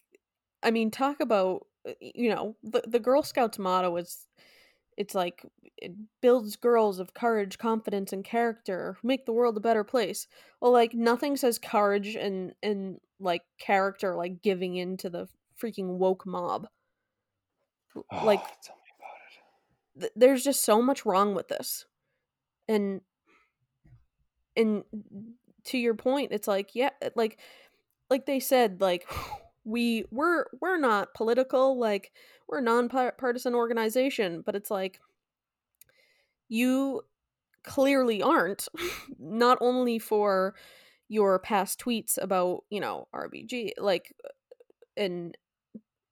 I 0.63 0.71
mean, 0.71 0.91
talk 0.91 1.19
about 1.19 1.67
uh, 1.87 1.93
you 2.01 2.29
know 2.33 2.55
the 2.63 2.83
the 2.87 2.99
Girl 2.99 3.23
Scouts 3.23 3.59
motto 3.59 3.95
is 3.97 4.27
it's 4.97 5.15
like 5.15 5.45
it 5.77 5.93
builds 6.21 6.55
girls 6.57 6.99
of 6.99 7.13
courage, 7.13 7.57
confidence, 7.57 8.13
and 8.13 8.23
character, 8.25 8.97
make 9.03 9.25
the 9.25 9.33
world 9.33 9.57
a 9.57 9.61
better 9.61 9.83
place. 9.83 10.27
Well, 10.61 10.71
like 10.73 10.93
nothing 10.93 11.37
says 11.37 11.59
courage 11.59 12.15
and 12.15 12.53
and 12.63 12.99
like 13.19 13.43
character 13.59 14.15
like 14.15 14.41
giving 14.41 14.75
in 14.75 14.97
to 14.97 15.09
the 15.09 15.27
freaking 15.61 15.97
woke 15.97 16.25
mob. 16.25 16.67
Like 18.23 18.41
Oh, 18.41 18.53
tell 18.63 18.75
me 18.77 18.91
about 18.97 19.19
it. 19.95 19.99
th- 20.01 20.13
there's 20.15 20.43
just 20.43 20.61
so 20.63 20.81
much 20.81 21.05
wrong 21.05 21.35
with 21.35 21.47
this 21.47 21.85
and 22.67 23.01
and 24.55 24.83
to 25.63 25.77
your 25.77 25.93
point 25.93 26.31
it's 26.31 26.47
like 26.47 26.75
yeah 26.75 26.89
like 27.15 27.39
like 28.09 28.25
they 28.25 28.39
said 28.39 28.81
like 28.81 29.07
we 29.65 30.05
we're 30.11 30.45
we're 30.61 30.77
not 30.77 31.13
political 31.13 31.77
like 31.77 32.11
we're 32.47 32.59
a 32.59 32.61
non-partisan 32.61 33.53
organization 33.53 34.41
but 34.45 34.55
it's 34.55 34.71
like 34.71 34.99
you 36.47 37.01
clearly 37.63 38.21
aren't 38.21 38.67
not 39.19 39.57
only 39.61 39.99
for 39.99 40.55
your 41.07 41.39
past 41.39 41.79
tweets 41.79 42.17
about 42.21 42.63
you 42.69 42.79
know 42.79 43.07
rbg 43.13 43.71
like 43.77 44.15
and 44.95 45.37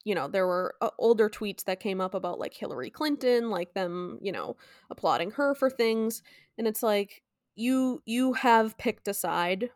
you 0.04 0.14
know 0.14 0.28
there 0.28 0.46
were 0.46 0.74
uh, 0.80 0.90
older 0.98 1.28
tweets 1.28 1.64
that 1.64 1.80
came 1.80 2.00
up 2.00 2.14
about 2.14 2.38
like 2.38 2.54
hillary 2.54 2.90
clinton 2.90 3.50
like 3.50 3.74
them 3.74 4.18
you 4.22 4.32
know 4.32 4.56
applauding 4.90 5.30
her 5.32 5.54
for 5.54 5.70
things 5.70 6.22
and 6.56 6.66
it's 6.66 6.82
like 6.82 7.22
you 7.56 8.02
you 8.06 8.34
have 8.34 8.78
picked 8.78 9.08
a 9.08 9.14
side 9.14 9.70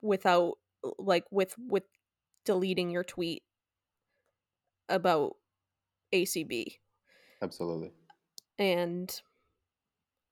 without 0.00 0.54
like 0.98 1.24
with 1.30 1.54
with 1.58 1.84
deleting 2.44 2.90
your 2.90 3.04
tweet 3.04 3.42
about 4.88 5.36
acb 6.12 6.66
Absolutely. 7.42 7.92
and 8.58 9.20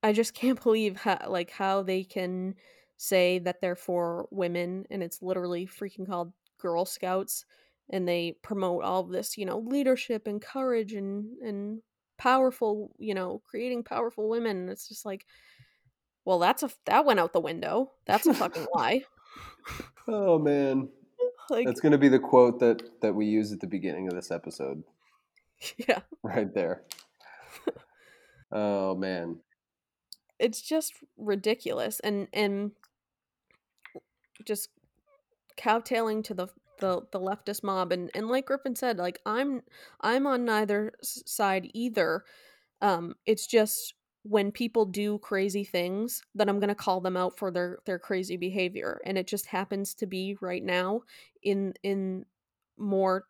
i 0.02 0.12
just 0.12 0.34
can't 0.34 0.62
believe 0.62 0.96
how 0.96 1.18
like 1.28 1.50
how 1.50 1.82
they 1.82 2.02
can 2.04 2.54
say 2.96 3.38
that 3.38 3.60
they're 3.60 3.76
for 3.76 4.26
women 4.30 4.84
and 4.90 5.02
it's 5.02 5.22
literally 5.22 5.66
freaking 5.66 6.06
called 6.06 6.32
girl 6.60 6.84
scouts 6.84 7.44
and 7.90 8.08
they 8.08 8.34
promote 8.42 8.82
all 8.82 9.00
of 9.00 9.10
this 9.10 9.38
you 9.38 9.46
know 9.46 9.60
leadership 9.60 10.26
and 10.26 10.42
courage 10.42 10.94
and 10.94 11.38
and 11.38 11.80
powerful, 12.18 12.90
you 12.98 13.14
know, 13.14 13.40
creating 13.48 13.84
powerful 13.84 14.28
women. 14.28 14.58
And 14.58 14.70
it's 14.70 14.88
just 14.88 15.06
like, 15.06 15.24
well, 16.24 16.38
that's 16.38 16.62
a 16.62 16.70
that 16.84 17.06
went 17.06 17.20
out 17.20 17.32
the 17.32 17.40
window. 17.40 17.92
That's 18.06 18.26
a 18.26 18.34
fucking 18.34 18.66
lie. 18.74 19.04
Oh 20.06 20.38
man, 20.38 20.88
Like, 21.50 21.66
that's 21.66 21.80
gonna 21.80 21.98
be 21.98 22.08
the 22.08 22.18
quote 22.18 22.60
that 22.60 22.82
that 23.00 23.14
we 23.14 23.24
use 23.26 23.52
at 23.52 23.60
the 23.60 23.66
beginning 23.66 24.06
of 24.06 24.14
this 24.14 24.30
episode, 24.30 24.84
yeah, 25.88 26.00
right 26.22 26.52
there. 26.54 26.82
Oh 28.50 28.94
man, 28.94 29.40
it's 30.38 30.62
just 30.62 30.94
ridiculous 31.18 32.00
and 32.00 32.28
and 32.32 32.72
just 34.44 34.70
cowtailing 35.56 36.22
to 36.22 36.34
the 36.34 36.48
the 36.78 37.02
the 37.12 37.20
leftist 37.20 37.62
mob 37.62 37.92
and 37.92 38.10
and 38.14 38.28
like 38.28 38.46
Griffin 38.46 38.76
said 38.76 38.98
like 38.98 39.20
I'm 39.26 39.62
I'm 40.00 40.26
on 40.26 40.44
neither 40.44 40.92
side 41.02 41.70
either. 41.74 42.24
Um 42.80 43.16
it's 43.26 43.46
just 43.46 43.94
when 44.28 44.52
people 44.52 44.84
do 44.84 45.18
crazy 45.18 45.64
things 45.64 46.22
that 46.34 46.48
I'm 46.48 46.60
going 46.60 46.68
to 46.68 46.74
call 46.74 47.00
them 47.00 47.16
out 47.16 47.38
for 47.38 47.50
their 47.50 47.78
their 47.86 47.98
crazy 47.98 48.36
behavior 48.36 49.00
and 49.04 49.16
it 49.16 49.26
just 49.26 49.46
happens 49.46 49.94
to 49.94 50.06
be 50.06 50.36
right 50.40 50.62
now 50.62 51.02
in 51.42 51.74
in 51.82 52.26
more 52.76 53.26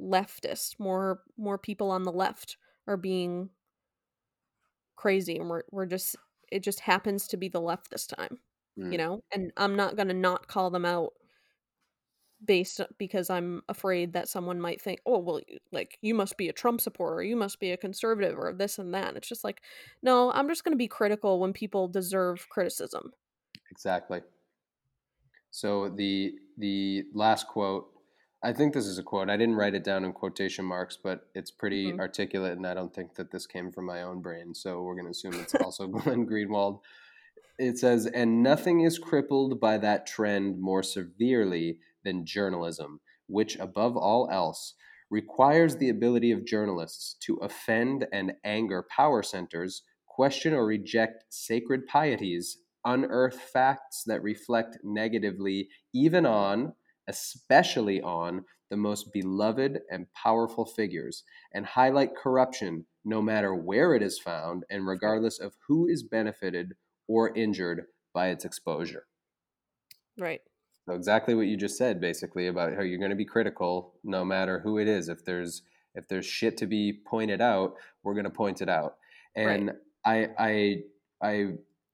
leftist 0.00 0.78
more 0.78 1.22
more 1.38 1.58
people 1.58 1.90
on 1.90 2.02
the 2.02 2.12
left 2.12 2.56
are 2.86 2.96
being 2.96 3.48
crazy 4.96 5.36
and 5.38 5.48
we're 5.48 5.62
we're 5.70 5.86
just 5.86 6.16
it 6.50 6.62
just 6.62 6.80
happens 6.80 7.26
to 7.26 7.36
be 7.36 7.48
the 7.48 7.60
left 7.60 7.90
this 7.90 8.06
time 8.06 8.38
Mm. 8.78 8.90
you 8.90 8.96
know 8.96 9.20
and 9.34 9.52
i'm 9.58 9.76
not 9.76 9.96
going 9.96 10.08
to 10.08 10.14
not 10.14 10.48
call 10.48 10.70
them 10.70 10.86
out 10.86 11.12
based 12.44 12.80
because 12.98 13.30
i'm 13.30 13.62
afraid 13.68 14.12
that 14.12 14.28
someone 14.28 14.60
might 14.60 14.80
think 14.80 15.00
oh 15.06 15.18
well 15.18 15.40
like 15.70 15.98
you 16.02 16.14
must 16.14 16.36
be 16.36 16.48
a 16.48 16.52
trump 16.52 16.80
supporter 16.80 17.22
you 17.22 17.36
must 17.36 17.60
be 17.60 17.70
a 17.72 17.76
conservative 17.76 18.38
or 18.38 18.52
this 18.52 18.78
and 18.78 18.94
that 18.94 19.16
it's 19.16 19.28
just 19.28 19.44
like 19.44 19.62
no 20.02 20.32
i'm 20.32 20.48
just 20.48 20.64
going 20.64 20.72
to 20.72 20.78
be 20.78 20.88
critical 20.88 21.38
when 21.40 21.52
people 21.52 21.88
deserve 21.88 22.48
criticism 22.48 23.12
exactly. 23.70 24.20
So 25.50 25.88
the 25.88 26.34
the 26.58 27.04
last 27.14 27.46
quote, 27.46 27.90
I 28.42 28.52
think 28.52 28.74
this 28.74 28.86
is 28.86 28.98
a 28.98 29.02
quote. 29.02 29.28
I 29.30 29.36
didn't 29.36 29.56
write 29.56 29.74
it 29.74 29.84
down 29.84 30.04
in 30.04 30.12
quotation 30.12 30.64
marks, 30.64 30.96
but 31.02 31.28
it's 31.34 31.50
pretty 31.50 31.92
Mhm. 31.92 32.00
articulate, 32.00 32.56
and 32.56 32.66
I 32.66 32.74
don't 32.74 32.94
think 32.94 33.14
that 33.16 33.30
this 33.30 33.46
came 33.46 33.70
from 33.70 33.86
my 33.86 34.02
own 34.02 34.20
brain. 34.22 34.54
So 34.54 34.82
we're 34.82 34.94
going 34.94 35.04
to 35.06 35.10
assume 35.10 35.34
it's 35.34 35.54
also 35.54 35.86
Glenn 36.16 36.26
Greenwald. 36.26 36.80
It 37.58 37.78
says, 37.78 38.06
"And 38.06 38.42
nothing 38.42 38.80
is 38.80 38.98
crippled 38.98 39.60
by 39.60 39.78
that 39.78 40.06
trend 40.06 40.60
more 40.60 40.82
severely 40.82 41.80
than 42.04 42.26
journalism, 42.26 43.00
which 43.26 43.56
above 43.58 43.96
all 43.96 44.28
else." 44.30 44.74
Requires 45.10 45.76
the 45.76 45.90
ability 45.90 46.30
of 46.32 46.46
journalists 46.46 47.14
to 47.20 47.36
offend 47.36 48.08
and 48.12 48.34
anger 48.44 48.82
power 48.82 49.22
centers, 49.22 49.82
question 50.06 50.54
or 50.54 50.64
reject 50.64 51.24
sacred 51.28 51.86
pieties, 51.86 52.58
unearth 52.84 53.38
facts 53.38 54.04
that 54.04 54.22
reflect 54.22 54.78
negatively 54.82 55.68
even 55.92 56.24
on, 56.24 56.74
especially 57.06 58.00
on, 58.00 58.44
the 58.70 58.76
most 58.76 59.12
beloved 59.12 59.82
and 59.90 60.10
powerful 60.14 60.64
figures, 60.64 61.24
and 61.52 61.66
highlight 61.66 62.16
corruption 62.16 62.86
no 63.04 63.20
matter 63.20 63.54
where 63.54 63.94
it 63.94 64.02
is 64.02 64.18
found 64.18 64.64
and 64.70 64.86
regardless 64.86 65.38
of 65.38 65.56
who 65.68 65.86
is 65.86 66.02
benefited 66.02 66.74
or 67.06 67.36
injured 67.36 67.86
by 68.14 68.28
its 68.28 68.46
exposure. 68.46 69.06
right 70.18 70.42
So 70.86 70.94
exactly 70.94 71.34
what 71.34 71.46
you 71.46 71.56
just 71.56 71.78
said, 71.78 72.00
basically, 72.00 72.48
about 72.48 72.74
how 72.74 72.82
you're 72.82 72.98
going 72.98 73.10
to 73.10 73.16
be 73.16 73.24
critical 73.24 73.94
no 74.02 74.24
matter 74.24 74.60
who 74.60 74.78
it 74.78 74.88
is. 74.88 75.08
If 75.08 75.24
there's 75.24 75.62
if 75.94 76.08
there's 76.08 76.26
shit 76.26 76.56
to 76.58 76.66
be 76.66 77.00
pointed 77.06 77.40
out, 77.40 77.74
we're 78.02 78.14
going 78.14 78.24
to 78.24 78.30
point 78.30 78.62
it 78.62 78.68
out. 78.68 78.96
And 79.36 79.72
I 80.04 80.28
I 80.38 80.76
I 81.22 81.46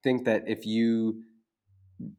think 0.03 0.25
that 0.25 0.45
if 0.47 0.65
you 0.65 1.23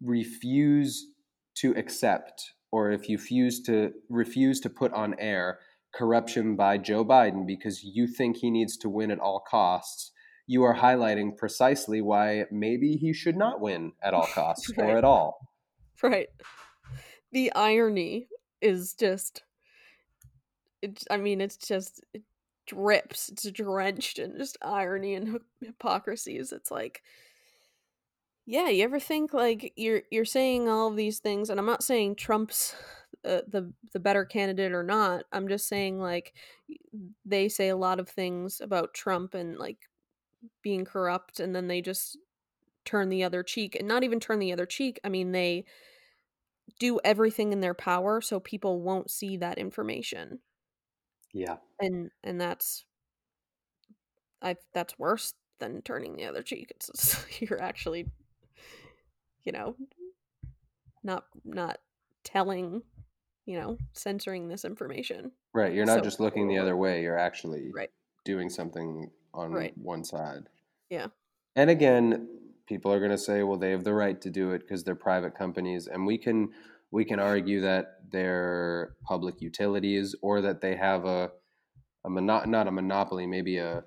refuse 0.02 1.08
to 1.56 1.72
accept 1.76 2.54
or 2.72 2.92
if 2.92 3.10
you 3.10 3.18
refuse 3.18 3.62
to 3.64 3.94
refuse 4.10 4.60
to 4.60 4.70
put 4.70 4.94
on 4.94 5.16
air 5.18 5.60
corruption 5.94 6.56
by 6.56 6.78
Joe 6.78 7.04
Biden 7.04 7.48
because 7.48 7.84
you 7.84 8.06
think 8.06 8.38
he 8.38 8.52
needs 8.52 8.78
to 8.78 8.90
win 8.90 9.10
at 9.10 9.20
all 9.20 9.40
costs, 9.40 10.12
you 10.46 10.64
are 10.64 10.76
highlighting 10.76 11.36
precisely 11.36 12.02
why 12.02 12.46
maybe 12.52 12.94
he 12.94 13.14
should 13.14 13.38
not 13.38 13.60
win 13.60 13.94
at 14.04 14.14
all 14.14 14.28
costs 14.34 14.72
or 14.78 14.98
at 14.98 15.04
all. 15.04 15.40
right. 16.04 16.30
The 17.32 17.54
irony 17.54 18.28
is 18.62 18.94
just 18.94 19.44
it's 20.82 21.06
i 21.10 21.18
mean 21.18 21.40
it's 21.42 21.56
just 21.58 22.04
it 22.14 22.24
drips 22.66 23.30
it's 23.30 23.50
drenched 23.52 24.20
in 24.20 24.38
just 24.38 24.58
irony 24.62 25.16
and 25.16 25.30
hy- 25.30 25.66
hypocrisies. 25.66 26.52
It's 26.52 26.72
like 26.72 27.04
yeah 28.46 28.70
you 28.70 28.84
ever 28.84 29.00
think 29.00 29.34
like 29.34 29.74
you're 29.76 30.02
you're 30.12 30.26
saying 30.26 30.68
all 30.68 30.90
of 30.90 30.96
these 30.96 31.20
things 31.20 31.50
and 31.50 31.60
i'm 31.60 31.66
not 31.66 31.84
saying 31.84 32.16
trump's 32.16 32.76
uh, 33.26 33.42
the 33.48 33.72
the 33.92 34.00
better 34.00 34.24
candidate 34.26 34.72
or 34.72 34.84
not. 34.84 35.26
I'm 35.32 35.48
just 35.48 35.68
saying 35.68 36.00
like 36.00 36.34
they 37.26 37.50
say 37.50 37.70
a 37.70 37.76
lot 37.78 38.00
of 38.00 38.08
things 38.10 38.62
about 38.62 38.94
trump 38.94 39.34
and 39.34 39.58
like 39.58 39.78
being 40.62 40.86
corrupt 40.86 41.40
and 41.40 41.54
then 41.54 41.68
they 41.68 41.82
just 41.82 42.18
turn 42.90 43.10
the 43.10 43.24
other 43.24 43.44
cheek 43.44 43.76
and 43.76 43.88
not 43.88 44.04
even 44.04 44.20
turn 44.20 44.40
the 44.40 44.52
other 44.52 44.66
cheek 44.66 45.00
i 45.04 45.10
mean 45.10 45.32
they 45.32 45.64
do 46.80 47.00
everything 47.04 47.52
in 47.54 47.60
their 47.62 47.74
power 47.76 48.20
so 48.22 48.40
people 48.40 48.82
won't 48.82 49.12
see 49.12 49.38
that 49.38 49.58
information 49.60 50.40
Yeah. 51.34 51.58
and 51.80 52.10
and 52.24 52.42
that's 52.42 52.86
i 54.42 54.56
that's 54.74 54.98
worse 54.98 55.34
than 55.60 55.82
turning 55.84 56.16
the 56.16 56.26
other 56.26 56.42
cheek 56.42 56.72
it's 56.76 57.24
you're 57.42 57.62
actually 57.62 58.08
you 59.44 59.52
know 59.52 59.76
not 61.04 61.26
not 61.46 61.78
telling 62.24 62.82
you 63.46 63.60
know 63.60 63.78
censoring 63.94 64.48
this 64.48 64.66
information 64.66 65.32
Right. 65.52 65.74
You're 65.74 65.88
not 65.88 65.98
So- 66.00 66.04
just 66.04 66.20
looking 66.20 66.48
the 66.48 66.60
other 66.60 66.78
way, 66.78 67.02
you're 67.02 67.18
actually 67.18 67.72
Right. 67.74 67.90
doing 68.24 68.50
something 68.52 69.10
on 69.34 69.52
Right. 69.52 69.76
one 69.76 70.04
side. 70.04 70.48
Yeah. 70.92 71.08
And 71.56 71.72
again, 71.72 72.49
people 72.70 72.94
are 72.94 73.00
going 73.00 73.12
to 73.12 73.18
say, 73.18 73.44
well, 73.44 73.58
they 73.58 73.72
have 73.72 73.84
the 73.84 73.94
right 73.94 74.22
to 74.22 74.30
do 74.30 74.52
it 74.52 74.60
because 74.62 74.84
they're 74.84 74.96
private 74.96 75.36
companies 75.36 75.88
and 75.88 76.06
we 76.06 76.18
can 76.18 76.50
we 76.92 77.04
can 77.04 77.20
argue 77.20 77.62
that 77.62 77.86
they're 78.12 78.96
public 79.04 79.42
utilities 79.42 80.16
or 80.22 80.42
that 80.42 80.62
they 80.62 80.76
have 80.76 81.06
a 81.06 81.32
a 82.06 82.10
mono- 82.10 82.46
not 82.46 82.68
a 82.68 82.72
monopoly, 82.72 83.28
maybe 83.28 83.58
a 83.58 83.84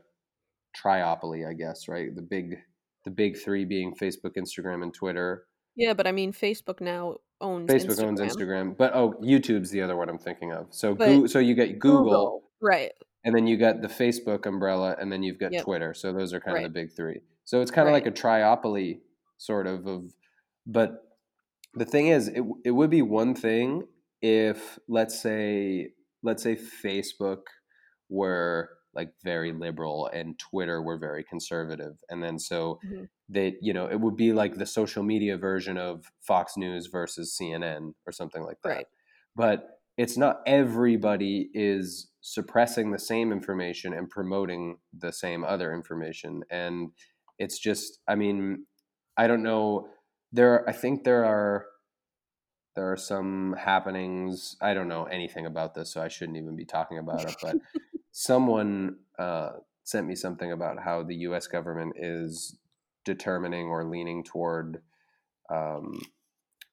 triopoly, 0.77 1.49
I 1.49 1.55
guess, 1.55 1.89
right? 1.89 2.15
The 2.15 2.23
big 2.23 2.57
the 3.05 3.11
big 3.11 3.37
3 3.37 3.65
being 3.65 3.95
Facebook, 3.95 4.35
Instagram 4.37 4.83
and 4.83 4.95
Twitter. 4.95 5.45
yeah 5.75 5.95
but 5.95 6.07
i 6.07 6.13
mean 6.13 6.33
facebook 6.33 6.81
now 6.81 7.17
owns 7.41 7.69
Facebook 7.69 7.99
instagram. 7.99 8.09
owns 8.09 8.21
Instagram, 8.21 8.77
but 8.77 8.93
oh, 8.95 9.15
YouTube's 9.23 9.71
the 9.71 9.83
other 9.83 9.97
one 9.97 10.09
I'm 10.09 10.19
thinking 10.19 10.53
of. 10.53 10.67
So 10.71 10.95
Goo- 10.95 11.27
so 11.27 11.39
you 11.41 11.55
get 11.55 11.79
Google 11.81 12.45
right 12.61 12.93
and 13.25 13.35
then 13.35 13.47
you 13.47 13.57
got 13.57 13.81
the 13.83 13.89
Facebook 13.89 14.47
umbrella, 14.47 14.97
and 14.99 15.11
then 15.13 15.23
you've 15.23 15.39
got 15.39 15.53
Yep. 15.53 15.63
Twitter. 15.65 15.95
So 15.95 16.13
those 16.13 16.33
are 16.33 16.41
kind 16.41 16.55
Right. 16.57 16.67
of 16.67 16.73
the 16.73 16.81
big 16.81 16.93
three. 16.93 17.21
So 17.45 17.61
it's 17.61 17.71
kind 17.71 17.89
of 17.89 17.93
Right. 17.93 18.05
like 18.05 18.13
a 18.13 18.17
triopoly, 18.17 19.01
sort 19.39 19.67
of. 19.67 19.87
Of, 19.87 20.15
but 20.67 21.19
the 21.75 21.85
thing 21.85 22.09
is, 22.09 22.29
it 22.29 22.43
it 22.65 22.71
would 22.73 22.91
be 22.91 23.03
one 23.03 23.35
thing 23.35 23.87
if 24.21 24.79
let's 24.89 25.21
say 25.21 25.93
let's 26.23 26.43
say 26.43 26.55
Facebook 26.57 27.43
were 28.09 28.71
like 28.95 29.15
very 29.25 29.53
liberal 29.53 30.07
and 30.13 30.39
Twitter 30.39 30.83
were 30.83 30.99
very 30.99 31.25
conservative, 31.25 32.03
and 32.11 32.23
then 32.23 32.39
so 32.39 32.79
Mhm. 32.85 33.09
they 33.29 33.57
you 33.63 33.73
know 33.73 33.87
it 33.89 34.01
would 34.01 34.17
be 34.17 34.33
like 34.33 34.57
the 34.57 34.67
social 34.67 35.03
media 35.03 35.37
version 35.39 35.79
of 35.79 36.13
Fox 36.21 36.57
News 36.57 36.89
versus 36.89 37.35
CNN 37.37 37.95
or 38.07 38.13
something 38.13 38.43
like 38.43 38.61
that 38.63 38.69
Right. 38.69 38.87
but 39.35 39.72
it's 39.97 40.17
not 40.17 40.41
everybody 40.47 41.51
is 41.53 42.09
suppressing 42.21 42.91
the 42.91 42.99
same 42.99 43.33
information 43.33 43.93
and 43.93 44.09
promoting 44.09 44.79
the 44.97 45.13
same 45.13 45.45
other 45.45 45.75
information. 45.75 46.43
And 46.51 46.91
it's 47.39 47.59
just 47.59 47.99
i 48.09 48.15
mean 48.15 48.67
i 49.17 49.27
don't 49.27 49.43
know 49.43 49.89
there 50.33 50.69
i 50.69 50.73
think 50.73 51.05
there 51.05 51.25
are 51.25 51.67
there 52.75 52.91
are 52.91 52.97
some 52.97 53.55
happenings. 53.59 54.57
I 54.63 54.73
don't 54.73 54.89
know 54.89 55.05
anything 55.05 55.45
about 55.45 55.75
this 55.75 55.93
so 55.93 56.01
i 56.01 56.09
shouldn't 56.09 56.39
even 56.39 56.57
be 56.57 56.65
talking 56.65 56.99
about 56.99 57.25
it 57.29 57.37
but 57.43 57.57
someone 58.13 58.97
uh, 59.19 59.51
sent 59.85 60.07
me 60.07 60.15
something 60.15 60.53
about 60.53 60.79
how 60.79 61.03
the 61.03 61.17
us 61.17 61.47
government 61.47 61.95
is 61.99 62.57
determining 63.05 63.67
or 63.67 63.85
leaning 63.85 64.23
toward 64.23 64.81
um, 65.51 66.01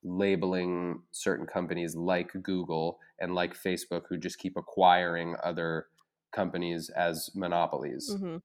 labeling 0.04 1.02
certain 1.12 1.46
companies 1.46 1.96
like 1.96 2.32
Google 2.44 3.00
and 3.22 3.36
like 3.36 3.54
Facebook 3.62 4.04
who 4.10 4.18
just 4.18 4.40
keep 4.40 4.58
acquiring 4.58 5.36
other 5.44 5.88
companies 6.32 6.90
as 6.90 7.30
monopolies. 7.36 8.16
hmm 8.18 8.38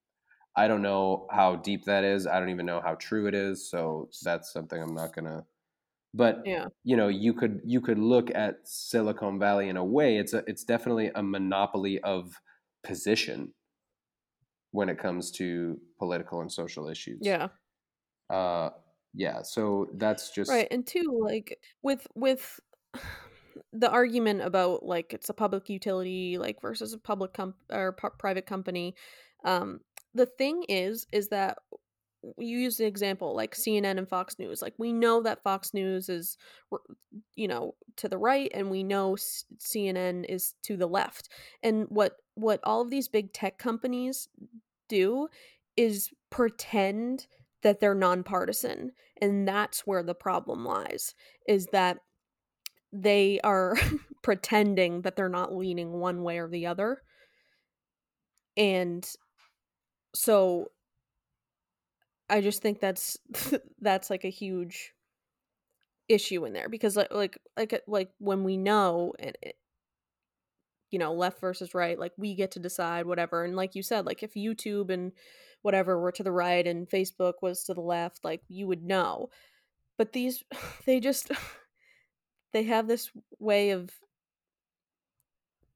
I 0.57 0.69
don't 0.69 0.83
know 0.83 1.27
how 1.33 1.57
deep 1.57 1.85
that 1.87 2.05
is. 2.05 2.29
I 2.29 2.39
don't 2.39 2.51
even 2.51 2.65
know 2.67 2.81
how 2.81 2.95
true 2.95 3.27
it 3.27 3.35
is. 3.35 3.69
So 3.69 4.09
that's 4.23 4.53
something 4.53 4.81
I'm 4.81 4.95
not 4.95 5.13
gonna. 5.13 5.45
But 6.15 6.43
yeah 6.45 6.67
you 6.85 6.97
know, 6.97 7.09
you 7.09 7.33
could 7.35 7.61
you 7.65 7.81
could 7.81 7.99
look 7.99 8.31
at 8.35 8.61
Silicon 8.65 9.39
Valley 9.41 9.69
in 9.69 9.77
a 9.77 9.85
way. 9.85 10.17
It's 10.19 10.33
a 10.33 10.45
it's 10.47 10.63
definitely 10.63 11.11
a 11.15 11.23
monopoly 11.23 12.01
of 12.03 12.41
position. 12.85 13.53
when 14.71 14.89
it 14.89 14.99
comes 14.99 15.31
to 15.31 15.81
political 15.99 16.41
and 16.41 16.51
social 16.51 16.89
issues. 16.89 17.21
Yeah. 17.23 17.49
Uh, 18.29 18.71
yeah. 19.15 19.43
So 19.43 19.89
that's 19.95 20.31
just 20.31 20.51
Right. 20.51 20.67
And 20.71 20.85
two, 20.87 21.21
like 21.23 21.61
with 21.83 22.07
with 22.15 22.61
the 23.73 23.91
argument 23.91 24.43
about 24.43 24.85
like 24.85 25.13
it's 25.13 25.29
a 25.29 25.35
public 25.35 25.69
utility 25.69 26.39
like 26.39 26.61
versus 26.61 26.93
a 26.93 26.99
public 26.99 27.33
comp 27.33 27.57
or 27.71 27.93
pu- 27.93 28.11
private 28.19 28.47
company. 28.47 28.95
Um 29.45 29.81
the 30.15 30.27
thing 30.27 30.65
is 30.69 31.07
is 31.13 31.29
that 31.29 31.59
you 32.39 32.59
use 32.59 32.79
the 32.79 32.87
example 32.87 33.35
like 33.35 33.55
CNN 33.55 33.99
and 33.99 34.09
Fox 34.09 34.39
News. 34.39 34.63
Like 34.63 34.75
we 34.79 34.93
know 34.93 35.23
that 35.23 35.43
Fox 35.43 35.75
News 35.75 36.09
is 36.09 36.39
you 37.37 37.49
know 37.49 37.75
to 37.97 38.09
the 38.09 38.19
right 38.19 38.51
and 38.55 38.71
we 38.71 38.83
know 38.83 39.17
CNN 39.59 40.25
is 40.29 40.55
to 40.63 40.77
the 40.77 40.87
left. 40.87 41.29
And 41.63 41.87
what 41.89 42.17
what 42.35 42.61
all 42.65 42.81
of 42.81 42.91
these 42.91 43.09
big 43.09 43.33
tech 43.33 43.59
companies 43.59 44.29
do 44.89 45.29
is 45.77 46.11
pretend 46.31 47.27
that 47.63 47.81
they're 47.81 47.95
nonpartisan 47.95 48.93
and 49.21 49.49
that's 49.49 49.87
where 49.87 50.03
the 50.03 50.15
problem 50.15 50.65
lies 50.65 51.15
is 51.49 51.67
that 51.73 51.99
they 52.95 53.41
are 53.43 53.77
pretending 54.23 55.03
that 55.03 55.17
they're 55.17 55.29
not 55.29 55.55
leaning 55.55 55.93
one 55.93 56.23
way 56.23 56.39
or 56.39 56.49
the 56.49 56.67
other. 56.67 57.03
And 58.57 59.07
so 60.15 60.71
i 62.31 62.41
just 62.41 62.63
think 62.63 62.81
that's 62.81 63.19
that's 63.81 64.11
like 64.11 64.25
a 64.25 64.31
huge 64.31 64.93
issue 66.09 66.45
in 66.45 66.53
there 66.53 66.69
because 66.69 66.97
like 66.97 67.13
like 67.13 67.39
like 67.57 67.73
uh, 67.73 67.79
like 67.87 68.11
when 68.19 68.45
we 68.45 68.57
know 68.57 69.13
and 69.19 69.37
it, 69.43 69.57
you 70.91 70.99
know 70.99 71.13
left 71.13 71.41
versus 71.41 71.75
right 71.75 71.99
like 71.99 72.13
we 72.17 72.35
get 72.35 72.51
to 72.53 72.59
decide 72.61 73.07
whatever. 73.07 73.45
And 73.45 73.57
like 73.57 73.75
you 73.75 73.83
said 73.83 74.07
like 74.07 74.23
if 74.23 74.35
youtube 74.35 74.91
and 74.91 75.13
whatever 75.63 75.99
were 75.99 76.13
to 76.13 76.23
the 76.23 76.33
right 76.33 76.67
and 76.67 76.89
facebook 76.89 77.35
was 77.43 77.65
to 77.65 77.75
the 77.75 77.81
left 77.81 78.25
like 78.25 78.43
you 78.49 78.67
would 78.67 78.83
know. 78.85 79.29
But 79.99 80.13
these 80.13 80.43
they 80.87 81.01
just 81.01 81.31
they 82.55 82.63
have 82.63 82.89
this 82.89 83.11
way 83.39 83.71
of 83.71 83.91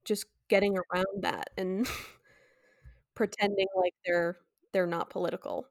just 0.05 0.25
getting 0.47 0.75
around 0.77 1.21
that 1.21 1.49
and 1.57 1.87
pretending 3.15 3.67
like 3.75 3.93
they're 4.05 4.37
they're 4.73 4.87
not 4.87 5.11
political. 5.11 5.67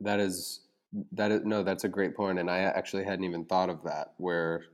That 0.00 0.18
is 0.20 0.66
that 1.12 1.30
is 1.30 1.42
no 1.44 1.62
that's 1.62 1.84
a 1.84 1.88
great 1.88 2.16
point 2.16 2.38
and 2.38 2.50
i 2.50 2.58
actually 2.60 3.04
hadn't 3.04 3.24
even 3.24 3.44
thought 3.44 3.68
of 3.68 3.82
that 3.82 4.14
where 4.16 4.64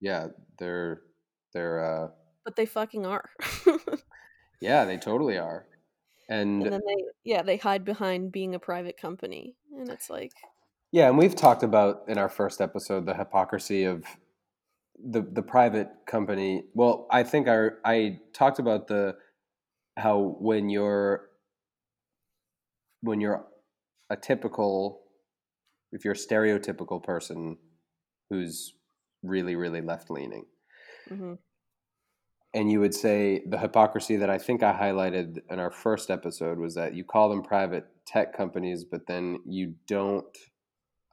yeah 0.00 0.28
they're 0.58 1.00
they're 1.52 2.04
uh 2.04 2.08
but 2.44 2.54
they 2.54 2.66
fucking 2.66 3.04
are. 3.04 3.28
Yeah 4.60 4.84
they 4.84 4.96
totally 4.96 5.38
are. 5.38 5.66
And, 6.28 6.62
and 6.62 6.72
then 6.72 6.82
they 6.86 7.04
yeah 7.24 7.42
they 7.42 7.56
hide 7.56 7.84
behind 7.84 8.32
being 8.32 8.54
a 8.54 8.58
private 8.58 8.96
company 8.96 9.56
and 9.76 9.88
it's 9.88 10.10
like 10.10 10.32
yeah 10.96 11.08
and 11.08 11.18
we've 11.18 11.36
talked 11.36 11.62
about 11.62 12.04
in 12.08 12.16
our 12.16 12.30
first 12.30 12.58
episode 12.58 13.04
the 13.04 13.14
hypocrisy 13.14 13.84
of 13.84 14.02
the 15.12 15.20
the 15.20 15.42
private 15.42 15.90
company. 16.06 16.64
Well 16.72 17.06
i 17.10 17.22
think 17.22 17.48
i 17.48 17.68
i 17.84 18.18
talked 18.32 18.58
about 18.58 18.88
the 18.88 19.14
how 19.98 20.36
when 20.40 20.70
you're 20.70 21.28
when 23.02 23.20
you're 23.20 23.44
a 24.08 24.16
typical 24.16 25.02
if 25.92 26.02
you're 26.02 26.14
a 26.14 26.16
stereotypical 26.16 27.02
person 27.02 27.58
who's 28.30 28.72
really 29.22 29.54
really 29.54 29.82
left 29.82 30.10
leaning 30.10 30.46
hmm 31.10 31.34
and 32.54 32.72
you 32.72 32.80
would 32.80 32.94
say 32.94 33.42
the 33.46 33.58
hypocrisy 33.58 34.16
that 34.16 34.30
I 34.30 34.38
think 34.38 34.62
I 34.62 34.72
highlighted 34.72 35.42
in 35.50 35.58
our 35.58 35.70
first 35.70 36.10
episode 36.10 36.58
was 36.58 36.74
that 36.74 36.94
you 36.94 37.04
call 37.04 37.28
them 37.28 37.42
private 37.42 37.84
tech 38.06 38.34
companies, 38.34 38.82
but 38.82 39.06
then 39.06 39.40
you 39.44 39.74
don't 39.86 40.24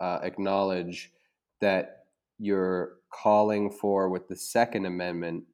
uh, 0.04 0.20
acknowledge 0.22 1.12
that 1.62 2.06
you're 2.38 2.98
calling 3.14 3.72
for, 3.72 4.10
with 4.10 4.28
the 4.28 4.36
Second 4.36 4.86
Amendment, 4.86 5.46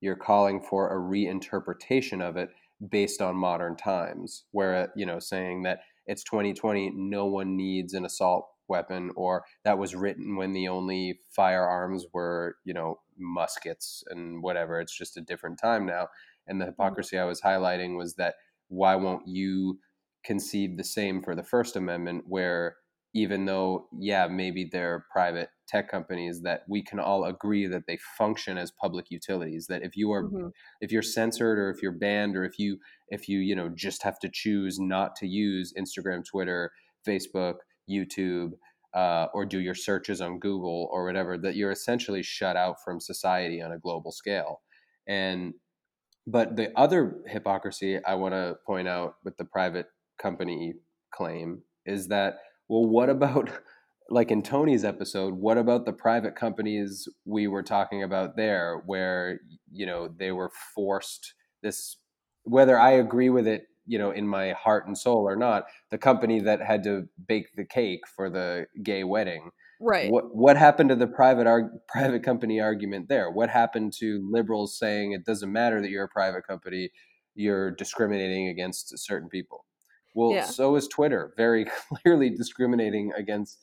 you're 0.00 0.14
calling 0.14 0.60
for 0.60 0.88
a 0.88 1.00
reinterpretation 1.00 2.22
of 2.22 2.36
it 2.36 2.50
based 2.88 3.20
on 3.20 3.34
modern 3.34 3.74
times, 3.76 4.44
where, 4.52 4.92
you 4.94 5.04
know, 5.04 5.18
saying 5.18 5.64
that 5.64 5.80
it's 6.06 6.22
2020, 6.22 6.92
no 6.94 7.26
one 7.26 7.56
needs 7.56 7.94
an 7.94 8.04
assault 8.04 8.46
weapon 8.68 9.10
or 9.16 9.44
that 9.64 9.78
was 9.78 9.94
written 9.94 10.36
when 10.36 10.52
the 10.52 10.68
only 10.68 11.20
firearms 11.30 12.04
were 12.12 12.56
you 12.64 12.74
know 12.74 12.98
muskets 13.18 14.02
and 14.10 14.42
whatever. 14.42 14.80
It's 14.80 14.96
just 14.96 15.16
a 15.16 15.20
different 15.20 15.58
time 15.58 15.86
now. 15.86 16.08
And 16.46 16.60
the 16.60 16.66
hypocrisy 16.66 17.18
i 17.18 17.24
was 17.24 17.40
highlighting 17.40 17.96
was 17.96 18.14
that 18.16 18.34
why 18.68 18.96
won't 18.96 19.26
you 19.26 19.78
concede 20.24 20.76
the 20.76 20.84
same 20.84 21.22
for 21.22 21.34
the 21.36 21.42
first 21.42 21.76
amendment 21.76 22.24
where 22.26 22.76
even 23.14 23.44
though 23.44 23.86
yeah 23.98 24.26
maybe 24.26 24.68
they're 24.70 25.06
private 25.10 25.48
tech 25.68 25.90
companies 25.90 26.42
that 26.42 26.62
we 26.68 26.82
can 26.82 26.98
all 27.00 27.24
agree 27.24 27.66
that 27.66 27.82
they 27.86 27.98
function 28.16 28.56
as 28.58 28.70
public 28.70 29.06
utilities 29.10 29.66
that 29.68 29.82
if 29.82 29.96
you 29.96 30.12
are 30.12 30.24
hmm 30.24 30.48
if 30.80 30.92
you're 30.92 31.02
censored 31.02 31.58
or 31.58 31.70
if 31.70 31.82
you're 31.82 31.92
banned 31.92 32.36
or 32.36 32.44
if 32.44 32.58
you 32.58 32.78
if 33.08 33.28
you 33.28 33.38
you 33.38 33.54
know 33.54 33.68
just 33.68 34.02
have 34.02 34.18
to 34.18 34.28
choose 34.32 34.78
not 34.78 35.16
to 35.16 35.26
use 35.26 35.72
instagram 35.78 36.24
twitter 36.24 36.70
facebook 37.06 37.56
youtube 37.90 38.52
uh, 38.94 39.26
or 39.34 39.44
do 39.44 39.60
your 39.60 39.74
searches 39.74 40.20
on 40.20 40.38
google 40.38 40.88
or 40.90 41.04
whatever 41.04 41.36
that 41.36 41.54
you're 41.54 41.70
essentially 41.70 42.22
shut 42.22 42.56
out 42.56 42.76
from 42.82 42.98
society 42.98 43.60
on 43.60 43.72
a 43.72 43.78
global 43.78 44.10
scale. 44.10 44.62
And 45.06 45.54
but 46.26 46.56
the 46.56 46.76
other 46.76 47.18
hypocrisy 47.26 48.02
i 48.04 48.14
want 48.14 48.34
to 48.34 48.56
point 48.66 48.88
out 48.88 49.16
with 49.24 49.36
the 49.36 49.44
private 49.44 49.86
company 50.18 50.74
claim 51.12 51.62
is 51.84 52.08
that 52.08 52.38
well 52.68 52.84
what 52.84 53.08
about 53.08 53.50
like 54.08 54.30
in 54.30 54.42
tony's 54.42 54.84
episode 54.84 55.34
what 55.34 55.58
about 55.58 55.84
the 55.84 55.92
private 55.92 56.36
companies 56.36 57.08
we 57.24 57.46
were 57.46 57.62
talking 57.62 58.02
about 58.02 58.36
there 58.36 58.82
where 58.86 59.40
you 59.70 59.86
know 59.86 60.08
they 60.08 60.32
were 60.32 60.50
forced 60.74 61.34
this 61.62 61.96
whether 62.44 62.78
i 62.78 62.90
agree 62.90 63.30
with 63.30 63.46
it 63.46 63.64
you 63.86 63.98
know 63.98 64.10
in 64.10 64.26
my 64.26 64.52
heart 64.52 64.86
and 64.86 64.98
soul 64.98 65.28
or 65.28 65.36
not 65.36 65.64
the 65.90 65.98
company 65.98 66.40
that 66.40 66.60
had 66.60 66.82
to 66.82 67.08
bake 67.28 67.54
the 67.56 67.64
cake 67.64 68.00
for 68.14 68.28
the 68.28 68.66
gay 68.82 69.04
wedding. 69.04 69.50
Right. 69.80 70.10
What 70.10 70.34
what 70.34 70.56
happened 70.56 70.88
to 70.88 70.96
the 70.96 71.06
private 71.06 71.46
arg- 71.46 71.70
private 71.88 72.24
company 72.24 72.60
argument 72.60 73.08
there? 73.08 73.30
What 73.30 73.50
happened 73.50 73.92
to 73.98 74.26
liberals 74.28 74.78
saying 74.78 75.12
it 75.12 75.24
doesn't 75.24 75.52
matter 75.52 75.80
that 75.80 75.90
you're 75.90 76.04
a 76.04 76.08
private 76.08 76.46
company 76.46 76.90
you're 77.36 77.70
discriminating 77.70 78.48
against 78.48 78.98
certain 78.98 79.28
people 79.28 79.64
well 80.16 80.32
Yeah. 80.32 80.44
so 80.46 80.74
is 80.74 80.88
twitter 80.88 81.32
very 81.36 81.64
clearly 82.02 82.30
discriminating 82.30 83.12
against 83.16 83.58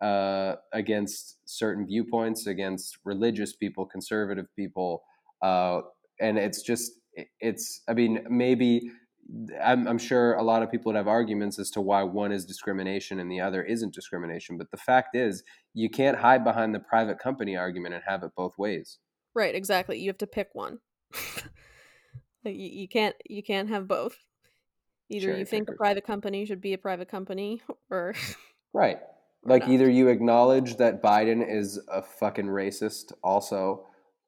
uh, 0.00 0.56
against 0.74 1.38
certain 1.46 1.86
viewpoints 1.86 2.46
against 2.46 2.98
religious 3.04 3.56
people 3.56 3.84
conservative 3.86 4.46
people 4.54 5.02
uh, 5.42 5.80
and 6.20 6.38
it's 6.38 6.62
just 6.62 6.92
it's 7.40 7.82
i 7.88 7.94
mean 7.94 8.24
maybe 8.28 8.90
I'm, 9.60 9.88
I'm 9.88 9.98
sure 9.98 10.34
a 10.34 10.42
lot 10.42 10.62
of 10.62 10.70
people 10.70 10.90
would 10.92 10.96
have 10.96 11.08
arguments 11.08 11.58
as 11.58 11.68
to 11.72 11.80
why 11.80 12.04
one 12.04 12.30
is 12.30 12.44
discrimination 12.44 13.18
and 13.18 13.28
the 13.28 13.40
other 13.40 13.60
isn't 13.64 13.92
discrimination. 13.92 14.56
But 14.56 14.70
the 14.70 14.76
fact 14.76 15.16
is, 15.16 15.42
you 15.74 15.90
can't 15.90 16.16
hide 16.16 16.44
behind 16.44 16.72
the 16.72 16.78
private 16.78 17.18
company 17.18 17.56
argument 17.56 17.94
and 17.94 18.04
have 18.06 18.22
it 18.22 18.30
both 18.36 18.56
ways. 18.56 18.98
right 19.34 19.54
exactly 19.56 19.98
you 19.98 20.08
have 20.08 20.18
to 20.18 20.28
pick 20.28 20.50
one 20.52 20.78
you, 22.44 22.52
you 22.52 22.88
can't 22.88 23.16
you 23.28 23.42
can't 23.42 23.68
have 23.68 23.88
both 23.88 24.16
either 25.10 25.26
Cherry 25.28 25.38
you 25.40 25.44
think 25.46 25.68
a 25.68 25.72
private 25.72 26.04
company 26.04 26.44
should 26.46 26.60
be 26.60 26.72
a 26.74 26.78
private 26.78 27.08
company 27.08 27.62
or 27.90 28.14
Right. 28.72 28.98
Like 29.44 29.62
not. 29.62 29.70
either 29.70 29.88
you 29.88 30.08
acknowledge 30.08 30.76
that 30.76 31.02
Biden 31.02 31.44
is 31.48 31.78
a 31.88 32.02
fucking 32.02 32.46
racist 32.46 33.12
also. 33.22 33.86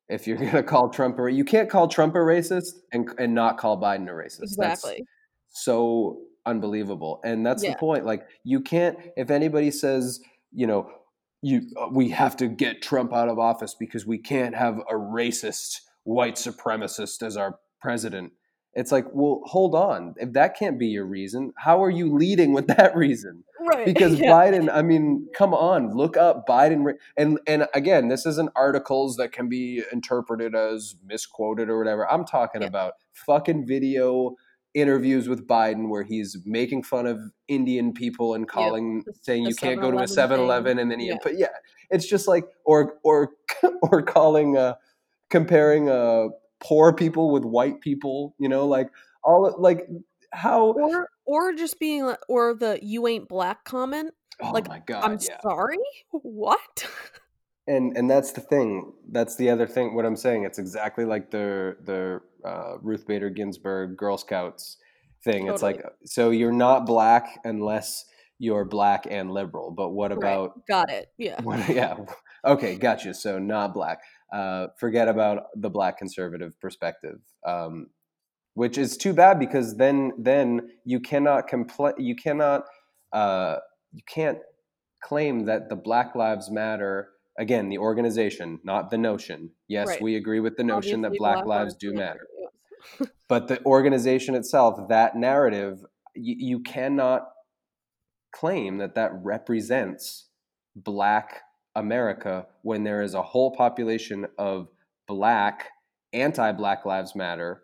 If 0.08 0.26
you're 0.26 0.36
gonna 0.44 0.62
call 0.62 0.88
Trump 0.90 1.18
a 1.18 1.30
you 1.30 1.44
can't 1.44 1.68
call 1.68 1.88
Trump 1.88 2.14
a 2.14 2.18
racist 2.18 2.74
and 2.92 3.08
and 3.18 3.34
not 3.34 3.58
call 3.58 3.80
Biden 3.80 4.08
a 4.08 4.12
racist. 4.12 4.38
That's 4.56 4.56
exactly 4.56 5.04
so 5.48 6.20
unbelievable. 6.46 7.20
And 7.24 7.44
that's 7.44 7.62
Yeah. 7.64 7.72
the 7.72 7.78
point. 7.78 8.04
Like 8.06 8.26
you 8.44 8.60
can't 8.60 8.96
if 9.16 9.30
anybody 9.30 9.70
says, 9.70 10.20
you 10.52 10.66
know, 10.66 10.90
you 11.42 11.62
uh, 11.80 11.88
we 11.92 12.10
have 12.10 12.36
to 12.38 12.46
get 12.48 12.80
Trump 12.82 13.12
out 13.12 13.28
of 13.28 13.38
office 13.38 13.74
because 13.74 14.06
we 14.06 14.18
can't 14.18 14.54
have 14.54 14.78
a 14.90 14.94
racist 14.94 15.80
white 16.04 16.36
supremacist 16.36 17.22
as 17.26 17.36
our 17.36 17.58
president. 17.82 18.32
It's 18.78 18.92
like, 18.92 19.06
well, 19.12 19.40
hold 19.44 19.74
on. 19.74 20.14
If 20.18 20.32
that 20.34 20.56
can't 20.56 20.78
be 20.78 20.86
your 20.86 21.04
reason, 21.04 21.52
how 21.56 21.82
are 21.82 21.90
you 21.90 22.14
leading 22.14 22.52
with 22.52 22.66
that 22.76 22.94
reason? 22.96 23.44
right 23.68 23.84
because 23.90 24.20
yeah. 24.20 24.30
Biden, 24.30 24.70
I 24.72 24.82
mean, 24.82 25.26
come 25.34 25.52
on, 25.52 25.92
look 25.94 26.16
up 26.16 26.46
Biden, 26.46 26.94
and 27.16 27.38
and 27.46 27.66
again, 27.74 28.08
this 28.08 28.24
isn't 28.24 28.50
articles 28.54 29.16
that 29.16 29.32
can 29.32 29.48
be 29.48 29.82
interpreted 29.92 30.54
as 30.54 30.94
misquoted 31.04 31.68
or 31.68 31.76
whatever. 31.76 32.08
I'm 32.10 32.24
talking 32.24 32.62
Yeah. 32.62 32.68
about 32.68 32.94
fucking 33.26 33.66
video 33.66 34.36
interviews 34.74 35.28
with 35.28 35.46
Biden 35.48 35.88
where 35.88 36.04
he's 36.04 36.36
making 36.44 36.84
fun 36.84 37.06
of 37.06 37.18
Indian 37.48 37.92
people 37.92 38.34
and 38.34 38.46
calling, 38.46 39.02
the- 39.04 39.12
saying 39.22 39.42
the 39.44 39.50
you 39.50 39.56
can't 39.56 39.80
go 39.80 39.90
to 39.90 39.96
a 39.98 40.02
7-Eleven 40.02 40.38
7-Eleven, 40.38 40.78
and 40.78 40.90
then 40.90 41.00
he, 41.00 41.08
Yeah. 41.08 41.16
but 41.24 41.36
yeah, 41.36 41.48
it's 41.90 42.06
just 42.06 42.28
like 42.28 42.44
or 42.64 42.94
or 43.02 43.30
or 43.82 44.02
calling, 44.02 44.56
uh, 44.56 44.74
comparing 45.30 45.88
uh 45.88 46.28
poor 46.60 46.92
people 46.92 47.32
with 47.32 47.44
white 47.44 47.80
people, 47.80 48.34
you 48.38 48.48
know, 48.48 48.66
like 48.66 48.90
all 49.24 49.54
like 49.58 49.86
how 50.32 50.72
or 50.72 51.08
or 51.26 51.52
just 51.52 51.78
being 51.78 52.06
li- 52.06 52.14
or 52.28 52.54
the 52.54 52.78
you 52.82 53.06
ain't 53.06 53.28
black 53.28 53.64
comment 53.64 54.12
oh 54.42 54.50
like, 54.50 54.68
my 54.68 54.82
god 54.86 55.04
i'm 55.04 55.18
yeah. 55.20 55.40
sorry? 55.42 55.78
What? 56.10 56.86
And 57.66 57.94
and 57.98 58.10
that's 58.10 58.32
the 58.32 58.40
thing 58.40 58.94
that's 59.12 59.36
the 59.36 59.50
other 59.50 59.66
thing 59.66 59.94
what 59.94 60.06
i'm 60.06 60.16
saying 60.16 60.44
it's 60.44 60.58
exactly 60.58 61.04
like 61.04 61.30
the 61.30 61.76
the 61.84 62.20
uh, 62.42 62.78
ruth 62.80 63.06
bader 63.06 63.28
ginsburg 63.28 63.94
girl 63.94 64.16
scouts 64.16 64.78
thing 65.22 65.48
it's 65.48 65.60
like 65.60 65.84
so 66.02 66.30
you're 66.30 66.50
not 66.50 66.86
black 66.86 67.38
unless 67.44 68.06
you're 68.38 68.64
black 68.64 69.06
and 69.10 69.30
liberal 69.30 69.70
but 69.70 69.90
what 69.90 70.10
Right. 70.12 70.16
about 70.16 70.66
got 70.66 70.88
it 70.90 71.08
yeah. 71.18 71.38
what, 71.42 71.68
yeah 71.68 71.98
okay 72.44 72.76
gotcha 72.76 73.14
so 73.14 73.38
not 73.38 73.74
black. 73.74 74.00
Uh, 74.32 74.66
forget 74.78 75.08
about 75.08 75.44
the 75.56 75.70
black 75.70 75.96
conservative 75.96 76.58
perspective 76.60 77.18
um, 77.46 77.86
which 78.54 78.76
is 78.76 78.96
too 78.96 79.12
bad 79.12 79.38
because 79.38 79.76
then 79.76 80.12
then 80.18 80.68
you 80.84 80.98
cannot 81.00 81.48
compl- 81.48 81.94
you 81.96 82.16
cannot 82.16 82.64
uh, 83.12 83.56
you 83.92 84.02
can't 84.06 84.38
claim 85.02 85.44
that 85.44 85.68
the 85.68 85.76
black 85.76 86.14
lives 86.16 86.50
matter 86.50 87.10
again 87.38 87.68
the 87.68 87.78
organization 87.78 88.58
not 88.64 88.90
the 88.90 88.98
notion. 88.98 89.50
Yes 89.68 89.86
Right. 89.86 90.02
we 90.02 90.16
agree 90.16 90.40
with 90.40 90.56
the 90.56 90.64
notion 90.64 91.04
Obviously, 91.04 91.18
that 91.24 91.34
black, 91.36 91.46
lives 91.46 91.74
do 91.76 91.92
yeah, 91.92 91.98
matter. 91.98 92.26
but 93.28 93.46
the 93.48 93.64
organization 93.64 94.34
itself 94.34 94.88
that 94.88 95.16
narrative 95.16 95.84
you, 96.16 96.34
you 96.38 96.60
cannot 96.60 97.28
claim 98.34 98.78
that 98.78 98.96
that 98.96 99.12
represents 99.22 100.28
black 100.74 101.42
america 101.78 102.46
when 102.62 102.84
there 102.84 103.02
is 103.02 103.14
a 103.14 103.22
whole 103.22 103.50
population 103.54 104.26
of 104.38 104.68
black 105.06 105.68
anti-black 106.12 106.84
lives 106.84 107.14
matter 107.14 107.62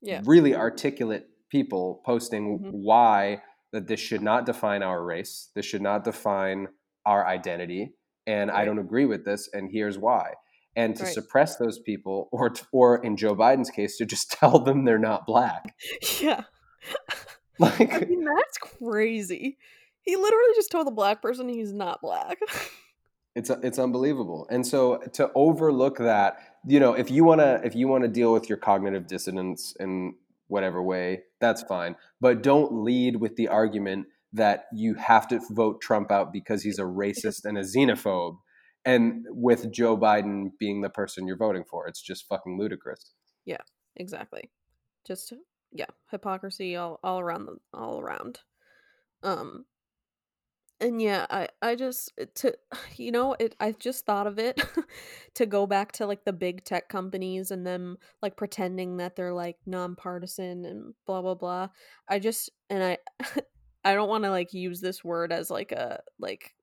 yeah. 0.00 0.20
really 0.24 0.54
articulate 0.54 1.26
people 1.50 2.02
posting 2.04 2.58
Mhm. 2.58 2.70
why 2.72 3.42
that 3.72 3.86
this 3.86 4.00
should 4.00 4.22
not 4.22 4.46
define 4.46 4.82
our 4.82 5.02
race 5.02 5.50
this 5.54 5.66
should 5.66 5.82
not 5.82 6.04
define 6.04 6.68
our 7.06 7.26
identity 7.26 7.94
and 8.26 8.50
i 8.50 8.64
don't 8.64 8.78
agree 8.78 9.06
with 9.06 9.24
this 9.24 9.48
and 9.52 9.70
here's 9.72 9.98
why. 9.98 10.34
And 10.74 10.96
to 10.96 11.04
Right. 11.04 11.12
suppress 11.12 11.56
those 11.56 11.78
people 11.78 12.28
or 12.32 12.48
t- 12.50 12.62
or 12.72 13.04
in 13.04 13.16
joe 13.16 13.34
biden's 13.34 13.68
case 13.70 13.96
to 13.98 14.06
just 14.06 14.30
tell 14.38 14.58
them 14.58 14.84
they're 14.84 14.98
not 14.98 15.26
black. 15.26 15.74
Yeah. 16.20 16.44
Like 17.58 17.92
i 17.92 18.06
mean 18.06 18.24
that's 18.24 18.58
crazy. 18.58 19.58
He 20.00 20.16
literally 20.16 20.54
just 20.56 20.70
told 20.72 20.86
the 20.86 20.90
black 20.90 21.20
person 21.22 21.48
he's 21.48 21.72
not 21.72 22.00
black 22.00 22.38
it's 23.34 23.50
it's 23.50 23.78
unbelievable. 23.78 24.46
And 24.50 24.66
so 24.66 24.98
to 25.14 25.30
overlook 25.34 25.98
that 25.98 26.38
you 26.66 26.78
know 26.80 26.94
if 26.94 27.10
you 27.10 27.24
want 27.24 27.40
to 27.40 27.60
if 27.64 27.74
you 27.74 27.88
want 27.88 28.04
to 28.04 28.08
deal 28.08 28.32
with 28.32 28.48
your 28.48 28.58
cognitive 28.58 29.06
dissonance 29.06 29.74
in 29.80 30.14
whatever 30.48 30.82
way 30.82 31.22
that's 31.40 31.62
fine. 31.62 31.96
But 32.20 32.42
don't 32.42 32.84
lead 32.84 33.16
with 33.16 33.36
the 33.36 33.48
argument 33.48 34.06
that 34.34 34.66
you 34.72 34.94
have 34.94 35.28
to 35.28 35.40
vote 35.50 35.80
trump 35.80 36.10
out 36.10 36.32
because 36.32 36.62
he's 36.62 36.78
a 36.78 36.82
racist 37.02 37.44
and 37.44 37.56
a 37.56 37.62
xenophobe 37.62 38.36
and 38.84 39.24
with 39.28 39.70
joe 39.70 39.96
biden 39.96 40.50
being 40.58 40.82
the 40.82 40.90
person 40.90 41.26
you're 41.26 41.36
voting 41.36 41.64
for. 41.64 41.86
It's 41.88 42.02
just 42.02 42.28
fucking 42.28 42.58
ludicrous. 42.58 43.12
Yeah, 43.46 43.62
exactly. 43.96 44.50
Just 45.06 45.32
yeah 45.72 45.86
hypocrisy 46.10 46.76
all, 46.76 47.00
all 47.02 47.18
around 47.18 47.46
the 47.46 47.56
all 47.72 47.98
around. 47.98 48.40
Um 49.22 49.64
and 50.82 51.00
yeah 51.00 51.26
i 51.30 51.48
i 51.62 51.74
just 51.74 52.12
eh, 52.18 52.26
to 52.34 52.52
you 52.96 53.10
know 53.10 53.34
it 53.38 53.54
i 53.60 53.72
just 53.72 54.04
thought 54.04 54.26
of 54.26 54.38
it 54.38 54.60
to 55.34 55.46
go 55.46 55.66
back 55.66 55.92
to 55.92 56.06
like 56.06 56.24
the 56.24 56.32
big 56.32 56.64
tech 56.64 56.88
companies 56.88 57.50
and 57.50 57.66
them 57.66 57.96
like 58.20 58.36
pretending 58.36 58.98
that 58.98 59.16
they're 59.16 59.32
like 59.32 59.56
nonpartisan 59.64 60.64
and 60.66 60.92
blah 61.06 61.22
blah 61.22 61.34
blah. 61.34 61.68
I 62.08 62.18
just 62.18 62.50
and 62.68 62.82
i 62.82 62.98
i 63.84 63.94
don't 63.94 64.08
want 64.08 64.24
to 64.24 64.30
like 64.30 64.52
use 64.52 64.80
this 64.80 65.02
word 65.02 65.32
as 65.32 65.50
like 65.50 65.72
a 65.72 66.00
like 66.18 66.54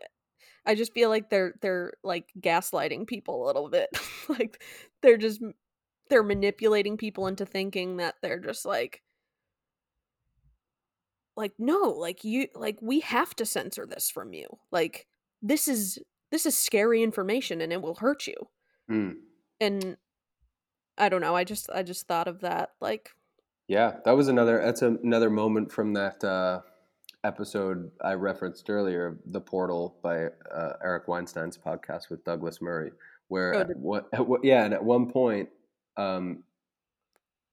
eh, 0.00 0.06
i 0.66 0.74
just 0.74 0.94
feel 0.94 1.10
like 1.10 1.30
they're 1.30 1.54
they're 1.60 1.92
like 2.02 2.32
gaslighting 2.40 3.06
people 3.06 3.44
a 3.44 3.46
little 3.46 3.68
bit. 3.68 3.90
Like 4.28 4.62
they're 5.02 5.18
just 5.18 5.42
they're 6.08 6.22
manipulating 6.22 6.96
people 6.96 7.26
into 7.26 7.44
thinking 7.44 7.96
that 7.98 8.14
they're 8.22 8.38
just 8.38 8.64
like 8.64 9.02
like 11.36 11.52
no 11.58 11.78
like 11.90 12.24
you 12.24 12.46
like 12.54 12.78
we 12.82 13.00
have 13.00 13.34
to 13.36 13.46
censor 13.46 13.86
this 13.86 14.10
from 14.10 14.32
you 14.32 14.46
like 14.70 15.06
this 15.40 15.66
is 15.68 15.98
this 16.30 16.44
is 16.46 16.56
scary 16.56 17.02
information 17.02 17.60
and 17.60 17.72
it 17.72 17.80
will 17.82 17.94
hurt 17.96 18.26
you 18.26 18.34
Hmm. 18.88 19.10
and 19.60 19.96
i 20.98 21.08
don't 21.08 21.20
know 21.22 21.34
i 21.36 21.44
just 21.44 21.70
i 21.74 21.82
just 21.82 22.06
thought 22.06 22.28
of 22.28 22.40
that 22.40 22.70
like 22.80 23.10
Yeah, 23.68 23.96
that 24.04 24.12
was 24.16 24.28
another. 24.28 24.60
That's 24.62 24.82
another 24.82 25.30
moment 25.30 25.70
from 25.72 25.94
that 25.94 26.22
uh, 26.24 26.60
episode 27.24 27.90
I 28.02 28.14
referenced 28.14 28.68
earlier, 28.68 29.16
"The 29.24 29.40
Portal" 29.40 29.96
by 30.02 30.26
uh, 30.52 30.72
Eric 30.82 31.06
Weinstein's 31.08 31.56
podcast 31.56 32.10
with 32.10 32.24
Douglas 32.24 32.60
Murray, 32.60 32.90
where 33.28 33.54
Oh, 33.54 33.60
at 33.60 33.76
one, 33.78 34.04
at 34.12 34.26
one- 34.26 34.40
yeah, 34.42 34.64
and 34.64 34.74
at 34.74 34.84
one 34.84 35.10
point, 35.10 35.48
um, 35.96 36.42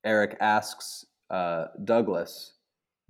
Eric 0.04 0.36
asks 0.42 1.06
uh, 1.30 1.68
Douglas, 1.86 2.54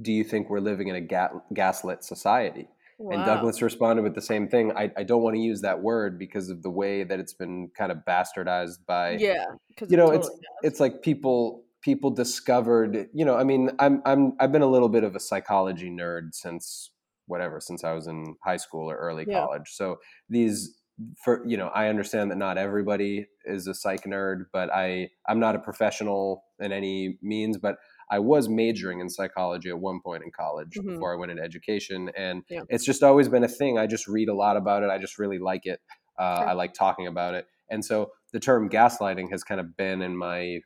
"Do 0.01 0.11
you 0.11 0.23
think 0.23 0.49
we're 0.49 0.59
living 0.59 0.87
in 0.87 0.95
a 0.95 1.01
ga- 1.01 1.41
gaslit 1.53 2.03
society?" 2.03 2.67
And. 2.99 3.25
Douglas 3.25 3.61
responded 3.61 4.01
with 4.01 4.13
the 4.13 4.21
same 4.21 4.49
thing. 4.49 4.73
I, 4.75 4.91
I 4.97 5.03
don't 5.03 5.21
want 5.21 5.35
to 5.37 5.41
use 5.41 5.61
that 5.61 5.81
word 5.81 6.19
because 6.19 6.49
of 6.49 6.63
the 6.63 6.69
way 6.69 7.03
that 7.05 7.17
it's 7.17 7.33
been 7.33 7.69
kind 7.77 7.93
of 7.93 7.99
bastardized 8.05 8.79
by 8.85 9.11
yeah 9.11 9.45
because 9.69 9.89
you 9.89 9.95
know 9.95 10.11
it's 10.11 10.29
it's 10.63 10.81
like 10.81 11.01
people 11.01 11.63
people 11.81 12.09
discovered 12.11 13.07
you 13.13 13.23
know 13.23 13.37
i 13.37 13.43
mean 13.45 13.71
i'm 13.79 14.01
i'm 14.05 14.33
i've 14.41 14.51
been 14.51 14.61
a 14.61 14.67
little 14.67 14.89
bit 14.89 15.05
of 15.05 15.15
a 15.15 15.19
psychology 15.19 15.89
nerd 15.89 16.33
since 16.33 16.91
whatever 17.27 17.61
since 17.61 17.85
i 17.85 17.93
was 17.93 18.05
in 18.07 18.35
high 18.43 18.57
school 18.57 18.91
or 18.91 18.97
early 18.97 19.23
Yeah. 19.25 19.45
college 19.45 19.69
so 19.69 19.97
these 20.27 20.77
for 21.23 21.41
you 21.47 21.55
know 21.55 21.69
i 21.69 21.87
understand 21.87 22.29
that 22.31 22.35
not 22.37 22.57
everybody 22.57 23.27
is 23.45 23.65
a 23.67 23.73
psych 23.73 24.03
nerd 24.03 24.47
but 24.51 24.69
i 24.73 25.07
i'm 25.29 25.39
not 25.39 25.55
a 25.55 25.59
professional 25.59 26.43
in 26.59 26.73
any 26.73 27.17
means 27.21 27.57
but 27.57 27.77
i 28.09 28.19
was 28.19 28.49
majoring 28.49 28.99
in 28.99 29.09
psychology 29.09 29.69
at 29.69 29.79
one 29.79 29.99
point 30.01 30.23
in 30.23 30.31
college 30.31 30.75
Mhm. 30.77 30.93
before 30.93 31.13
i 31.13 31.15
went 31.17 31.31
into 31.31 31.43
education 31.43 32.09
and 32.15 32.43
Yeah. 32.49 32.63
it's 32.69 32.85
just 32.85 33.03
always 33.03 33.29
been 33.29 33.43
a 33.43 33.47
thing 33.47 33.77
i 33.77 33.87
just 33.87 34.07
read 34.07 34.29
a 34.29 34.33
lot 34.33 34.57
about 34.57 34.83
it 34.83 34.89
i 34.89 34.97
just 34.97 35.19
really 35.19 35.39
like 35.39 35.65
it 35.65 35.81
uh, 36.17 36.37
Sure. 36.39 36.47
i 36.49 36.53
like 36.53 36.73
talking 36.73 37.07
about 37.07 37.33
it 37.35 37.47
and 37.69 37.83
so 37.85 38.11
the 38.31 38.39
term 38.39 38.69
gaslighting 38.69 39.29
has 39.31 39.43
kind 39.43 39.59
of 39.61 39.75
been 39.77 40.01
in 40.01 40.15
my 40.17 40.59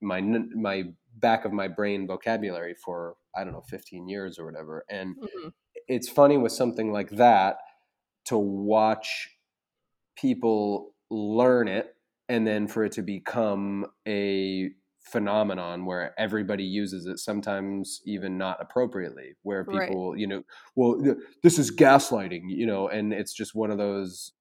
my 0.00 0.20
my 0.20 0.84
back 1.16 1.44
of 1.44 1.52
my 1.52 1.68
brain 1.68 2.06
vocabulary 2.06 2.74
for 2.74 3.16
I 3.36 3.44
don't 3.44 3.52
know 3.52 3.60
15 3.62 4.08
years 4.08 4.38
or 4.38 4.44
whatever 4.46 4.84
and 4.88 5.16
Mhm. 5.16 5.52
it's 5.88 6.08
funny 6.08 6.38
with 6.38 6.52
something 6.52 6.92
like 6.92 7.10
that 7.10 7.58
to 8.26 8.38
watch 8.38 9.38
people 10.16 10.94
learn 11.10 11.68
it 11.68 11.96
and 12.28 12.46
then 12.46 12.66
for 12.68 12.84
it 12.84 12.92
to 12.92 13.02
become 13.02 13.86
a 14.06 14.70
phenomenon 15.02 15.86
where 15.86 16.14
everybody 16.18 16.64
uses 16.64 17.06
it 17.06 17.18
sometimes 17.18 18.00
even 18.04 18.36
not 18.38 18.58
appropriately 18.60 19.34
where 19.42 19.64
Right. 19.64 19.88
people 19.88 20.16
you 20.16 20.26
know 20.26 20.42
well 20.76 21.02
this 21.42 21.58
is 21.58 21.74
gaslighting 21.74 22.42
you 22.46 22.66
know 22.66 22.88
and 22.88 23.12
it's 23.12 23.32
just 23.32 23.54
one 23.54 23.70
of 23.70 23.78
those 23.78 24.32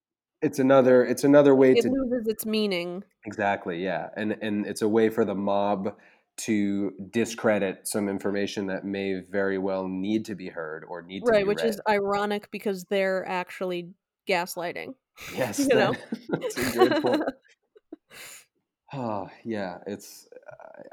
it's 0.41 0.59
another 0.59 1.03
it's 1.05 1.23
another 1.23 1.55
way 1.55 1.71
it 1.73 1.81
to 1.81 1.89
loses 1.89 2.27
its 2.27 2.45
meaning 2.45 3.03
Exactly, 3.25 3.83
yeah. 3.83 4.07
And 4.15 4.37
and 4.41 4.65
it's 4.65 4.81
a 4.81 4.87
way 4.87 5.09
for 5.09 5.25
the 5.25 5.35
mob 5.35 5.95
to 6.37 6.91
discredit 7.11 7.85
some 7.85 8.07
information 8.07 8.67
that 8.67 8.85
may 8.85 9.19
very 9.29 9.57
well 9.57 9.87
need 9.89 10.23
to 10.25 10.35
be 10.35 10.47
heard 10.47 10.85
or 10.87 11.01
need 11.01 11.25
to 11.25 11.31
right 11.31 11.45
which 11.45 11.61
read. 11.61 11.69
is 11.69 11.81
ironic 11.89 12.49
because 12.49 12.85
they're 12.85 13.27
actually 13.27 13.89
gaslighting 14.27 14.93
yes, 15.35 15.59
you 15.59 15.67
that- 15.67 15.75
know? 15.91 15.95
that's 16.39 16.57
a 16.57 16.77
great 16.77 17.01
point. 17.01 17.23
Oh, 18.93 19.29
yeah, 19.45 19.79
it's 19.85 20.27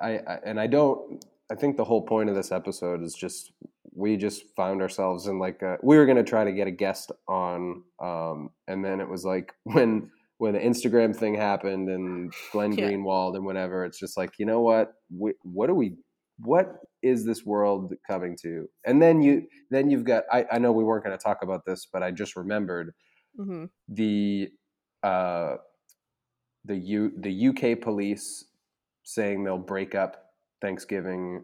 I, 0.03 0.19
I 0.19 0.39
and 0.45 0.61
I 0.61 0.67
don't 0.67 1.25
I 1.51 1.55
think 1.55 1.77
the 1.77 1.85
whole 1.85 2.03
point 2.03 2.29
of 2.29 2.37
this 2.37 2.53
episode 2.53 3.03
is 3.03 3.15
just 3.15 3.53
we 3.95 4.17
just 4.19 4.45
found 4.55 4.83
ourselves 4.83 5.27
in 5.27 5.39
like 5.39 5.63
a, 5.63 5.79
we 5.83 5.97
were 5.97 6.05
going 6.05 6.19
to 6.19 6.25
try 6.25 6.45
to 6.45 6.53
get 6.53 6.67
a 6.67 6.73
guest 6.73 7.11
on 7.29 7.83
um 8.03 8.51
and 8.69 8.85
then 8.85 9.01
it 9.01 9.09
was 9.09 9.25
like 9.25 9.55
when 9.65 10.11
when 10.39 10.53
the 10.53 10.61
Instagram 10.61 11.17
thing 11.17 11.35
happened 11.35 11.89
and 11.89 12.35
Glenn 12.51 12.77
Yeah. 12.77 12.79
Greenwald 12.79 13.37
and 13.37 13.45
whatever 13.47 13.85
it's 13.87 13.99
just 13.99 14.17
like 14.17 14.35
you 14.39 14.47
know 14.47 14.61
what? 14.61 14.95
We, 15.17 15.33
what 15.43 15.69
do 15.69 15.75
we 15.75 15.97
what 16.41 16.81
is 17.03 17.25
this 17.25 17.47
world 17.47 17.95
coming 18.07 18.37
to? 18.43 18.69
And 18.85 19.01
then 19.01 19.23
you 19.23 19.47
then 19.71 19.91
you've 19.91 20.05
got 20.05 20.25
I, 20.31 20.45
I 20.53 20.59
know 20.59 20.73
we 20.73 20.85
weren't 20.85 21.05
going 21.05 21.17
to 21.17 21.23
talk 21.23 21.39
about 21.43 21.65
this 21.65 21.87
but 21.91 22.03
I 22.03 22.11
just 22.11 22.37
remembered 22.37 22.93
hmm 23.37 23.67
the 23.89 24.51
uh, 25.03 25.57
the 26.67 26.77
U 26.77 27.13
the 27.19 27.49
UK 27.49 27.81
police 27.81 28.45
saying 29.05 29.45
they'll 29.45 29.59
break 29.59 29.95
up 29.95 30.33
Thanksgiving 30.61 31.43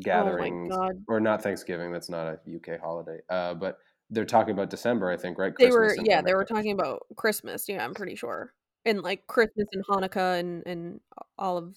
gatherings 0.00 0.74
oh 0.74 0.90
or 1.08 1.20
not 1.20 1.42
Thanksgiving. 1.42 1.92
That's 1.92 2.08
not 2.08 2.26
a 2.26 2.38
UK 2.56 2.80
holiday. 2.80 3.18
Uh, 3.28 3.54
but 3.54 3.78
they're 4.10 4.24
talking 4.24 4.52
about 4.54 4.70
December, 4.70 5.10
I 5.10 5.16
think, 5.16 5.38
right? 5.38 5.52
they 5.58 5.70
were 5.70 5.94
and 5.96 6.06
yeah 6.06 6.22
they 6.22 6.34
were 6.34 6.44
talking 6.44 6.70
about 6.70 7.04
christmas 7.16 7.68
yeah 7.68 7.84
i'm 7.84 7.92
pretty 7.92 8.14
sure 8.14 8.52
and 8.84 9.02
like 9.02 9.26
christmas 9.26 9.66
and 9.72 9.84
hanukkah 9.84 10.38
and 10.38 10.62
and 10.64 11.00
all 11.38 11.58
of 11.58 11.74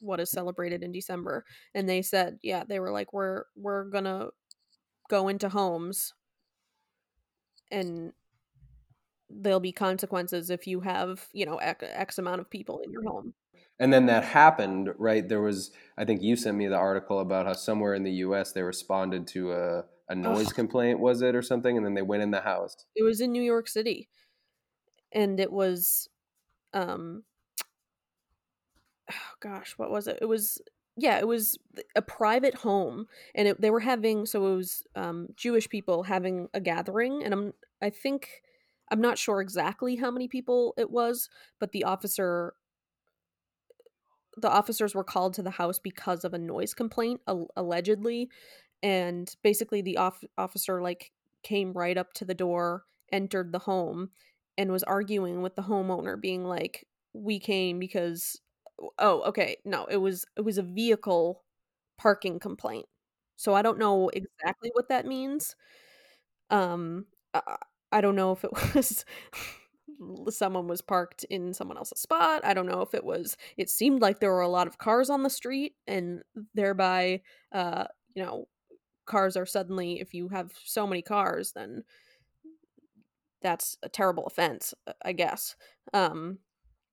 what 0.00 0.20
is 0.20 0.30
celebrated 0.30 0.82
in 0.82 0.92
December. 0.92 1.44
And 1.74 1.88
they 1.88 2.02
said, 2.02 2.38
yeah, 2.42 2.64
they 2.66 2.80
were 2.80 2.90
like, 2.90 3.12
we're 3.12 3.44
we're 3.56 3.84
gonna 3.84 4.28
go 5.08 5.28
into 5.28 5.48
homes 5.48 6.14
and 7.70 8.12
there'll 9.30 9.60
be 9.60 9.72
consequences 9.72 10.50
if 10.50 10.66
you 10.66 10.80
have 10.80 11.28
you 11.32 11.46
know 11.46 11.56
x, 11.56 11.84
x 11.86 12.18
amount 12.18 12.40
of 12.40 12.50
people 12.50 12.80
in 12.80 12.90
your 12.90 13.02
home. 13.04 13.34
And 13.78 13.92
then 13.92 14.06
that 14.06 14.24
happened 14.24 14.90
right? 14.98 15.26
There 15.28 15.40
was 15.40 15.70
i 15.96 16.04
think 16.04 16.22
you 16.22 16.36
sent 16.36 16.56
me 16.56 16.66
the 16.68 16.76
article 16.76 17.20
about 17.20 17.46
how 17.46 17.52
somewhere 17.52 17.94
in 17.94 18.02
the 18.02 18.12
us 18.12 18.52
they 18.52 18.62
responded 18.62 19.26
to 19.28 19.52
a, 19.52 19.84
a 20.08 20.14
noise 20.14 20.48
Ugh. 20.48 20.54
complaint 20.54 21.00
was 21.00 21.22
it 21.22 21.34
or 21.34 21.42
something? 21.42 21.76
And 21.76 21.84
then 21.84 21.94
they 21.94 22.02
went 22.02 22.22
in 22.22 22.30
the 22.30 22.40
house. 22.40 22.76
It 22.94 23.02
was 23.02 23.20
in 23.20 23.32
new 23.32 23.42
york 23.42 23.68
city. 23.68 24.08
And 25.12 25.40
it 25.40 25.52
was 25.52 26.08
um 26.72 27.24
oh 29.10 29.34
gosh 29.40 29.74
what 29.76 29.90
was 29.90 30.06
it? 30.06 30.18
It 30.20 30.26
was 30.26 30.60
yeah 30.96 31.18
it 31.18 31.26
was 31.26 31.58
a 31.96 32.02
private 32.02 32.54
home 32.54 33.06
and 33.34 33.48
it, 33.48 33.60
they 33.60 33.70
were 33.70 33.80
having 33.80 34.26
so 34.26 34.46
it 34.46 34.56
was 34.56 34.84
um 34.96 35.28
jewish 35.34 35.68
people 35.68 36.02
having 36.02 36.48
a 36.52 36.60
gathering 36.60 37.22
and 37.24 37.32
i'm 37.32 37.52
i 37.80 37.88
think 37.88 38.42
I'm 38.90 39.00
not 39.00 39.18
sure 39.18 39.40
exactly 39.40 39.96
how 39.96 40.10
many 40.10 40.28
people 40.28 40.74
it 40.76 40.90
was, 40.90 41.28
but 41.60 41.72
the 41.72 41.84
officer 41.84 42.54
the 44.36 44.50
officers 44.50 44.94
were 44.94 45.04
called 45.04 45.34
to 45.34 45.42
the 45.42 45.50
house 45.50 45.78
because 45.78 46.24
of 46.24 46.32
a 46.34 46.38
noise 46.38 46.72
complaint 46.74 47.20
allegedly 47.56 48.30
and 48.82 49.34
basically 49.42 49.82
the 49.82 49.96
off- 49.98 50.24
officer 50.38 50.80
like 50.80 51.12
came 51.42 51.72
right 51.72 51.98
up 51.98 52.12
to 52.14 52.24
the 52.24 52.34
door, 52.34 52.84
entered 53.12 53.52
the 53.52 53.58
home 53.60 54.10
and 54.56 54.70
was 54.70 54.82
arguing 54.84 55.42
with 55.42 55.56
the 55.56 55.62
homeowner 55.62 56.20
being 56.20 56.44
like 56.44 56.86
we 57.12 57.38
came 57.40 57.78
because 57.78 58.40
oh 58.98 59.20
okay 59.22 59.56
no 59.64 59.84
it 59.86 59.96
was 59.98 60.24
it 60.36 60.42
was 60.42 60.58
a 60.58 60.62
vehicle 60.62 61.42
parking 61.98 62.38
complaint. 62.38 62.86
So 63.36 63.54
i 63.54 63.62
don't 63.62 63.78
know 63.78 64.10
exactly 64.10 64.70
what 64.74 64.88
that 64.90 65.06
means. 65.06 65.56
Um 66.50 67.06
I 67.92 68.00
don't 68.00 68.16
know 68.16 68.32
if 68.32 68.44
it 68.44 68.52
was 68.74 69.04
someone 70.30 70.66
was 70.66 70.80
parked 70.80 71.24
in 71.24 71.52
someone 71.52 71.76
else's 71.76 72.00
spot. 72.00 72.44
I 72.44 72.54
don't 72.54 72.66
know 72.66 72.82
if 72.82 72.94
it 72.94 73.04
was 73.04 73.36
it 73.56 73.68
seemed 73.68 74.00
like 74.00 74.18
there 74.20 74.32
were 74.32 74.40
a 74.40 74.48
lot 74.48 74.66
of 74.66 74.78
cars 74.78 75.10
on 75.10 75.22
the 75.22 75.30
street 75.30 75.74
and 75.86 76.22
thereby 76.54 77.20
uh 77.52 77.84
you 78.14 78.22
know 78.22 78.48
cars 79.06 79.36
are 79.36 79.46
suddenly 79.46 80.00
if 80.00 80.14
you 80.14 80.28
have 80.28 80.52
so 80.64 80.86
many 80.86 81.02
cars 81.02 81.52
then 81.52 81.84
that's 83.42 83.78
a 83.82 83.88
terrible 83.88 84.26
offense, 84.26 84.74
uh, 84.86 84.92
I 85.04 85.12
guess. 85.12 85.56
Um 85.92 86.38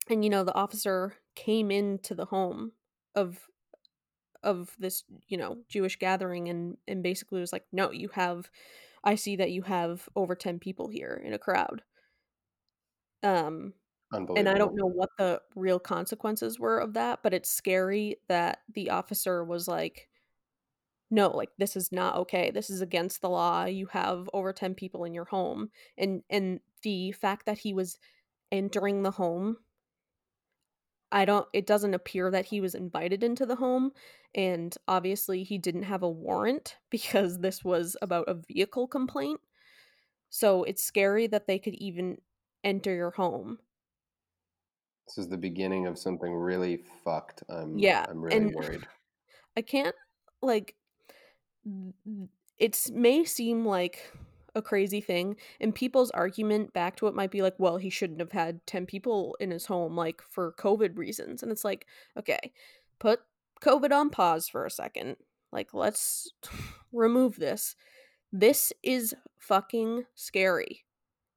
and 0.10 0.24
you 0.24 0.30
know 0.30 0.44
the 0.44 0.56
officer 0.56 1.16
came 1.36 1.72
into 1.72 2.16
the 2.16 2.26
home 2.26 2.72
of 3.16 3.40
of 4.44 4.76
this, 4.80 5.04
you 5.28 5.38
know, 5.38 5.58
Jewish 5.70 5.98
gathering 5.98 6.50
and 6.50 6.78
and 6.88 7.04
basically 7.04 7.40
was 7.40 7.52
like, 7.52 7.66
"No, 7.72 7.92
you 7.92 8.10
have 8.14 8.50
I 9.08 9.16
see 9.16 9.38
that 9.38 9.52
you 9.52 9.62
have 9.62 10.10
over 10.18 10.36
10 10.36 10.60
people 10.60 10.90
here 10.90 11.22
in 11.24 11.32
a 11.32 11.40
crowd. 11.40 11.82
Um, 13.24 13.74
and 14.12 14.50
I 14.50 14.56
don't 14.56 14.76
know 14.76 14.86
what 14.86 15.12
the 15.18 15.42
real 15.56 15.80
consequences 15.80 16.60
were 16.60 16.80
of 16.80 16.94
that, 16.96 17.20
but 17.24 17.34
it's 17.34 17.50
scary 17.50 18.18
that 18.28 18.60
the 18.76 18.90
officer 18.90 19.46
was 19.46 19.66
like, 19.66 20.10
no, 21.10 21.30
like 21.30 21.52
this 21.58 21.78
is 21.78 21.90
not 21.90 22.18
okay. 22.18 22.52
This 22.52 22.70
is 22.70 22.82
against 22.82 23.22
the 23.22 23.30
law. 23.30 23.64
You 23.64 23.86
have 23.88 24.30
over 24.34 24.52
10 24.52 24.76
people 24.76 25.06
in 25.06 25.14
your 25.14 25.24
home. 25.24 25.70
And 25.98 26.24
and 26.30 26.60
the 26.84 27.14
fact 27.14 27.46
that 27.46 27.60
he 27.60 27.74
was 27.74 27.98
entering 28.52 29.04
the 29.04 29.12
home 29.12 29.56
I 31.12 31.26
don't 31.26 31.48
it 31.54 31.66
doesn't 31.66 31.94
appear 31.94 32.30
that 32.32 32.46
he 32.46 32.62
was 32.62 32.76
invited 32.76 33.24
into 33.24 33.46
the 33.46 33.56
home 33.56 33.92
and 34.36 34.76
obviously 34.88 35.44
he 35.44 35.58
didn't 35.58 35.84
have 35.84 36.04
a 36.04 36.10
warrant 36.10 36.78
because 36.90 37.40
this 37.40 37.64
was 37.64 37.96
about 38.02 38.28
a 38.28 38.36
vehicle 38.36 38.88
complaint. 38.88 39.40
So 40.30 40.64
it's 40.64 40.84
scary 40.84 41.28
that 41.28 41.48
they 41.48 41.58
could 41.58 41.76
even 41.76 42.18
enter 42.64 42.94
your 42.94 43.12
home. 43.12 43.60
This 45.08 45.18
is 45.18 45.30
the 45.30 45.38
beginning 45.38 45.88
of 45.88 45.98
something 45.98 46.34
really 46.34 46.84
fucked. 47.06 47.44
I'm 47.48 47.78
yeah, 47.78 48.06
I'm 48.10 48.22
really 48.22 48.38
and 48.38 48.54
worried. 48.54 48.86
I 49.58 49.62
can't 49.62 49.96
like 50.42 50.76
it 52.60 52.90
may 52.94 53.24
seem 53.24 53.66
like 53.66 54.12
a 54.58 54.62
crazy 54.62 55.00
thing 55.00 55.36
and 55.62 55.74
people's 55.74 56.12
argument 56.12 56.74
back 56.74 56.98
to 56.98 57.08
it 57.08 57.16
might 57.16 57.32
be 57.32 57.42
like 57.42 57.56
well 57.58 57.78
he 57.78 57.90
shouldn't 57.90 58.20
have 58.20 58.34
had 58.34 58.66
10 58.68 58.86
people 58.86 59.38
in 59.40 59.52
his 59.52 59.68
home 59.68 59.96
like 59.96 60.22
for 60.30 60.54
covid 60.60 60.98
reasons 60.98 61.42
and 61.42 61.52
it's 61.52 61.64
like 61.64 61.86
okay 62.18 62.52
put 63.00 63.22
covid 63.62 63.92
on 63.92 64.10
pause 64.10 64.50
for 64.50 64.66
a 64.66 64.72
second 64.72 65.16
like 65.52 65.74
let's 65.74 66.32
remove 66.92 67.38
this. 67.38 67.76
This 68.32 68.74
is 68.84 69.16
fucking 69.38 70.04
scary 70.16 70.86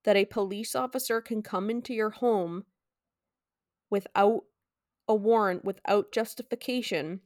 that 0.04 0.16
a 0.16 0.24
police 0.24 0.74
officer 0.74 1.20
can 1.20 1.42
come 1.42 1.70
into 1.70 1.94
your 1.94 2.10
home 2.10 2.64
without 3.90 4.44
a 5.06 5.14
warrant 5.14 5.64
without 5.64 6.12
justification 6.12 7.20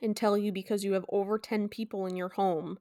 and 0.00 0.16
tell 0.16 0.38
you 0.38 0.52
because 0.52 0.84
you 0.84 0.92
have 0.92 1.04
over 1.08 1.38
10 1.38 1.68
people 1.68 2.06
in 2.06 2.16
your 2.16 2.30
home 2.30 2.78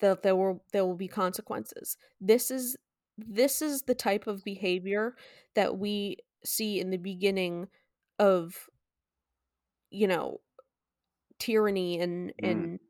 that 0.00 0.22
there 0.22 0.36
will 0.36 0.62
there 0.72 0.84
will 0.84 0.96
be 0.96 1.08
consequences. 1.08 1.96
This 2.20 2.50
is 2.50 2.76
this 3.18 3.62
is 3.62 3.82
the 3.82 3.94
type 3.94 4.26
of 4.26 4.44
behavior 4.44 5.14
that 5.54 5.78
we 5.78 6.16
see 6.44 6.80
in 6.80 6.90
the 6.90 6.96
beginning 6.96 7.68
of 8.18 8.68
you 9.90 10.06
know 10.06 10.40
tyranny 11.38 11.98
and 11.98 12.32
mm. 12.42 12.50
and 12.50 12.80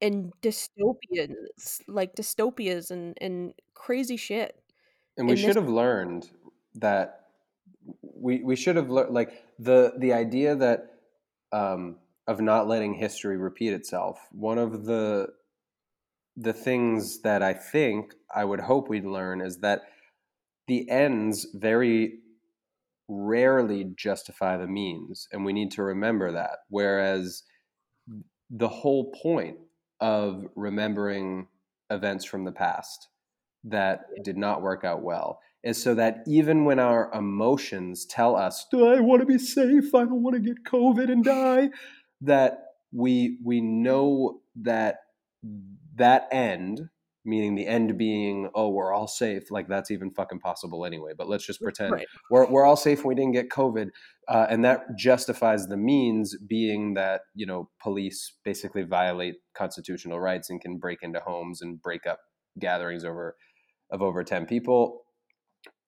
and 0.00 0.32
dystopias 0.42 1.80
like 1.86 2.14
dystopias 2.14 2.90
and 2.90 3.16
and 3.20 3.52
crazy 3.74 4.16
shit 4.16 4.58
and 5.16 5.28
we 5.28 5.36
should 5.36 5.50
this- 5.50 5.56
have 5.56 5.68
learned 5.68 6.30
that 6.74 7.26
we 8.02 8.42
we 8.42 8.56
should 8.56 8.76
have 8.76 8.90
learned 8.90 9.12
like 9.12 9.44
the 9.58 9.92
the 9.98 10.12
idea 10.12 10.54
that 10.54 10.94
um 11.52 11.96
of 12.26 12.40
not 12.40 12.68
letting 12.68 12.94
history 12.94 13.36
repeat 13.36 13.72
itself 13.72 14.28
one 14.32 14.58
of 14.58 14.84
the 14.84 15.28
the 16.40 16.52
things 16.54 17.20
that 17.20 17.42
I 17.42 17.52
think 17.52 18.14
I 18.34 18.44
would 18.44 18.60
hope 18.60 18.88
we'd 18.88 19.04
learn 19.04 19.42
is 19.42 19.58
that 19.58 19.82
the 20.66 20.88
ends 20.88 21.46
very 21.54 22.20
rarely 23.08 23.92
justify 23.96 24.56
the 24.56 24.66
means. 24.66 25.28
And 25.32 25.44
we 25.44 25.52
need 25.52 25.70
to 25.72 25.82
remember 25.82 26.32
that. 26.32 26.60
Whereas 26.68 27.42
the 28.48 28.68
whole 28.68 29.12
point 29.22 29.58
of 30.00 30.46
remembering 30.56 31.48
events 31.90 32.24
from 32.24 32.44
the 32.44 32.52
past 32.52 33.08
that 33.64 34.04
did 34.24 34.38
not 34.38 34.62
work 34.62 34.82
out 34.82 35.02
well 35.02 35.40
is 35.62 35.82
so 35.82 35.94
that 35.94 36.22
even 36.26 36.64
when 36.64 36.78
our 36.78 37.12
emotions 37.12 38.06
tell 38.06 38.34
us, 38.34 38.66
Do 38.70 38.86
I 38.86 39.00
want 39.00 39.20
to 39.20 39.26
be 39.26 39.38
safe? 39.38 39.94
I 39.94 40.04
don't 40.04 40.22
want 40.22 40.36
to 40.36 40.40
get 40.40 40.64
COVID 40.64 41.12
and 41.12 41.22
die, 41.22 41.68
that 42.22 42.62
we 42.92 43.38
we 43.44 43.60
know 43.60 44.40
that 44.62 45.00
that 46.00 46.28
end, 46.32 46.90
meaning 47.24 47.54
the 47.54 47.66
end 47.66 47.96
being, 47.96 48.50
oh, 48.54 48.68
we're 48.68 48.92
all 48.92 49.06
safe, 49.06 49.50
like 49.50 49.68
that's 49.68 49.90
even 49.90 50.10
fucking 50.10 50.40
possible 50.40 50.84
anyway. 50.84 51.12
But 51.16 51.28
let's 51.28 51.46
just 51.46 51.60
pretend 51.60 51.92
right. 51.92 52.06
we're, 52.30 52.50
we're 52.50 52.64
all 52.64 52.76
safe 52.76 52.98
and 52.98 53.06
we 53.06 53.14
didn't 53.14 53.32
get 53.32 53.50
COVID. 53.50 53.88
Uh, 54.28 54.46
and 54.50 54.64
that 54.64 54.96
justifies 54.96 55.66
the 55.66 55.76
means 55.76 56.36
being 56.48 56.94
that, 56.94 57.22
you 57.34 57.46
know, 57.46 57.68
police 57.82 58.34
basically 58.44 58.82
violate 58.82 59.36
constitutional 59.54 60.20
rights 60.20 60.50
and 60.50 60.60
can 60.60 60.78
break 60.78 60.98
into 61.02 61.20
homes 61.20 61.62
and 61.62 61.80
break 61.80 62.06
up 62.06 62.18
gatherings 62.58 63.04
over 63.04 63.36
of 63.90 64.02
over 64.02 64.24
10 64.24 64.46
people. 64.46 65.02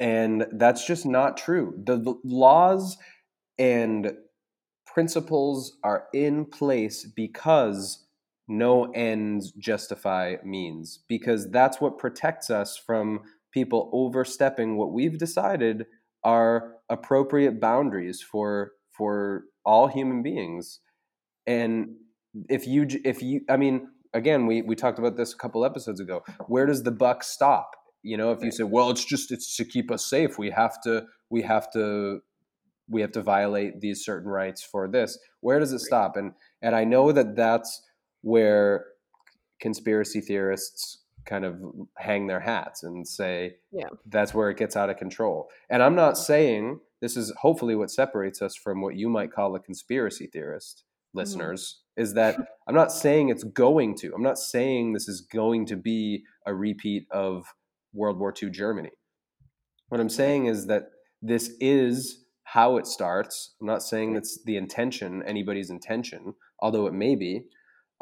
And 0.01 0.47
that's 0.53 0.87
just 0.87 1.07
not 1.07 1.37
true. 1.37 1.75
The, 1.85 1.97
the 1.97 2.15
laws 2.25 2.97
and 3.59 4.13
principles 4.93 5.79
are 5.85 6.05
in 6.13 6.45
place 6.45 7.07
because 7.17 8.02
no 8.49 8.91
ends 8.93 9.53
justify 9.53 10.37
means 10.45 11.01
because 11.09 11.51
that's 11.51 11.81
what 11.81 11.99
protects 11.99 12.51
us 12.51 12.77
from 12.77 13.21
people 13.53 13.91
overstepping 13.93 14.77
what 14.77 14.93
we've 14.93 15.19
decided 15.19 15.87
are 16.25 16.75
appropriate 16.89 17.61
boundaries 17.61 18.23
for 18.23 18.73
for 18.93 19.45
all 19.65 19.89
human 19.89 20.23
beings. 20.23 20.81
And 21.47 21.97
if 22.49 22.67
you 22.67 22.87
if 23.05 23.23
you 23.23 23.43
i 23.49 23.57
mean 23.57 23.89
again 24.15 24.47
we 24.47 24.63
we 24.63 24.75
talked 24.75 24.99
about 24.99 25.17
this 25.17 25.33
a 25.33 25.37
couple 25.37 25.65
episodes 25.65 26.01
ago. 26.01 26.23
Where 26.47 26.67
does 26.67 26.83
the 26.83 26.91
buck 26.91 27.23
stop? 27.25 27.71
You 28.03 28.17
know 28.17 28.33
if 28.33 28.43
you 28.43 28.51
say 28.51 28.65
well 28.65 28.91
it's 28.91 29.05
just 29.05 29.31
it's 29.31 29.57
to 29.57 29.65
keep 29.65 29.91
us 29.91 30.09
safe 30.09 30.39
we 30.39 30.51
have 30.51 30.81
to 30.83 31.05
we 31.31 31.43
have 31.43 31.71
to 31.73 32.21
we 32.89 33.01
have 33.01 33.13
to 33.13 33.23
violate 33.23 33.81
these 33.81 34.05
certain 34.05 34.29
rights 34.29 34.63
for 34.63 34.89
this 34.89 35.19
where 35.41 35.59
does 35.59 35.73
it 35.73 35.81
stop? 35.81 36.17
And 36.17 36.33
and 36.61 36.75
i 36.75 36.85
know 36.85 37.13
that 37.13 37.37
that's 37.37 37.83
where 38.23 38.87
conspiracy 39.61 40.21
theorists 40.21 41.03
kind 41.25 41.45
of 41.45 41.61
hang 41.97 42.27
their 42.27 42.41
hats 42.41 42.83
and 42.83 43.07
say 43.07 43.57
Yeah. 43.71 43.89
that's 44.07 44.35
where 44.35 44.51
it 44.51 44.57
gets 44.57 44.77
out 44.77 44.91
of 44.91 44.97
control. 44.97 45.49
And 45.71 45.83
I'm 45.83 45.95
not 45.95 46.19
saying 46.19 46.81
this 47.01 47.17
is 47.17 47.33
hopefully 47.41 47.75
what 47.75 47.91
separates 47.91 48.43
us 48.43 48.57
from 48.57 48.81
what 48.81 48.97
you 48.97 49.09
might 49.09 49.33
call 49.33 49.55
a 49.55 49.61
conspiracy 49.61 50.27
theorist 50.27 50.85
mm-hmm. 50.85 51.19
listeners 51.19 51.83
is 51.97 52.15
that 52.15 52.37
I'm 52.67 52.75
not 52.75 52.93
saying 52.93 53.29
it's 53.29 53.45
going 53.45 53.97
to. 53.99 54.13
I'm 54.15 54.23
not 54.23 54.39
saying 54.39 54.93
this 54.93 55.09
is 55.09 55.21
going 55.21 55.67
to 55.67 55.77
be 55.77 56.25
a 56.47 56.55
repeat 56.55 57.07
of 57.11 57.45
World 57.93 58.19
War 58.19 58.35
II 58.41 58.51
Germany. 58.51 58.91
What 59.89 60.01
I'm 60.01 60.09
mm-hmm. 60.09 60.17
saying 60.17 60.47
is 60.47 60.67
that 60.67 60.85
this 61.21 61.53
is 61.61 62.25
how 62.45 62.77
it 62.77 62.87
starts. 62.87 63.55
I'm 63.61 63.67
not 63.67 63.83
saying 63.83 64.09
mm-hmm. 64.09 64.15
that's 64.15 64.43
the 64.45 64.57
intention, 64.57 65.23
anybody's 65.27 65.71
intention, 65.71 66.35
although 66.59 66.87
it 66.87 66.95
may 66.95 67.15
be. 67.15 67.45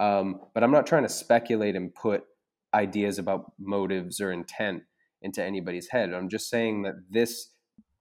Um, 0.01 0.41
but 0.55 0.65
I'm 0.65 0.71
not 0.71 0.87
trying 0.87 1.03
to 1.03 1.09
speculate 1.11 1.77
and 1.77 1.95
put 1.95 2.25
ideas 2.73 3.19
about 3.19 3.53
motives 3.59 4.21
or 4.21 4.33
intent 4.33 4.83
into 5.23 5.45
anybody's 5.45 5.89
head. 5.89 6.13
I'm 6.15 6.31
just 6.31 6.49
saying 6.49 6.83
that 6.83 6.95
this, 7.11 7.51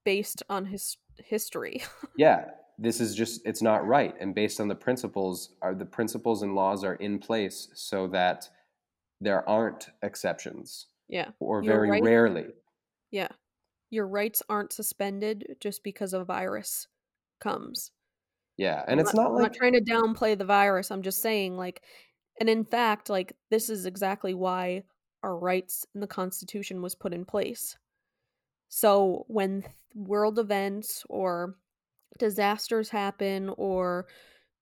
Based 0.06 0.42
on 0.50 0.66
his 0.66 0.98
history. 1.18 1.84
yeah, 2.18 2.46
this 2.78 3.02
is 3.02 3.14
just 3.14 3.42
it's 3.46 3.62
not 3.62 3.86
right, 3.86 4.16
and 4.20 4.34
based 4.34 4.62
on 4.62 4.70
the 4.70 4.76
principles, 4.76 5.52
are 5.62 5.76
the 5.76 5.86
principles 5.86 6.42
and 6.42 6.56
laws 6.56 6.86
are 6.86 6.96
in 6.96 7.20
place 7.20 7.68
so 7.74 8.08
that 8.08 8.50
there 9.20 9.48
aren't 9.48 9.90
exceptions, 10.02 10.88
yeah. 11.10 11.30
or 11.42 11.62
very 11.62 11.90
right. 11.90 12.04
rarely. 12.04 12.46
Yeah. 13.12 13.28
Your 13.90 14.08
rights 14.08 14.42
aren't 14.48 14.72
suspended 14.72 15.58
just 15.60 15.84
because 15.84 16.14
a 16.14 16.24
virus 16.24 16.88
comes. 17.42 17.92
Yeah, 18.60 18.84
and 18.90 19.00
I'm 19.00 19.06
it's 19.06 19.14
not 19.14 19.32
like 19.32 19.38
I'm 19.38 19.42
not 19.44 19.54
trying 19.54 19.72
to 19.72 19.82
downplay 19.82 20.38
the 20.38 20.44
virus. 20.44 20.92
I'm 20.92 21.02
just 21.02 21.22
saying, 21.22 21.56
like, 21.56 21.82
and 22.42 22.50
in 22.50 22.66
fact, 22.66 23.10
like, 23.10 23.32
this 23.50 23.70
is 23.70 23.86
exactly 23.86 24.34
why 24.34 24.84
our 25.24 25.38
rights 25.38 25.86
in 25.96 26.02
the 26.02 26.08
Constitution 26.08 26.82
was 26.82 26.94
put 26.94 27.14
in 27.14 27.24
place. 27.24 27.78
So 28.68 29.24
when 29.30 29.64
world 29.96 30.38
events 30.40 31.06
or 31.08 31.56
disasters 32.18 32.90
happen 32.90 33.50
or 33.56 34.08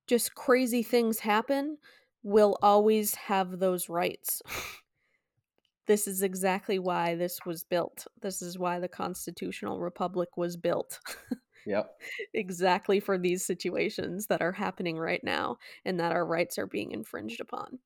just 0.05 0.35
crazy 0.35 0.83
things 0.83 1.17
happen, 1.17 1.79
we'll 2.21 2.55
always 2.61 3.15
have 3.15 3.57
those 3.57 3.89
rights. 3.89 4.43
this 5.87 6.07
is 6.07 6.21
exactly 6.21 6.77
why 6.77 7.15
this 7.15 7.39
was 7.47 7.63
built. 7.63 8.05
This 8.21 8.43
is 8.43 8.59
why 8.59 8.79
the 8.79 8.87
constitutional 8.87 9.79
republic 9.79 10.37
was 10.37 10.55
built. 10.55 10.99
Yep. 11.67 12.01
exactly 12.33 12.99
for 12.99 13.17
these 13.17 13.45
situations 13.45 14.27
that 14.27 14.41
are 14.41 14.51
happening 14.53 14.97
right 14.97 15.23
now 15.23 15.57
and 15.85 15.99
that 15.99 16.11
our 16.11 16.25
rights 16.25 16.57
are 16.57 16.67
being 16.67 16.91
infringed 16.91 17.41
upon. 17.41 17.79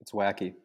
It's 0.00 0.12
wacky. 0.12 0.56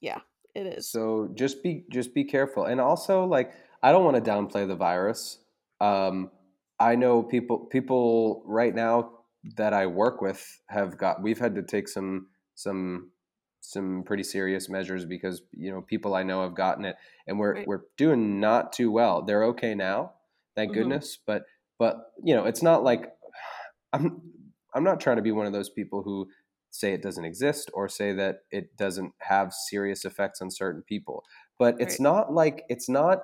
Yeah, 0.00 0.22
it 0.54 0.66
is. 0.66 0.96
So 0.96 1.28
just 1.34 1.62
be 1.62 1.84
just 1.90 2.14
be 2.14 2.24
careful, 2.24 2.64
and 2.64 2.80
also 2.80 3.24
like 3.24 3.52
I 3.82 3.92
don't 3.92 4.04
want 4.04 4.22
to 4.22 4.30
downplay 4.30 4.66
the 4.66 4.76
virus. 4.76 5.38
Um, 5.80 6.30
I 6.78 6.94
know 6.96 7.22
people 7.22 7.66
people 7.66 8.42
right 8.46 8.74
now 8.74 9.24
that 9.56 9.72
I 9.72 9.86
work 9.86 10.20
with 10.20 10.62
have 10.68 10.96
got 10.98 11.22
we've 11.22 11.38
had 11.38 11.54
to 11.56 11.62
take 11.62 11.88
some 11.88 12.28
some 12.54 13.12
some 13.60 14.02
pretty 14.04 14.22
serious 14.22 14.68
measures 14.70 15.04
because 15.04 15.42
you 15.52 15.70
know 15.70 15.82
people 15.82 16.14
I 16.14 16.22
know 16.22 16.42
have 16.42 16.54
gotten 16.54 16.84
it, 16.86 16.96
and 17.26 17.38
we're 17.38 17.56
Right. 17.56 17.66
we're 17.66 17.84
doing 17.96 18.40
not 18.40 18.72
too 18.72 18.90
well. 18.90 19.22
They're 19.22 19.44
okay 19.46 19.74
now, 19.74 20.14
thank 20.62 20.72
Mhm. 20.72 20.74
goodness, 20.74 21.18
but 21.26 21.44
but 21.78 22.12
you 22.24 22.34
know 22.34 22.44
it's 22.46 22.62
not 22.62 22.82
like 22.84 23.12
I'm 23.92 24.22
I'm 24.74 24.84
not 24.84 25.00
trying 25.00 25.16
to 25.16 25.22
be 25.22 25.32
one 25.32 25.46
of 25.46 25.52
those 25.52 25.70
people 25.70 26.02
who 26.02 26.28
say 26.70 26.92
it 26.92 27.02
doesn't 27.02 27.24
exist 27.24 27.70
or 27.74 27.88
say 27.88 28.12
that 28.12 28.40
it 28.52 28.76
doesn't 28.76 29.12
have 29.20 29.52
serious 29.52 30.04
effects 30.04 30.40
on 30.40 30.50
certain 30.50 30.82
people. 30.82 31.24
But 31.58 31.76
it's 31.80 31.98
Right. 31.98 32.00
not 32.00 32.32
like 32.32 32.64
it's 32.68 32.88
not 32.88 33.22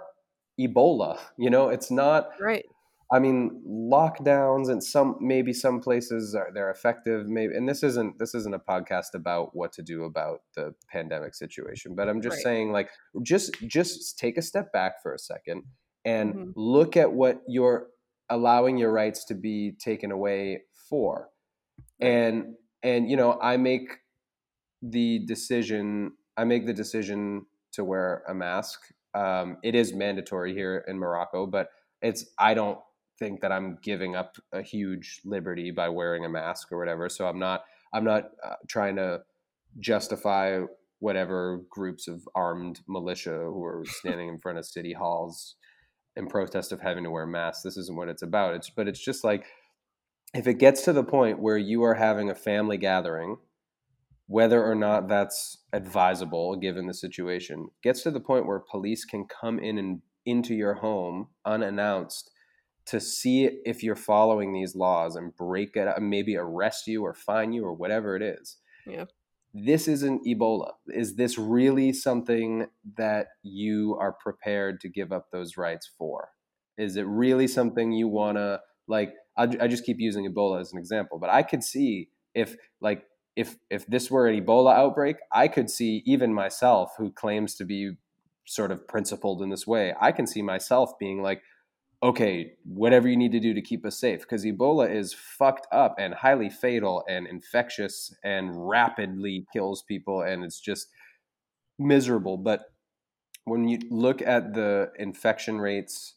Ebola, 0.60 1.18
you 1.38 1.50
know, 1.50 1.68
it's 1.68 1.90
not 1.90 2.28
right. 2.40 2.64
I 3.12 3.20
mean 3.20 3.62
lockdowns 3.68 4.68
and 4.68 4.82
some 4.82 5.16
maybe 5.20 5.52
some 5.52 5.80
places 5.80 6.34
are 6.34 6.50
they're 6.52 6.70
effective 6.70 7.28
maybe 7.28 7.54
and 7.54 7.68
this 7.68 7.84
isn't 7.84 8.18
this 8.18 8.34
isn't 8.34 8.54
a 8.54 8.58
podcast 8.58 9.14
about 9.14 9.54
what 9.54 9.72
to 9.74 9.82
do 9.82 10.04
about 10.04 10.42
the 10.56 10.74
pandemic 10.88 11.34
situation, 11.34 11.94
but 11.94 12.08
I'm 12.08 12.20
just 12.20 12.36
Right. 12.36 12.42
saying 12.42 12.72
like 12.72 12.90
just 13.22 13.54
just 13.68 14.18
take 14.18 14.36
a 14.38 14.42
step 14.42 14.72
back 14.72 15.02
for 15.02 15.14
a 15.14 15.18
second 15.20 15.64
and 16.06 16.34
Mhm. 16.34 16.52
look 16.56 16.96
at 16.96 17.12
what 17.12 17.42
you're 17.46 17.88
allowing 18.30 18.78
your 18.78 18.92
rights 18.92 19.24
to 19.26 19.34
be 19.34 19.72
taken 19.72 20.10
away 20.10 20.62
for. 20.88 21.30
And 22.00 22.56
and 22.82 23.10
you 23.10 23.16
know 23.16 23.38
i 23.40 23.56
make 23.56 23.88
the 24.82 25.20
decision 25.26 26.12
i 26.36 26.44
make 26.44 26.66
the 26.66 26.72
decision 26.74 27.46
to 27.72 27.84
wear 27.84 28.22
a 28.28 28.34
mask. 28.34 28.80
Um, 29.14 29.56
it 29.62 29.74
is 29.74 29.94
mandatory 29.94 30.52
here 30.52 30.84
in 30.86 30.98
morocco 30.98 31.46
but 31.46 31.70
it's 32.02 32.26
i 32.38 32.52
don't 32.52 32.78
think 33.18 33.40
that 33.40 33.50
i'm 33.50 33.78
giving 33.82 34.14
up 34.14 34.36
a 34.52 34.60
huge 34.60 35.22
liberty 35.24 35.70
by 35.70 35.88
wearing 35.88 36.26
a 36.26 36.28
mask 36.28 36.70
or 36.70 36.78
whatever 36.78 37.08
so 37.08 37.26
i'm 37.26 37.38
not 37.38 37.64
i'm 37.94 38.04
not 38.04 38.24
uh, 38.44 38.56
trying 38.68 38.96
to 38.96 39.22
justify 39.78 40.60
whatever 40.98 41.62
groups 41.70 42.08
of 42.08 42.28
armed 42.34 42.80
militia 42.86 43.38
who 43.52 43.64
are 43.64 43.84
standing 43.86 44.28
in 44.28 44.38
front 44.38 44.58
of 44.58 44.66
city 44.66 44.92
halls 44.92 45.56
in 46.16 46.26
protest 46.26 46.72
of 46.72 46.80
having 46.80 47.04
to 47.04 47.10
wear 47.10 47.26
masks 47.26 47.62
this 47.62 47.76
isn't 47.76 47.96
what 47.96 48.08
it's 48.08 48.22
about 48.22 48.54
it's 48.54 48.70
but 48.70 48.88
it's 48.88 49.02
just 49.02 49.24
like 49.24 49.46
if 50.36 50.46
it 50.46 50.58
gets 50.58 50.82
to 50.82 50.92
the 50.92 51.04
point 51.04 51.40
where 51.40 51.56
you 51.56 51.82
are 51.82 51.94
having 51.94 52.28
a 52.28 52.34
family 52.34 52.76
gathering, 52.76 53.38
whether 54.26 54.62
or 54.62 54.74
not 54.74 55.08
that's 55.08 55.64
advisable 55.72 56.56
given 56.56 56.86
the 56.86 56.94
situation, 56.94 57.68
gets 57.82 58.02
to 58.02 58.10
the 58.10 58.20
point 58.20 58.46
where 58.46 58.58
police 58.58 59.04
can 59.04 59.26
come 59.26 59.58
in 59.58 59.78
and 59.78 60.02
into 60.26 60.54
your 60.54 60.74
home 60.74 61.28
unannounced 61.44 62.30
to 62.84 63.00
see 63.00 63.44
if 63.64 63.82
you're 63.82 63.96
following 63.96 64.52
these 64.52 64.76
laws 64.76 65.16
and 65.16 65.34
break 65.36 65.74
it, 65.74 65.88
maybe 66.00 66.36
arrest 66.36 66.86
you 66.86 67.02
or 67.02 67.14
fine 67.14 67.52
you 67.52 67.64
or 67.64 67.72
whatever 67.72 68.14
it 68.14 68.22
is. 68.22 68.58
Yeah. 68.86 69.06
This 69.58 69.88
isn't 69.88 70.26
Ebola. 70.26 70.72
Is 70.88 71.16
this 71.16 71.38
really 71.38 71.94
something 71.94 72.66
that 72.98 73.28
you 73.42 73.96
are 73.98 74.12
prepared 74.12 74.82
to 74.82 74.88
give 74.90 75.12
up 75.12 75.30
those 75.30 75.56
rights 75.56 75.90
for? 75.96 76.28
Is 76.76 76.96
it 76.96 77.06
really 77.06 77.46
something 77.48 77.90
you 77.92 78.06
want 78.06 78.36
to 78.36 78.60
like? 78.86 79.14
I, 79.34 79.44
I 79.44 79.66
just 79.66 79.84
keep 79.84 79.96
using 79.98 80.30
Ebola 80.30 80.60
as 80.60 80.72
an 80.72 80.78
example, 80.78 81.18
but 81.18 81.30
I 81.30 81.42
could 81.42 81.64
see 81.64 82.10
if 82.34 82.56
like 82.82 83.04
if 83.34 83.56
if 83.70 83.86
this 83.86 84.10
were 84.10 84.26
an 84.26 84.38
Ebola 84.44 84.74
outbreak, 84.74 85.16
I 85.32 85.48
could 85.48 85.70
see 85.70 86.02
even 86.04 86.34
myself, 86.34 86.92
who 86.98 87.10
claims 87.10 87.54
to 87.54 87.64
be 87.64 87.92
sort 88.46 88.70
of 88.70 88.86
principled 88.86 89.40
in 89.40 89.48
this 89.48 89.66
way, 89.66 89.94
I 89.98 90.12
can 90.12 90.26
see 90.26 90.42
myself 90.42 90.98
being 90.98 91.22
like, 91.22 91.42
okay, 92.02 92.52
whatever 92.64 93.08
you 93.08 93.16
need 93.16 93.32
to 93.32 93.40
do 93.40 93.54
to 93.54 93.62
keep 93.62 93.84
us 93.86 93.98
safe, 93.98 94.20
because 94.20 94.44
Ebola 94.44 94.90
is 94.90 95.12
fucked 95.14 95.66
up 95.72 95.96
and 95.98 96.14
highly 96.14 96.50
fatal 96.50 97.04
and 97.08 97.26
infectious 97.26 98.14
and 98.24 98.68
rapidly 98.68 99.46
kills 99.52 99.82
people, 99.82 100.22
and 100.22 100.44
it's 100.44 100.60
just 100.60 100.88
miserable. 101.78 102.36
But 102.36 102.72
when 103.44 103.68
you 103.68 103.78
look 103.90 104.22
at 104.22 104.54
the 104.54 104.92
infection 104.98 105.60
rates 105.60 106.14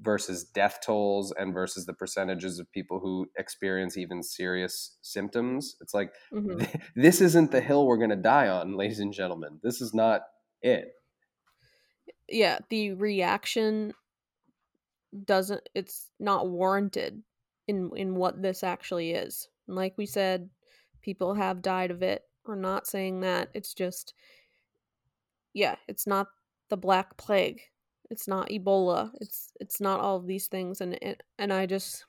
versus 0.00 0.44
death 0.44 0.80
tolls 0.84 1.32
and 1.32 1.54
versus 1.54 1.86
the 1.86 1.92
percentages 1.92 2.58
of 2.58 2.70
people 2.72 2.98
who 3.00 3.30
experience 3.38 3.96
even 3.96 4.22
serious 4.22 4.96
symptoms 5.02 5.76
it's 5.80 5.94
like 5.94 6.12
Mhm. 6.32 6.58
th- 6.58 6.76
this 6.96 7.20
isn't 7.20 7.50
the 7.50 7.60
hill 7.60 7.86
we're 7.86 7.98
going 7.98 8.10
to 8.10 8.16
die 8.16 8.48
on 8.48 8.72
ladies 8.76 9.00
and 9.00 9.12
gentlemen 9.12 9.60
this 9.62 9.80
is 9.80 9.94
not 9.94 10.22
it 10.62 10.94
Yeah, 12.28 12.60
the 12.68 12.92
reaction 12.94 13.94
doesn't 15.24 15.68
it's 15.74 16.08
not 16.18 16.48
warranted 16.48 17.22
in 17.68 17.90
in 17.96 18.14
what 18.14 18.42
this 18.42 18.62
actually 18.62 19.12
is. 19.12 19.48
And 19.66 19.76
like 19.76 19.94
we 19.96 20.06
said, 20.06 20.48
people 21.02 21.34
have 21.34 21.62
died 21.62 21.90
of 21.90 22.02
it. 22.02 22.22
We're 22.46 22.56
not 22.56 22.86
saying 22.86 23.20
that. 23.20 23.48
It's 23.54 23.74
just 23.74 24.14
yeah, 25.54 25.76
it's 25.86 26.06
not 26.06 26.28
the 26.70 26.76
black 26.76 27.16
plague. 27.16 27.60
It's 28.10 28.26
not 28.26 28.48
Ebola. 28.48 29.10
It's 29.20 29.52
it's 29.60 29.80
not 29.80 30.00
all 30.00 30.16
of 30.16 30.26
these 30.26 30.46
things 30.46 30.80
and 30.80 30.98
and, 31.02 31.16
and 31.38 31.52
I 31.52 31.66
just 31.66 32.04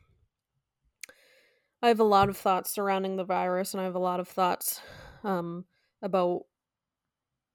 I 1.81 1.89
have 1.89 1.99
a 1.99 2.05
lot 2.05 2.29
of 2.29 2.37
thoughts 2.37 2.71
surrounding 2.71 3.17
the 3.17 3.25
virus 3.25 3.73
and 3.73 3.81
I 3.81 3.83
have 3.83 3.95
a 3.95 3.99
lot 3.99 4.19
of 4.19 4.27
thoughts 4.27 4.81
um 5.23 5.65
about 6.01 6.43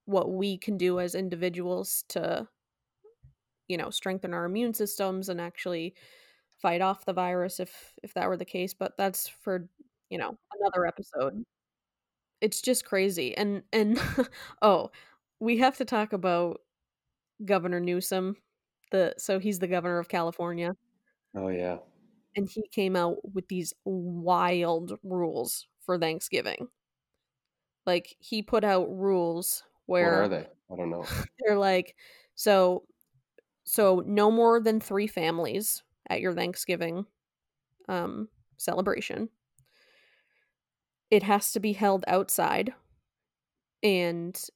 what 0.05 0.33
we 0.33 0.57
can 0.57 0.79
do 0.79 1.01
as 1.01 1.15
individuals 1.15 2.05
to 2.09 2.49
you 3.69 3.77
know 3.77 3.91
strengthen 3.91 4.35
our 4.35 4.45
immune 4.45 4.75
systems 4.75 5.29
and 5.29 5.41
actually 5.41 5.95
fight 6.61 6.81
off 6.81 7.05
the 7.05 7.13
virus 7.13 7.61
if 7.61 7.93
if 8.03 8.15
that 8.15 8.29
were 8.29 8.37
the 8.37 8.45
case 8.45 8.75
but 8.75 8.97
that's 8.99 9.29
for 9.29 9.69
you 10.11 10.19
know 10.19 10.37
another 10.61 10.87
episode 10.87 11.45
it's 12.41 12.61
just 12.61 12.85
crazy 12.85 13.37
and 13.37 13.63
and 13.73 14.01
oh 14.63 14.91
we 15.41 15.59
have 15.59 15.77
to 15.77 15.85
talk 15.85 16.13
about 16.13 16.61
governor 17.45 17.81
newsom 17.81 18.37
the 18.91 19.15
so 19.19 19.39
he's 19.39 19.59
the 19.59 19.69
governor 19.69 19.99
of 19.99 20.09
california 20.09 20.75
oh 21.37 21.49
yeah 21.49 21.77
and 22.37 22.49
he 22.49 22.67
came 22.73 22.97
out 22.97 23.17
with 23.35 23.47
these 23.49 23.73
wild 23.85 24.99
rules 25.03 25.67
for 25.85 25.99
thanksgiving 25.99 26.69
like 27.89 28.15
he 28.19 28.43
put 28.43 28.65
out 28.65 28.87
rules 28.91 29.63
What 29.87 30.01
where 30.03 30.23
are 30.23 30.29
they? 30.29 30.47
I 30.71 30.77
don't 30.77 30.91
know. 30.91 31.07
they're 31.41 31.57
like 31.57 31.97
so 32.35 32.85
so 33.69 34.03
no 34.07 34.31
more 34.31 34.61
than 34.61 34.81
3 34.81 35.07
families 35.07 35.83
at 36.11 36.21
your 36.21 36.35
Thanksgiving 36.35 37.07
um 37.89 38.29
celebration. 38.59 39.31
It 41.11 41.23
has 41.23 41.53
to 41.53 41.61
be 41.61 41.73
held 41.73 42.05
outside 42.07 42.75
and 43.83 44.49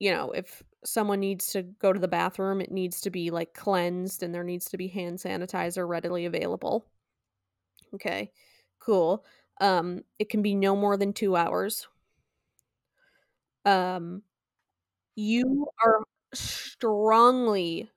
you 0.00 0.10
know, 0.10 0.30
if 0.32 0.62
someone 0.84 1.20
needs 1.20 1.52
to 1.52 1.62
go 1.62 1.92
to 1.92 1.98
the 2.00 2.08
bathroom, 2.08 2.60
it 2.60 2.72
needs 2.72 3.00
to 3.02 3.10
be 3.10 3.30
like 3.30 3.54
cleansed 3.54 4.22
and 4.22 4.34
there 4.34 4.44
needs 4.44 4.66
to 4.70 4.76
be 4.76 4.88
hand 4.88 5.18
sanitizer 5.18 5.86
readily 5.88 6.26
available. 6.26 6.84
Okay. 7.94 8.30
Cool. 8.80 9.24
Um 9.60 10.02
it 10.18 10.28
can 10.30 10.42
be 10.42 10.54
no 10.54 10.74
more 10.76 10.96
than 10.96 11.12
2 11.12 11.36
hours. 11.36 11.86
Um 13.64 14.22
you 15.16 15.68
are 15.84 16.00
strongly 16.34 17.90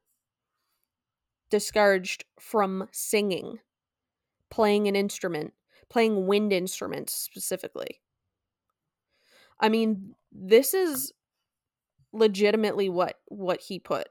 discouraged 1.55 2.25
from 2.37 2.89
singing, 2.91 3.59
playing 4.49 4.89
an 4.89 4.95
instrument, 4.97 5.53
playing 5.87 6.27
wind 6.27 6.51
instruments 6.51 7.13
specifically. 7.13 8.01
I 9.57 9.69
mean, 9.69 10.15
this 10.33 10.73
is 10.73 11.13
legitimately 12.11 12.89
what 12.89 13.21
what 13.29 13.61
he 13.61 13.79
put. 13.79 14.09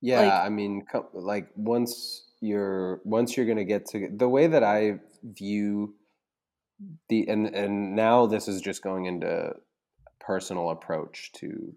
Yeah, 0.00 0.20
Like 0.20 0.46
I 0.46 0.48
mean, 0.48 0.86
like 1.12 1.48
once 1.56 2.22
you're 2.40 3.00
once 3.04 3.36
you're 3.36 3.46
gonna 3.46 3.64
get 3.64 3.86
to 3.86 4.08
the 4.16 4.28
way 4.28 4.46
that 4.46 4.62
I 4.62 5.00
view 5.24 5.96
the 7.08 7.26
and 7.26 7.52
and 7.52 7.96
now 7.96 8.26
this 8.26 8.46
is 8.46 8.60
just 8.60 8.80
going 8.80 9.06
into 9.06 9.54
personal 10.20 10.70
approach 10.70 11.32
to 11.40 11.74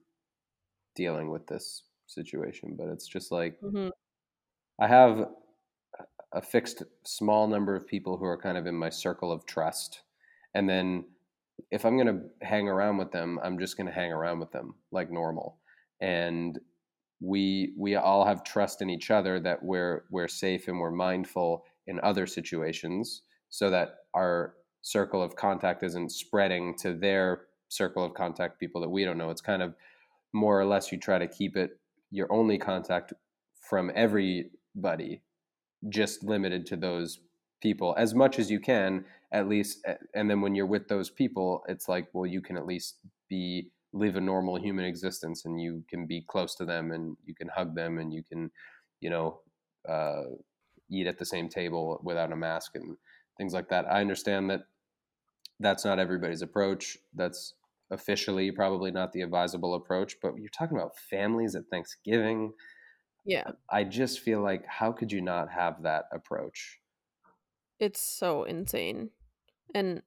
dealing 0.94 1.32
with 1.32 1.48
this 1.48 1.82
situation, 2.08 2.76
but 2.78 2.88
it's 2.90 3.08
just 3.08 3.32
like 3.32 3.60
mhm, 3.62 3.92
I 4.80 4.88
have 4.88 5.30
a 6.34 6.42
fixed 6.42 6.84
small 7.06 7.48
number 7.48 7.76
of 7.76 7.88
people 7.88 8.18
who 8.18 8.26
are 8.26 8.38
kind 8.42 8.58
of 8.58 8.66
in 8.68 8.76
my 8.76 8.90
circle 8.90 9.32
of 9.32 9.46
trust, 9.46 10.04
and 10.54 10.70
then 10.70 11.06
if 11.72 11.86
I'm 11.86 11.98
gonna 11.98 12.24
hang 12.42 12.68
around 12.68 12.98
with 12.98 13.12
them, 13.12 13.40
I'm 13.44 13.60
just 13.60 13.78
gonna 13.78 13.92
hang 13.92 14.12
around 14.12 14.40
with 14.40 14.52
them 14.52 14.76
like 14.92 15.10
normal, 15.12 15.60
and 16.02 16.60
we 17.22 17.76
we 17.78 17.96
all 17.96 18.26
have 18.26 18.44
trust 18.44 18.82
in 18.82 18.90
each 18.90 19.12
other 19.12 19.40
that 19.42 19.64
we're 19.64 20.06
we're 20.12 20.28
safe 20.30 20.68
and 20.68 20.80
we're 20.80 20.92
mindful 20.92 21.66
in 21.88 22.00
other 22.02 22.28
situations 22.28 23.24
so 23.50 23.70
that 23.72 23.98
our 24.16 24.56
circle 24.82 25.22
of 25.24 25.36
contact 25.36 25.84
isn't 25.84 26.12
spreading 26.12 26.78
to 26.78 26.94
their 26.94 27.48
circle 27.70 28.04
of 28.06 28.14
contact 28.16 28.60
people 28.60 28.82
that 28.82 28.90
we 28.90 29.06
don't 29.06 29.18
know. 29.18 29.32
It's 29.32 29.42
kind 29.42 29.62
of 29.64 29.76
more 30.34 30.60
or 30.60 30.66
less 30.66 30.92
you 30.92 31.00
try 31.00 31.18
to 31.20 31.28
keep 31.28 31.56
it 31.58 31.80
your 32.12 32.32
only 32.32 32.58
contact 32.58 33.14
from 33.70 33.92
everybody 33.96 35.22
just 35.90 36.24
limited 36.24 36.66
to 36.66 36.76
those 36.76 37.20
people 37.62 37.96
as 37.98 38.14
much 38.14 38.40
as 38.40 38.50
you 38.52 38.60
can 38.60 39.04
at 39.34 39.48
least 39.48 39.86
and 40.14 40.30
then 40.30 40.42
when 40.42 40.56
you're 40.56 40.66
with 40.66 40.88
those 40.88 41.10
people 41.10 41.64
it's 41.68 41.88
like 41.88 42.08
well 42.14 42.26
you 42.26 42.42
can 42.42 42.56
at 42.56 42.66
least 42.66 43.00
be 43.30 43.70
live 43.94 44.16
a 44.16 44.22
normal 44.22 44.60
human 44.60 44.86
existence 44.86 45.46
and 45.46 45.60
you 45.60 45.84
can 45.90 46.06
be 46.06 46.24
close 46.28 46.56
to 46.56 46.66
them 46.66 46.92
and 46.92 47.18
you 47.26 47.34
can 47.34 47.50
hug 47.50 47.76
them 47.76 47.98
and 47.98 48.14
you 48.14 48.24
can 48.24 48.52
you 49.02 49.10
know 49.10 49.40
uh, 49.88 50.24
eat 50.90 51.08
at 51.08 51.18
the 51.18 51.26
same 51.26 51.50
table 51.50 52.00
without 52.04 52.32
a 52.32 52.36
mask 52.36 52.76
and 52.76 52.98
things 53.38 53.54
like 53.54 53.70
that. 53.70 53.86
I 53.86 54.02
understand 54.02 54.50
that 54.50 54.62
that's 55.60 55.86
not 55.86 56.00
everybody's 56.00 56.42
approach. 56.42 56.98
That's 57.14 57.54
officially 57.92 58.52
probably 58.52 58.92
not 58.92 59.12
the 59.14 59.22
advisable 59.22 59.76
approach 59.76 60.16
but 60.22 60.38
you're 60.38 60.50
talking 60.50 60.78
about 60.78 60.98
families 60.98 61.56
at 61.56 61.64
thanksgiving 61.72 62.52
yeah, 63.26 63.52
i 63.70 63.84
just 63.84 64.20
feel 64.20 64.42
like 64.42 64.66
how 64.66 64.92
could 64.92 65.12
you 65.12 65.22
not 65.22 65.50
have 65.52 65.84
that 65.84 66.06
approach 66.14 66.80
it's 67.80 68.02
so 68.02 68.44
insane. 68.44 69.12
And 69.74 70.02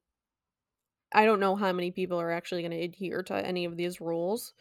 I 1.13 1.25
don't 1.25 1.39
know 1.39 1.55
how 1.55 1.71
many 1.71 1.91
people 1.91 2.19
are 2.19 2.31
actually 2.31 2.61
going 2.61 2.71
to 2.71 2.83
adhere 2.83 3.23
to 3.23 3.45
any 3.45 3.65
of 3.65 3.77
these 3.77 4.01
rules. 4.01 4.53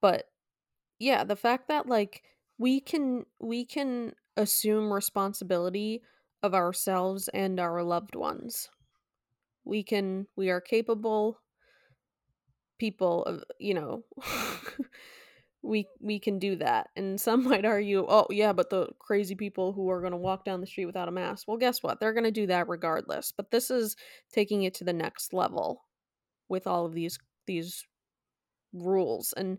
But 0.00 0.30
yeah, 0.98 1.24
the 1.24 1.36
fact 1.36 1.68
that 1.68 1.86
like 1.86 2.24
we 2.58 2.80
can 2.80 3.26
we 3.40 3.64
can 3.64 4.14
assume 4.36 4.92
responsibility 4.92 6.02
of 6.42 6.54
ourselves 6.54 7.28
and 7.28 7.60
our 7.60 7.82
loved 7.82 8.16
ones. 8.16 8.70
We 9.64 9.82
can 9.82 10.26
we 10.36 10.50
are 10.50 10.60
capable 10.60 11.40
people 12.78 13.24
of, 13.24 13.42
you 13.58 13.74
know, 13.74 14.04
we 15.62 15.86
we 16.00 16.18
can 16.18 16.38
do 16.38 16.56
that. 16.56 16.88
And 16.96 17.20
some 17.20 17.44
might 17.48 17.64
argue, 17.64 18.06
"Oh, 18.08 18.26
yeah, 18.30 18.52
but 18.52 18.70
the 18.70 18.88
crazy 18.98 19.34
people 19.34 19.72
who 19.72 19.90
are 19.90 20.00
going 20.00 20.12
to 20.12 20.16
walk 20.18 20.44
down 20.44 20.60
the 20.60 20.66
street 20.66 20.86
without 20.86 21.08
a 21.08 21.12
mask." 21.12 21.46
Well, 21.48 21.56
guess 21.56 21.82
what? 21.82 22.00
They're 22.00 22.12
going 22.12 22.24
to 22.24 22.30
do 22.30 22.46
that 22.48 22.68
regardless. 22.68 23.32
But 23.32 23.50
this 23.50 23.70
is 23.70 23.96
taking 24.32 24.64
it 24.64 24.74
to 24.74 24.84
the 24.84 24.92
next 24.92 25.32
level 25.32 25.84
with 26.48 26.66
all 26.66 26.86
of 26.86 26.94
these 26.94 27.18
these 27.46 27.86
rules 28.74 29.34
and 29.34 29.58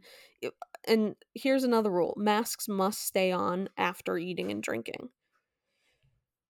and 0.88 1.16
here's 1.36 1.64
another 1.64 1.92
rule 1.92 2.14
masks 2.18 2.68
must 2.68 3.02
stay 3.06 3.32
on 3.32 3.70
after 3.78 4.18
eating 4.18 4.52
and 4.52 4.64
drinking 4.64 5.10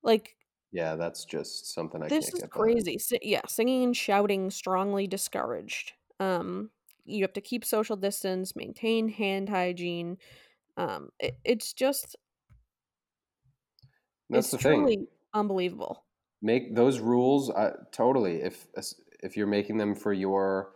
like 0.04 0.36
yeah 0.74 0.96
that's 0.96 1.24
just 1.24 1.74
something 1.74 2.04
i 2.04 2.08
this 2.10 2.26
can't 2.26 2.36
is 2.36 2.42
get 2.42 2.50
crazy 2.50 2.98
Si- 2.98 3.20
yeah 3.22 3.42
singing 3.48 3.84
and 3.84 3.96
shouting 3.96 4.50
strongly 4.52 5.08
discouraged 5.08 5.94
um 6.20 6.70
you 7.06 7.24
have 7.24 7.34
to 7.34 7.42
keep 7.42 7.64
social 7.64 7.96
distance 7.96 8.56
maintain 8.56 9.08
hand 9.08 9.48
hygiene 9.48 10.18
um 10.78 11.10
it, 11.20 11.38
it's 11.46 11.72
just 11.74 12.18
that's 14.34 14.52
it's 14.52 14.64
the 14.64 14.70
thing. 14.70 15.08
unbelievable. 15.34 16.04
Make 16.42 16.76
those 16.76 17.00
rules 17.00 17.50
uh, 17.50 17.72
totally 17.92 18.42
if 18.42 18.68
if 19.22 19.38
you're 19.38 19.48
making 19.48 19.78
them 19.78 19.96
for 19.96 20.12
your 20.12 20.72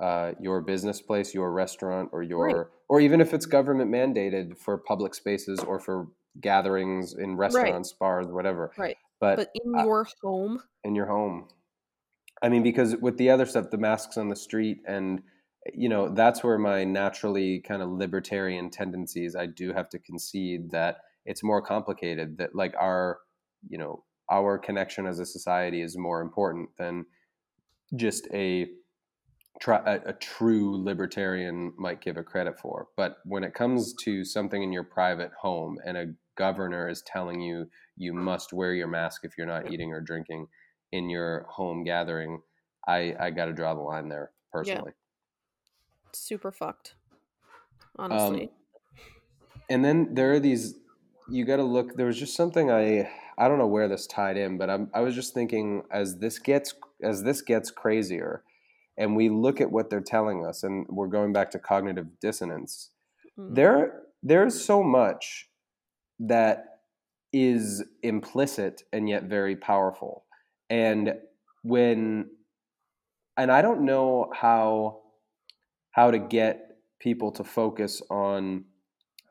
uh, 0.00 0.32
your 0.40 0.60
business 0.60 1.00
place 1.00 1.34
your 1.34 1.50
restaurant 1.50 2.10
or 2.12 2.20
right. 2.20 2.28
your 2.28 2.70
or 2.88 3.00
even 3.00 3.20
if 3.20 3.32
it's 3.32 3.46
government 3.46 3.90
mandated 3.90 4.58
for 4.58 4.78
public 4.78 5.14
spaces 5.14 5.60
or 5.60 5.78
for 5.78 6.08
gatherings 6.40 7.14
in 7.14 7.30
right. 7.36 7.52
restaurants 7.52 7.92
bars 7.92 8.26
whatever 8.28 8.70
right 8.76 8.96
but 9.20 9.36
but 9.36 9.50
in 9.54 9.74
uh, 9.74 9.84
your 9.84 10.06
home 10.22 10.60
in 10.84 10.94
your 10.94 11.06
home 11.06 11.48
i 12.42 12.48
mean 12.48 12.62
because 12.62 12.96
with 12.96 13.16
the 13.16 13.30
other 13.30 13.46
stuff 13.46 13.70
the 13.70 13.78
masks 13.78 14.16
on 14.16 14.28
the 14.28 14.36
street 14.36 14.78
and 14.86 15.22
you 15.74 15.88
know 15.88 16.08
that's 16.14 16.42
where 16.42 16.58
my 16.58 16.84
naturally 16.84 17.60
kind 17.60 17.82
of 17.82 17.90
libertarian 17.90 18.70
tendencies 18.70 19.36
i 19.36 19.46
do 19.46 19.72
have 19.72 19.88
to 19.88 19.98
concede 19.98 20.70
that 20.70 20.98
it's 21.24 21.42
more 21.42 21.60
complicated 21.60 22.38
that 22.38 22.54
like 22.54 22.74
our 22.78 23.18
you 23.68 23.78
know 23.78 24.04
our 24.30 24.58
connection 24.58 25.06
as 25.06 25.18
a 25.18 25.26
society 25.26 25.82
is 25.82 25.96
more 25.96 26.20
important 26.20 26.68
than 26.78 27.04
just 27.96 28.28
a 28.32 28.68
a, 29.66 30.00
a 30.06 30.12
true 30.14 30.82
libertarian 30.82 31.72
might 31.76 32.00
give 32.00 32.16
a 32.16 32.22
credit 32.22 32.58
for. 32.60 32.86
But 32.96 33.16
when 33.24 33.42
it 33.42 33.54
comes 33.54 33.92
to 34.04 34.24
something 34.24 34.62
in 34.62 34.72
your 34.72 34.84
private 34.84 35.32
home 35.40 35.78
and 35.84 35.96
a 35.96 36.06
governor 36.38 36.88
is 36.88 37.02
telling 37.02 37.40
you 37.40 37.66
you 37.96 38.12
must 38.14 38.52
wear 38.52 38.72
your 38.74 38.86
mask 38.88 39.24
if 39.24 39.32
you're 39.36 39.46
not 39.54 39.70
eating 39.72 39.92
or 39.92 40.00
drinking 40.00 40.46
in 40.92 41.10
your 41.10 41.44
home 41.50 41.84
gathering, 41.84 42.40
I, 42.86 43.14
I 43.20 43.30
got 43.30 43.46
to 43.46 43.52
draw 43.52 43.74
the 43.74 43.80
line 43.92 44.08
there 44.08 44.30
yeah 44.30 44.32
personally. 44.52 44.92
super 46.14 46.50
fucked 46.52 46.94
Um, 47.98 48.12
honestly 48.12 48.50
and 49.68 49.84
then 49.84 50.14
there 50.14 50.32
are 50.32 50.40
these 50.40 50.74
you 51.30 51.44
got 51.44 51.56
to 51.56 51.64
look 51.76 51.96
there 51.96 52.06
was 52.06 52.18
just 52.18 52.34
something 52.34 52.70
i 52.70 53.08
i 53.36 53.48
don't 53.48 53.58
know 53.58 53.66
where 53.66 53.88
this 53.88 54.06
tied 54.06 54.36
in 54.38 54.56
but 54.56 54.70
I'm, 54.70 54.88
i 54.94 55.00
was 55.00 55.14
just 55.14 55.34
thinking 55.34 55.82
as 55.92 56.18
this 56.18 56.38
gets 56.38 56.74
as 57.02 57.22
this 57.22 57.42
gets 57.42 57.70
crazier 57.70 58.42
and 58.96 59.14
we 59.14 59.28
look 59.28 59.60
at 59.60 59.70
what 59.70 59.90
they're 59.90 60.00
telling 60.16 60.46
us 60.46 60.62
and 60.62 60.86
we're 60.88 61.06
going 61.18 61.32
back 61.32 61.50
to 61.52 61.58
cognitive 61.58 62.06
dissonance 62.20 62.90
Mm. 63.38 63.54
there 63.54 64.02
there's 64.22 64.64
so 64.64 64.82
much 64.82 65.48
that 66.20 66.80
is 67.32 67.84
implicit 68.02 68.82
and 68.92 69.08
yet 69.08 69.24
very 69.24 69.56
powerful 69.56 70.24
and 70.70 71.14
when 71.62 72.28
and 73.36 73.52
i 73.52 73.60
don't 73.60 73.82
know 73.84 74.30
how 74.34 75.00
how 75.92 76.10
to 76.10 76.18
get 76.18 76.78
people 77.00 77.32
to 77.32 77.44
focus 77.44 78.02
on 78.10 78.64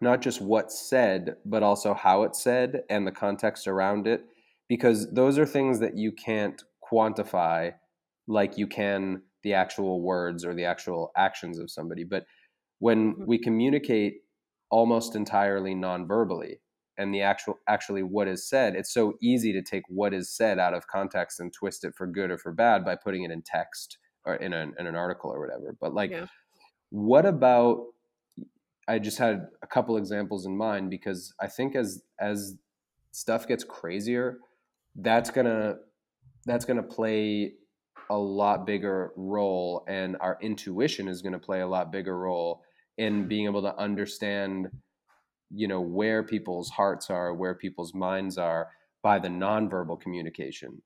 not 0.02 0.22
just 0.22 0.42
what's 0.42 0.80
said, 0.90 1.38
but 1.46 1.64
also 1.64 1.94
how 1.94 2.24
it's 2.24 2.42
said 2.44 2.84
and 2.90 3.08
the 3.08 3.12
context 3.12 3.68
around 3.68 4.08
it, 4.08 4.26
because 4.68 5.12
those 5.14 5.40
are 5.40 5.46
things 5.46 5.80
that 5.80 5.98
you 5.98 6.12
can't 6.12 6.64
quantify 6.92 7.74
like 8.28 8.58
you 8.58 8.68
can 8.68 9.22
the 9.44 9.54
actual 9.54 10.02
words 10.02 10.46
or 10.46 10.54
the 10.54 10.66
actual 10.66 11.12
actions 11.18 11.58
of 11.58 11.72
somebody. 11.72 12.04
But 12.04 12.26
when 12.80 13.16
Mhm. 13.16 13.26
we 13.26 13.38
communicate 13.40 14.22
almost 14.70 15.16
entirely 15.16 15.74
non-verbally 15.74 16.60
and 16.98 17.14
the 17.14 17.22
actual 17.22 17.60
actually 17.68 18.04
what 18.04 18.28
is 18.28 18.48
said, 18.48 18.76
it's 18.76 18.92
so 18.94 19.14
easy 19.22 19.54
to 19.54 19.62
take 19.62 19.84
what 19.90 20.14
is 20.14 20.30
said 20.30 20.60
out 20.60 20.74
of 20.74 20.88
context 20.88 21.40
and 21.40 21.54
twist 21.54 21.84
it 21.84 21.96
for 21.96 22.08
good 22.08 22.32
or 22.32 22.38
for 22.38 22.52
bad 22.52 22.84
by 22.84 22.96
putting 22.96 23.24
it 23.24 23.32
in 23.32 23.42
text 23.42 23.98
or 24.26 24.36
in 24.36 24.54
an 24.54 24.74
in 24.80 24.88
an 24.88 24.96
article 24.96 25.32
or 25.32 25.40
whatever. 25.40 25.76
But 25.80 25.94
like, 25.94 26.12
Yeah. 26.12 26.26
what 26.90 27.26
about? 27.26 27.86
I 28.90 29.00
just 29.00 29.18
had 29.18 29.48
a 29.62 29.68
couple 29.68 29.98
examples 29.98 30.46
in 30.46 30.56
mind 30.56 30.90
because 30.90 31.34
I 31.42 31.48
think 31.48 31.76
as 31.76 32.04
as 32.20 32.58
stuff 33.12 33.48
gets 33.48 33.64
crazier, 33.64 34.40
that's 34.96 35.30
gonna 35.30 35.78
that's 36.46 36.66
gonna 36.66 36.84
play 36.84 37.54
a 38.10 38.18
lot 38.18 38.66
bigger 38.66 39.12
role, 39.18 39.84
and 39.88 40.16
our 40.22 40.38
intuition 40.42 41.08
is 41.10 41.22
gonna 41.22 41.40
play 41.40 41.60
a 41.62 41.68
lot 41.68 41.92
bigger 41.92 42.18
role 42.18 42.62
in 42.98 43.28
being 43.28 43.46
able 43.46 43.62
to 43.62 43.76
understand, 43.78 44.72
you 45.50 45.68
know, 45.68 45.82
where 45.82 46.24
people's 46.24 46.70
hearts 46.70 47.10
are, 47.10 47.34
where 47.34 47.56
people's 47.56 47.94
minds 47.94 48.38
are 48.38 48.70
by 49.02 49.20
the 49.20 49.30
nonverbal 49.30 50.00
communication 50.00 50.82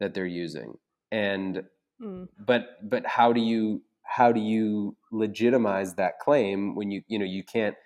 that 0.00 0.14
they're 0.14 0.26
using, 0.26 0.74
and 1.10 1.64
Mm. 2.00 2.28
but 2.38 2.88
but 2.88 3.06
how 3.06 3.32
do 3.32 3.40
you 3.40 3.82
how 4.02 4.32
do 4.32 4.40
you 4.40 4.96
legitimize 5.12 5.94
that 5.94 6.18
claim 6.18 6.74
when 6.74 6.90
you 6.90 7.02
you 7.06 7.18
know 7.18 7.24
you 7.24 7.44
can't 7.44 7.76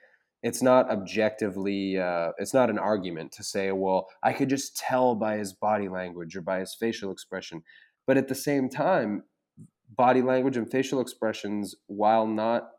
it's 0.43 0.63
not 0.63 0.91
objectively 0.91 1.99
uh, 1.99 2.31
it's 2.39 2.55
not 2.55 2.71
an 2.71 2.79
argument 2.79 3.33
to 3.33 3.45
say 3.45 3.73
well 3.73 4.09
i 4.23 4.33
could 4.33 4.49
just 4.49 4.77
tell 4.77 5.15
by 5.15 5.37
his 5.37 5.53
body 5.53 5.89
language 5.89 6.35
or 6.37 6.41
by 6.41 6.61
his 6.61 6.75
facial 6.75 7.11
expression 7.11 7.63
but 8.07 8.17
at 8.17 8.29
the 8.29 8.35
same 8.35 8.69
time 8.71 9.25
body 9.91 10.23
language 10.23 10.57
and 10.57 10.71
facial 10.71 11.01
expressions 11.01 11.75
while 11.87 12.27
not 12.27 12.71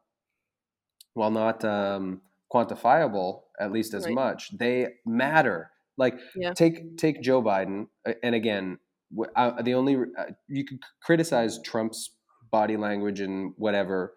while 1.13 1.31
not 1.31 1.63
um, 1.65 2.21
quantifiable 2.53 3.41
at 3.59 3.71
least 3.71 3.93
as 3.93 4.05
Right. 4.05 4.13
much 4.15 4.57
they 4.57 4.87
matter 5.05 5.71
like 5.97 6.15
Yeah. 6.35 6.53
take 6.53 6.97
take 6.97 7.21
joe 7.21 7.41
biden 7.41 7.87
and 8.23 8.35
again 8.35 8.79
wh- 9.17 9.29
uh, 9.35 9.61
the 9.61 9.73
only 9.73 9.95
uh, 9.95 10.25
you 10.47 10.63
could 10.65 10.79
criticize 11.01 11.59
trump's 11.63 12.15
body 12.51 12.77
language 12.77 13.19
and 13.19 13.53
whatever 13.57 14.13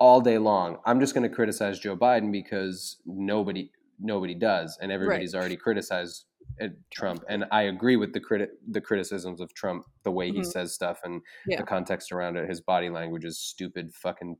all 0.00 0.20
day 0.20 0.38
long 0.38 0.78
i'm 0.86 0.98
just 1.00 1.14
going 1.14 1.28
to 1.28 1.34
criticize 1.34 1.78
joe 1.78 1.96
biden 1.96 2.32
because 2.32 3.00
nobody 3.06 3.70
nobody 4.00 4.34
does 4.34 4.76
and 4.82 4.90
everybody's 4.90 5.34
already 5.34 5.56
criticized 5.56 6.24
uh, 6.60 6.68
trump 6.90 7.22
and 7.28 7.44
i 7.52 7.62
agree 7.62 7.96
with 7.96 8.12
the 8.12 8.20
criti- 8.20 8.48
the 8.68 8.80
criticisms 8.80 9.40
of 9.40 9.54
trump 9.54 9.84
the 10.02 10.10
way 10.10 10.30
he 10.32 10.40
Mhm. 10.40 10.46
says 10.46 10.74
stuff 10.74 11.00
and 11.04 11.22
Yeah. 11.46 11.58
the 11.58 11.62
context 11.66 12.10
around 12.10 12.36
it 12.36 12.48
his 12.48 12.60
body 12.60 12.90
language 12.90 13.24
is 13.24 13.38
stupid 13.38 13.94
fucking 13.94 14.36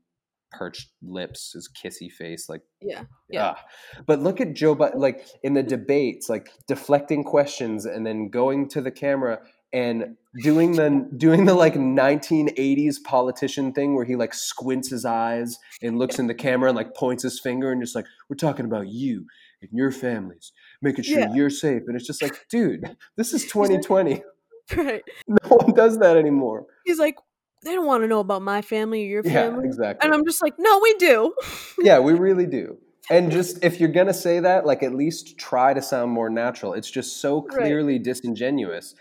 perched 0.53 0.89
lips 1.01 1.51
his 1.53 1.69
kissy 1.69 2.09
face 2.11 2.47
like 2.49 2.61
Yeah. 2.81 3.03
Yeah. 3.29 3.55
Ah. 3.57 3.65
But 4.05 4.21
look 4.21 4.39
at 4.39 4.53
Joe 4.53 4.75
but 4.75 4.97
like 4.97 5.25
in 5.43 5.53
the 5.53 5.63
debates, 5.63 6.29
like 6.29 6.49
deflecting 6.67 7.23
questions 7.23 7.85
and 7.85 8.05
then 8.05 8.29
going 8.29 8.69
to 8.69 8.81
the 8.81 8.91
camera 8.91 9.39
and 9.73 10.15
doing 10.43 10.73
the 10.73 11.07
doing 11.17 11.45
the 11.45 11.53
like 11.55 11.73
1980s 11.75 13.03
politician 13.03 13.73
thing 13.73 13.95
where 13.95 14.05
he 14.05 14.15
like 14.15 14.33
squints 14.33 14.89
his 14.89 15.05
eyes 15.05 15.57
and 15.81 15.97
looks 15.97 16.19
in 16.19 16.27
the 16.27 16.33
camera 16.35 16.69
and 16.69 16.75
like 16.75 16.93
points 16.95 17.23
his 17.23 17.39
finger 17.39 17.71
and 17.71 17.81
just 17.81 17.95
like 17.95 18.05
we're 18.29 18.35
talking 18.35 18.65
about 18.65 18.87
you 18.87 19.25
and 19.61 19.69
your 19.73 19.91
families, 19.91 20.51
making 20.81 21.03
sure 21.05 21.19
Yeah. 21.19 21.33
you're 21.33 21.49
safe. 21.49 21.83
And 21.87 21.95
it's 21.95 22.05
just 22.05 22.21
like, 22.21 22.45
dude, 22.49 22.83
this 23.17 23.33
is 23.33 23.45
2020. 23.51 24.21
Right. 24.77 25.03
No 25.27 25.57
one 25.57 25.73
does 25.73 25.99
that 25.99 26.15
anymore. 26.15 26.65
He's 26.85 26.97
like, 26.97 27.17
they 27.63 27.73
don't 27.73 27.85
want 27.85 28.03
to 28.03 28.07
know 28.07 28.19
about 28.19 28.41
my 28.41 28.61
family 28.61 29.03
or 29.05 29.07
your 29.07 29.23
family. 29.23 29.63
Yeah, 29.63 29.69
exactly. 29.69 30.05
And 30.05 30.13
I'm 30.13 30.25
just 30.25 30.41
like, 30.41 30.53
no, 30.57 30.79
we 30.79 30.93
do. 30.95 31.33
yeah, 31.79 31.99
we 31.99 32.13
really 32.13 32.45
do. 32.45 32.77
And 33.09 33.31
just 33.31 33.63
if 33.63 33.79
you're 33.79 33.89
gonna 33.91 34.13
say 34.13 34.39
that, 34.39 34.65
like 34.65 34.81
at 34.81 34.93
least 34.95 35.37
try 35.37 35.73
to 35.73 35.81
sound 35.81 36.11
more 36.11 36.29
natural. 36.29 36.73
It's 36.73 36.89
just 36.89 37.19
so 37.19 37.41
Right. 37.41 37.63
clearly 37.63 37.99
disingenuous. 37.99 38.95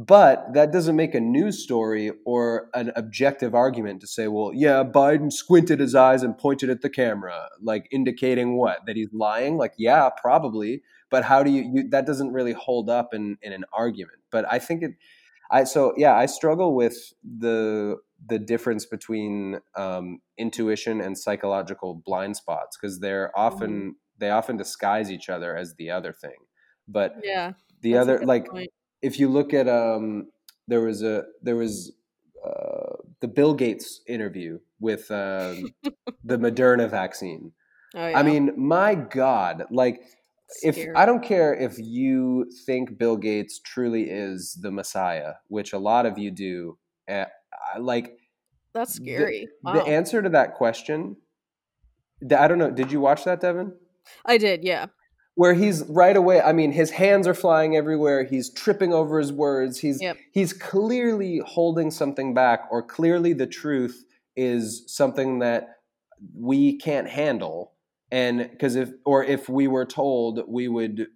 But 0.00 0.54
that 0.54 0.70
doesn't 0.70 0.94
make 0.94 1.12
a 1.16 1.20
news 1.20 1.60
story 1.60 2.12
or 2.24 2.70
an 2.72 2.92
objective 2.94 3.52
argument 3.52 4.00
to 4.02 4.06
say, 4.06 4.28
well, 4.28 4.52
yeah, 4.54 4.84
Biden 4.84 5.32
squinted 5.32 5.80
his 5.80 5.96
eyes 5.96 6.22
and 6.22 6.38
pointed 6.38 6.70
at 6.70 6.82
the 6.82 6.88
camera, 6.88 7.48
like 7.60 7.88
indicating 7.90 8.56
what? 8.56 8.86
That 8.86 8.94
he's 8.94 9.12
lying? 9.12 9.56
Like, 9.58 9.72
yeah, 9.76 10.08
probably. 10.10 10.82
But 11.10 11.24
how 11.24 11.42
do 11.42 11.50
you, 11.50 11.68
you 11.74 11.88
that 11.88 12.06
doesn't 12.06 12.32
really 12.32 12.52
hold 12.52 12.88
up 12.88 13.12
in, 13.12 13.38
in 13.42 13.52
an 13.52 13.64
argument. 13.72 14.18
But 14.30 14.44
I 14.48 14.60
think 14.60 14.84
it 14.84 14.92
I 15.50 15.64
so 15.64 15.94
yeah, 15.96 16.14
I 16.14 16.26
struggle 16.26 16.76
with 16.76 17.12
the 17.24 17.96
the 18.26 18.38
difference 18.38 18.84
between 18.86 19.60
um, 19.76 20.20
intuition 20.36 21.00
and 21.00 21.16
psychological 21.16 21.94
blind 22.04 22.36
spots 22.36 22.76
because 22.80 23.00
they're 23.00 23.36
often 23.38 23.96
they 24.18 24.30
often 24.30 24.56
disguise 24.56 25.10
each 25.10 25.28
other 25.28 25.56
as 25.56 25.74
the 25.76 25.90
other 25.90 26.12
thing. 26.12 26.36
But 26.88 27.14
Yeah. 27.22 27.52
the 27.80 27.96
other 27.96 28.18
like 28.24 28.48
point. 28.48 28.70
if 29.02 29.18
you 29.20 29.28
look 29.28 29.54
at 29.54 29.68
um 29.68 30.30
there 30.66 30.80
was 30.80 31.02
a 31.02 31.24
there 31.42 31.56
was 31.56 31.92
uh, 32.44 32.96
the 33.20 33.28
Bill 33.28 33.54
Gates 33.54 34.00
interview 34.06 34.58
with 34.80 35.10
um, 35.10 35.74
the 36.24 36.38
Moderna 36.38 36.88
vaccine. 36.88 37.52
Oh, 37.94 38.06
yeah. 38.08 38.18
I 38.18 38.22
mean, 38.22 38.52
my 38.56 38.94
God, 38.94 39.64
like 39.70 40.02
if 40.62 40.78
I 40.94 41.04
don't 41.06 41.22
care 41.22 41.54
if 41.54 41.78
you 41.78 42.50
think 42.66 42.96
Bill 42.98 43.16
Gates 43.16 43.60
truly 43.64 44.08
is 44.10 44.58
the 44.60 44.70
Messiah, 44.70 45.34
which 45.48 45.72
a 45.72 45.78
lot 45.78 46.06
of 46.06 46.18
you 46.18 46.30
do, 46.30 46.78
I- 47.08 47.26
like 47.78 48.16
That's 48.72 48.98
the- 48.98 49.04
scary. 49.04 49.48
wow. 49.62 49.74
the 49.74 49.82
answer 49.82 50.22
to 50.22 50.28
that 50.30 50.54
question. 50.54 51.16
I 52.36 52.48
don't 52.48 52.58
know. 52.58 52.70
Did 52.70 52.90
you 52.90 53.00
watch 53.00 53.24
that, 53.24 53.40
Devin? 53.40 53.72
I 54.24 54.38
did, 54.38 54.64
yeah. 54.64 54.86
Where 55.34 55.54
he's 55.54 55.84
right 55.84 56.16
away. 56.16 56.40
I 56.40 56.52
mean, 56.52 56.72
his 56.72 56.90
hands 56.90 57.28
are 57.28 57.34
flying 57.34 57.76
everywhere. 57.76 58.24
He's 58.24 58.52
tripping 58.52 58.92
over 58.92 59.18
his 59.20 59.32
words. 59.32 59.78
He's 59.78 60.02
Yep. 60.02 60.16
he's 60.32 60.52
clearly 60.52 61.40
holding 61.46 61.90
something 61.92 62.34
back, 62.34 62.66
or 62.72 62.82
clearly 62.82 63.34
the 63.34 63.46
truth 63.46 64.04
is 64.34 64.82
something 64.88 65.38
that 65.40 65.68
we 66.34 66.76
can't 66.78 67.08
handle. 67.08 67.74
And 68.10 68.50
because 68.50 68.74
if 68.74 68.90
or 69.06 69.22
if 69.22 69.48
we 69.48 69.68
were 69.68 69.84
told, 69.84 70.40
we 70.48 70.66
would 70.66 71.06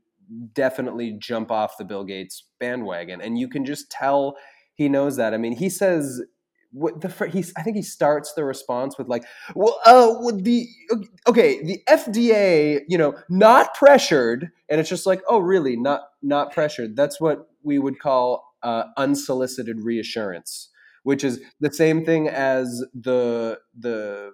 definitely 0.53 1.17
jump 1.19 1.51
off 1.51 1.77
the 1.79 1.85
Bill 1.85 2.05
Gates 2.05 2.47
bandwagon. 2.61 3.21
And 3.21 3.39
you 3.39 3.49
can 3.49 3.65
just 3.65 3.91
tell 3.91 4.37
he 4.75 4.89
knows 4.89 5.17
that. 5.17 5.35
I 5.35 5.37
mean, 5.37 5.57
he 5.57 5.69
says 5.69 6.23
what 6.73 7.01
the 7.01 7.29
he's 7.29 7.53
I 7.57 7.63
think 7.63 7.77
he 7.77 7.83
starts 7.83 8.33
the 8.33 8.45
response 8.45 8.97
with 8.99 9.09
like, 9.09 9.25
well, 9.55 9.79
uh, 9.85 10.15
with 10.21 10.45
the 10.45 10.67
okay, 11.27 11.63
the 11.63 11.83
FDA, 11.89 12.81
you 12.89 12.99
know, 12.99 13.15
not 13.29 13.75
pressured, 13.75 14.51
and 14.69 14.81
it's 14.81 14.89
just 14.89 15.07
like, 15.07 15.23
oh, 15.29 15.39
really, 15.39 15.77
not 15.77 16.03
not 16.23 16.53
pressured. 16.53 16.97
That's 16.97 17.21
what 17.21 17.49
we 17.63 17.79
would 17.79 17.99
call 18.01 18.45
uh, 18.63 18.85
unsolicited 18.97 19.81
reassurance, 19.81 20.71
which 21.03 21.25
is 21.25 21.41
the 21.61 21.73
same 21.73 22.05
thing 22.05 22.29
as 22.29 22.85
the 22.95 23.59
the 23.79 24.33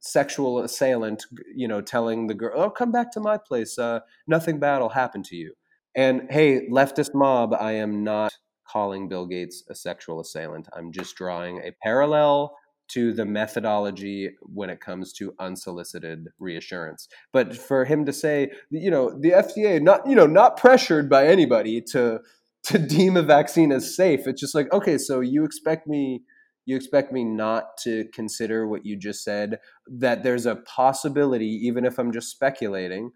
sexual 0.00 0.60
assailant, 0.60 1.26
you 1.54 1.68
know, 1.68 1.80
telling 1.80 2.28
the 2.28 2.34
girl, 2.34 2.52
"Oh, 2.54 2.70
come 2.70 2.92
back 2.92 3.10
to 3.12 3.20
my 3.20 3.36
place. 3.36 3.78
Uh, 3.78 4.00
nothing 4.26 4.58
bad 4.60 4.78
will 4.78 4.90
happen 4.90 5.22
to 5.24 5.36
you." 5.36 5.54
And 5.94 6.28
hey, 6.30 6.68
leftist 6.70 7.14
mob, 7.14 7.52
I 7.52 7.72
am 7.72 8.04
not 8.04 8.32
calling 8.70 9.08
Bill 9.08 9.26
Gates 9.26 9.64
a 9.68 9.74
sexual 9.74 10.20
assailant. 10.20 10.68
I'm 10.72 10.92
just 10.92 11.16
drawing 11.16 11.58
a 11.58 11.72
parallel 11.82 12.56
to 12.88 13.12
the 13.12 13.24
methodology 13.24 14.30
when 14.42 14.68
it 14.68 14.80
comes 14.80 15.12
to 15.12 15.34
unsolicited 15.38 16.28
reassurance. 16.38 17.08
But 17.32 17.56
for 17.56 17.84
him 17.84 18.04
to 18.06 18.12
say, 18.12 18.50
you 18.70 18.90
know, 18.90 19.16
the 19.18 19.30
FDA 19.30 19.80
not, 19.80 20.06
you 20.06 20.16
know, 20.16 20.26
not 20.26 20.56
pressured 20.56 21.08
by 21.08 21.26
anybody 21.26 21.80
to 21.92 22.20
to 22.62 22.78
deem 22.78 23.16
a 23.16 23.22
vaccine 23.22 23.72
as 23.72 23.96
safe. 23.96 24.26
It's 24.26 24.40
just 24.40 24.54
like, 24.54 24.70
okay, 24.72 24.98
so 24.98 25.20
you 25.20 25.44
expect 25.44 25.86
me 25.86 26.22
you 26.66 26.76
expect 26.76 27.10
me 27.10 27.24
not 27.24 27.76
to 27.78 28.04
consider 28.12 28.68
what 28.68 28.84
you 28.84 28.96
just 28.96 29.24
said 29.24 29.58
that 29.88 30.22
there's 30.22 30.46
a 30.46 30.56
possibility 30.56 31.46
even 31.46 31.84
if 31.84 31.98
I'm 31.98 32.12
just 32.12 32.30
speculating 32.30 33.10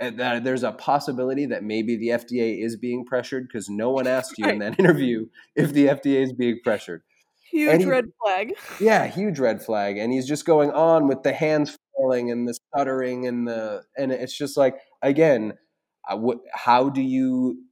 that 0.00 0.44
there's 0.44 0.62
a 0.62 0.72
possibility 0.72 1.46
that 1.46 1.64
maybe 1.64 1.96
the 1.96 2.08
FDA 2.08 2.62
is 2.62 2.76
being 2.76 3.04
pressured 3.04 3.48
because 3.48 3.68
no 3.68 3.90
one 3.90 4.06
asked 4.06 4.34
you 4.38 4.48
in 4.48 4.58
that 4.60 4.78
interview 4.78 5.26
if 5.56 5.72
the 5.72 5.86
FDA 5.86 6.22
is 6.22 6.32
being 6.32 6.60
pressured. 6.62 7.02
Huge 7.50 7.82
he- 7.82 7.86
red 7.86 8.04
flag. 8.22 8.54
Yeah, 8.80 9.06
huge 9.06 9.38
red 9.38 9.62
flag, 9.62 9.96
and 9.96 10.12
he's 10.12 10.26
just 10.26 10.44
going 10.44 10.70
on 10.70 11.08
with 11.08 11.22
the 11.22 11.32
hands 11.32 11.76
falling 11.96 12.30
and 12.30 12.46
the 12.46 12.54
stuttering 12.54 13.26
and 13.26 13.48
the 13.48 13.82
and 13.96 14.12
it's 14.12 14.36
just 14.36 14.56
like 14.56 14.76
again, 15.02 15.54
I 16.06 16.18
how 16.52 16.88
do 16.88 17.00
you? 17.00 17.64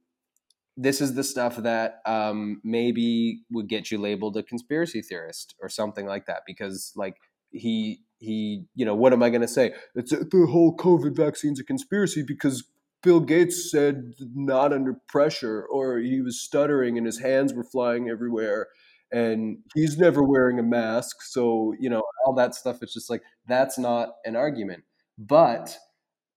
This 0.79 1.01
is 1.01 1.15
the 1.15 1.23
stuff 1.23 1.57
that 1.57 2.01
um, 2.05 2.61
maybe 2.63 3.41
would 3.51 3.67
get 3.67 3.89
you 3.89 3.97
labeled 3.97 4.37
a 4.37 4.43
conspiracy 4.43 5.01
theorist 5.01 5.55
or 5.59 5.69
something 5.69 6.05
like 6.05 6.27
that 6.27 6.43
because 6.45 6.91
like 6.95 7.15
he 7.51 8.01
he 8.19 8.63
you 8.75 8.85
know 8.85 8.95
what 8.95 9.13
am 9.13 9.23
I 9.23 9.29
going 9.29 9.41
to 9.41 9.47
say? 9.47 9.73
It's 9.95 10.13
uh, 10.13 10.23
the 10.29 10.47
whole 10.47 10.75
COVID 10.75 11.15
vaccine's 11.15 11.59
a 11.59 11.63
conspiracy 11.63 12.23
because 12.23 12.63
Bill 13.03 13.19
Gates 13.19 13.71
said 13.71 14.13
not 14.33 14.73
under 14.73 14.95
pressure 15.07 15.65
or 15.71 15.99
he 15.99 16.21
was 16.21 16.41
stuttering 16.41 16.97
and 16.97 17.05
his 17.05 17.19
hands 17.19 17.53
were 17.53 17.63
flying 17.63 18.09
everywhere 18.09 18.67
and 19.11 19.59
he's 19.75 19.97
never 19.97 20.23
wearing 20.23 20.59
a 20.59 20.63
mask. 20.63 21.21
So 21.21 21.73
you 21.79 21.89
know 21.89 22.03
all 22.25 22.33
that 22.35 22.55
stuff 22.55 22.79
it's 22.81 22.93
just 22.93 23.09
like 23.09 23.21
that's 23.47 23.77
not 23.77 24.09
an 24.25 24.35
argument. 24.35 24.83
But 25.17 25.77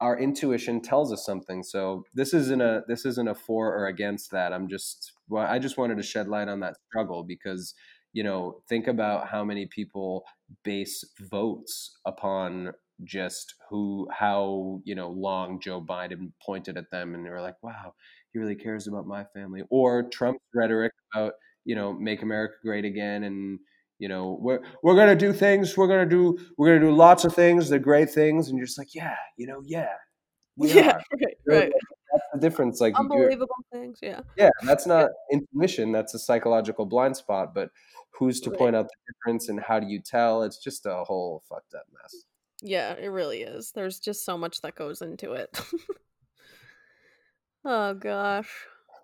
our 0.00 0.18
intuition 0.18 0.80
tells 0.80 1.12
us 1.12 1.24
something. 1.26 1.62
So 1.62 2.04
this 2.14 2.32
isn't 2.32 2.60
a 2.60 2.82
this 2.88 3.04
isn't 3.04 3.28
a 3.28 3.34
for 3.34 3.74
or 3.74 3.86
against 3.86 4.30
that. 4.32 4.52
I'm 4.52 4.68
just 4.68 5.12
well 5.28 5.46
i 5.46 5.58
just 5.58 5.78
wanted 5.78 5.96
to 5.96 6.02
shed 6.02 6.28
light 6.28 6.48
on 6.48 6.60
that 6.60 6.76
struggle 6.88 7.24
because 7.24 7.74
you 8.12 8.22
know, 8.22 8.62
think 8.68 8.88
about 8.88 9.28
how 9.28 9.44
many 9.44 9.66
people 9.66 10.24
base 10.64 11.04
votes 11.30 11.98
upon 12.04 12.72
just 13.04 13.54
who 13.70 14.06
how 14.12 14.80
you 14.84 14.94
know 14.94 15.08
long 15.08 15.60
Joe 15.60 15.80
Biden 15.80 16.32
pointed 16.44 16.76
at 16.76 16.90
them 16.90 17.14
and 17.14 17.24
they 17.24 17.30
were 17.30 17.40
like, 17.40 17.62
wow, 17.62 17.94
he 18.32 18.38
really 18.38 18.56
cares 18.56 18.86
about 18.86 19.06
my 19.06 19.24
family. 19.34 19.62
Or 19.70 20.02
Trump's 20.02 20.44
rhetoric 20.54 20.92
about 21.14 21.34
you 21.64 21.74
know 21.74 21.92
make 21.92 22.22
America 22.22 22.54
great 22.62 22.84
again 22.84 23.24
and 23.24 23.58
you 23.98 24.08
know 24.08 24.38
we're 24.40 24.60
we're 24.82 24.96
gonna 24.96 25.14
do 25.14 25.32
things 25.32 25.76
we're 25.76 25.86
gonna 25.86 26.06
do 26.06 26.38
we're 26.56 26.66
gonna 26.68 26.80
do 26.80 26.94
lots 26.94 27.24
of 27.24 27.34
things 27.34 27.68
the 27.68 27.78
great 27.78 28.10
things 28.10 28.48
and 28.48 28.56
you're 28.56 28.66
just 28.66 28.78
like 28.78 28.94
yeah 28.94 29.16
you 29.36 29.46
know 29.46 29.62
yeah 29.64 29.92
yeah, 30.56 30.88
are. 30.90 31.00
right, 31.20 31.36
right. 31.46 31.72
that's 32.12 32.24
the 32.34 32.40
difference 32.40 32.80
like 32.80 32.94
Unbelievable 32.98 33.54
things. 33.72 33.98
Yeah. 34.02 34.20
yeah 34.36 34.50
that's 34.62 34.86
not 34.86 35.10
intuition 35.30 35.92
that's 35.92 36.14
a 36.14 36.18
psychological 36.18 36.86
blind 36.86 37.16
spot 37.16 37.54
but 37.54 37.70
who's 38.10 38.40
to 38.42 38.50
Right. 38.50 38.58
point 38.58 38.76
out 38.76 38.86
the 38.88 39.12
difference 39.12 39.48
and 39.48 39.60
how 39.60 39.80
do 39.80 39.86
you 39.86 40.00
tell 40.00 40.42
it's 40.42 40.58
just 40.62 40.86
a 40.86 41.04
whole 41.04 41.42
fucked 41.48 41.74
up 41.74 41.86
mess 41.92 42.24
Yeah, 42.62 42.92
it 42.94 43.08
really 43.08 43.42
is. 43.42 43.72
There's 43.72 43.98
just 44.00 44.24
so 44.24 44.36
much 44.36 44.60
that 44.62 44.74
goes 44.74 45.00
into 45.02 45.32
it. 45.32 45.58
oh 47.64 47.94
gosh. 47.94 48.50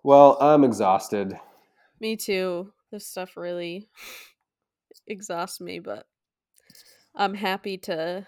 well 0.03 0.37
i'm 0.41 0.63
exhausted 0.63 1.39
Me 1.99 2.15
too. 2.15 2.71
This 2.91 3.07
stuff 3.07 3.35
really 3.35 3.89
exhausts 5.07 5.59
me, 5.59 5.79
but 5.79 6.05
I'm 7.15 7.33
happy 7.33 7.77
to 7.79 8.27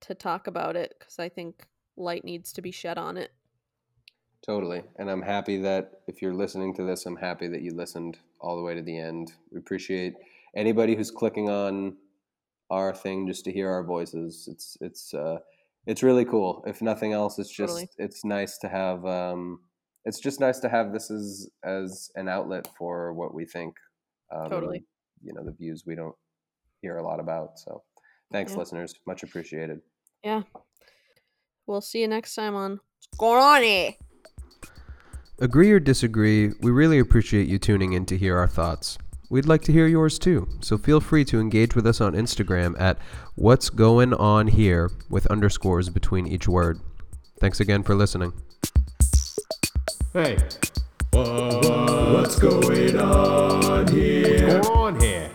to 0.00 0.14
talk 0.14 0.46
about 0.48 0.74
it 0.76 0.94
cuz 1.00 1.18
I 1.20 1.28
think 1.28 1.66
light 1.96 2.24
needs 2.24 2.52
to 2.54 2.62
be 2.62 2.72
shed 2.72 2.98
on 2.98 3.16
it. 3.16 3.30
Totally. 4.44 4.82
And 4.96 5.08
I'm 5.10 5.22
happy 5.22 5.58
that 5.58 6.02
if 6.08 6.20
you're 6.20 6.34
listening 6.34 6.74
to 6.74 6.82
this, 6.82 7.06
I'm 7.06 7.16
happy 7.16 7.46
that 7.48 7.62
you 7.62 7.72
listened 7.72 8.18
all 8.40 8.56
the 8.56 8.62
way 8.62 8.74
to 8.74 8.82
the 8.82 8.96
end. 8.98 9.32
We 9.50 9.58
appreciate 9.58 10.14
anybody 10.56 10.94
who's 10.94 11.10
clicking 11.10 11.48
on 11.50 11.96
our 12.70 12.94
thing 12.94 13.26
just 13.26 13.44
to 13.44 13.52
hear 13.52 13.70
our 13.70 13.84
voices. 13.84 14.48
It's 14.50 14.76
it's 14.80 15.14
uh 15.14 15.38
it's 15.86 16.02
really 16.02 16.24
cool. 16.24 16.62
If 16.66 16.80
nothing 16.82 17.12
else, 17.12 17.38
it's 17.38 17.50
just 17.50 17.72
Totally. 17.74 17.88
it's 17.98 18.24
nice 18.24 18.58
to 18.58 18.68
have 18.68 19.04
um 19.04 19.60
it's 20.04 20.20
just 20.20 20.40
nice 20.40 20.58
to 20.60 20.68
have 20.68 20.92
this 20.92 21.10
as 21.10 21.48
as 21.64 22.10
an 22.14 22.28
outlet 22.28 22.68
for 22.78 23.12
what 23.12 23.34
we 23.34 23.44
think. 23.44 23.76
Um, 24.30 24.50
Totally. 24.50 24.84
you 25.22 25.32
know, 25.32 25.44
the 25.44 25.52
views 25.52 25.84
we 25.86 25.94
don't 25.94 26.16
hear 26.82 26.96
a 26.98 27.02
lot 27.02 27.20
about. 27.20 27.58
So 27.58 27.82
thanks, 28.32 28.52
Yeah. 28.52 28.58
listeners. 28.58 28.94
Much 29.06 29.22
appreciated. 29.22 29.80
Yeah. 30.22 30.42
We'll 31.66 31.80
see 31.80 32.00
you 32.00 32.08
next 32.08 32.34
time 32.34 32.54
on 32.54 32.72
What's 32.72 33.18
going 33.18 33.42
on 33.42 33.62
here? 33.62 33.92
Agree 35.40 35.72
or 35.72 35.80
disagree, 35.80 36.52
we 36.60 36.70
really 36.70 36.98
appreciate 36.98 37.48
you 37.48 37.58
tuning 37.58 37.92
in 37.92 38.06
to 38.06 38.16
hear 38.16 38.38
our 38.38 38.46
thoughts. 38.46 38.98
We'd 39.30 39.46
like 39.46 39.62
to 39.62 39.72
hear 39.72 39.86
yours 39.86 40.18
too, 40.18 40.48
so 40.60 40.78
feel 40.78 41.00
free 41.00 41.24
to 41.26 41.40
engage 41.40 41.74
with 41.74 41.86
us 41.86 42.00
on 42.00 42.12
Instagram 42.12 42.80
at 42.80 42.98
What's 43.34 43.68
Going 43.68 44.14
On 44.14 44.46
Here 44.46 44.90
with 45.10 45.26
underscores 45.26 45.88
between 45.88 46.26
each 46.28 46.46
word. 46.46 46.78
Thanks 47.40 47.58
again 47.58 47.82
for 47.82 47.96
listening. 47.96 48.32
Hey, 50.12 50.38
wha- 51.12 51.60
wha- 51.62 52.12
what's 52.12 52.38
going 52.38 53.00
on 53.00 53.88
here? 53.88 54.58
What's 54.58 54.68
going 54.68 54.94
on 54.94 55.00
here? 55.00 55.30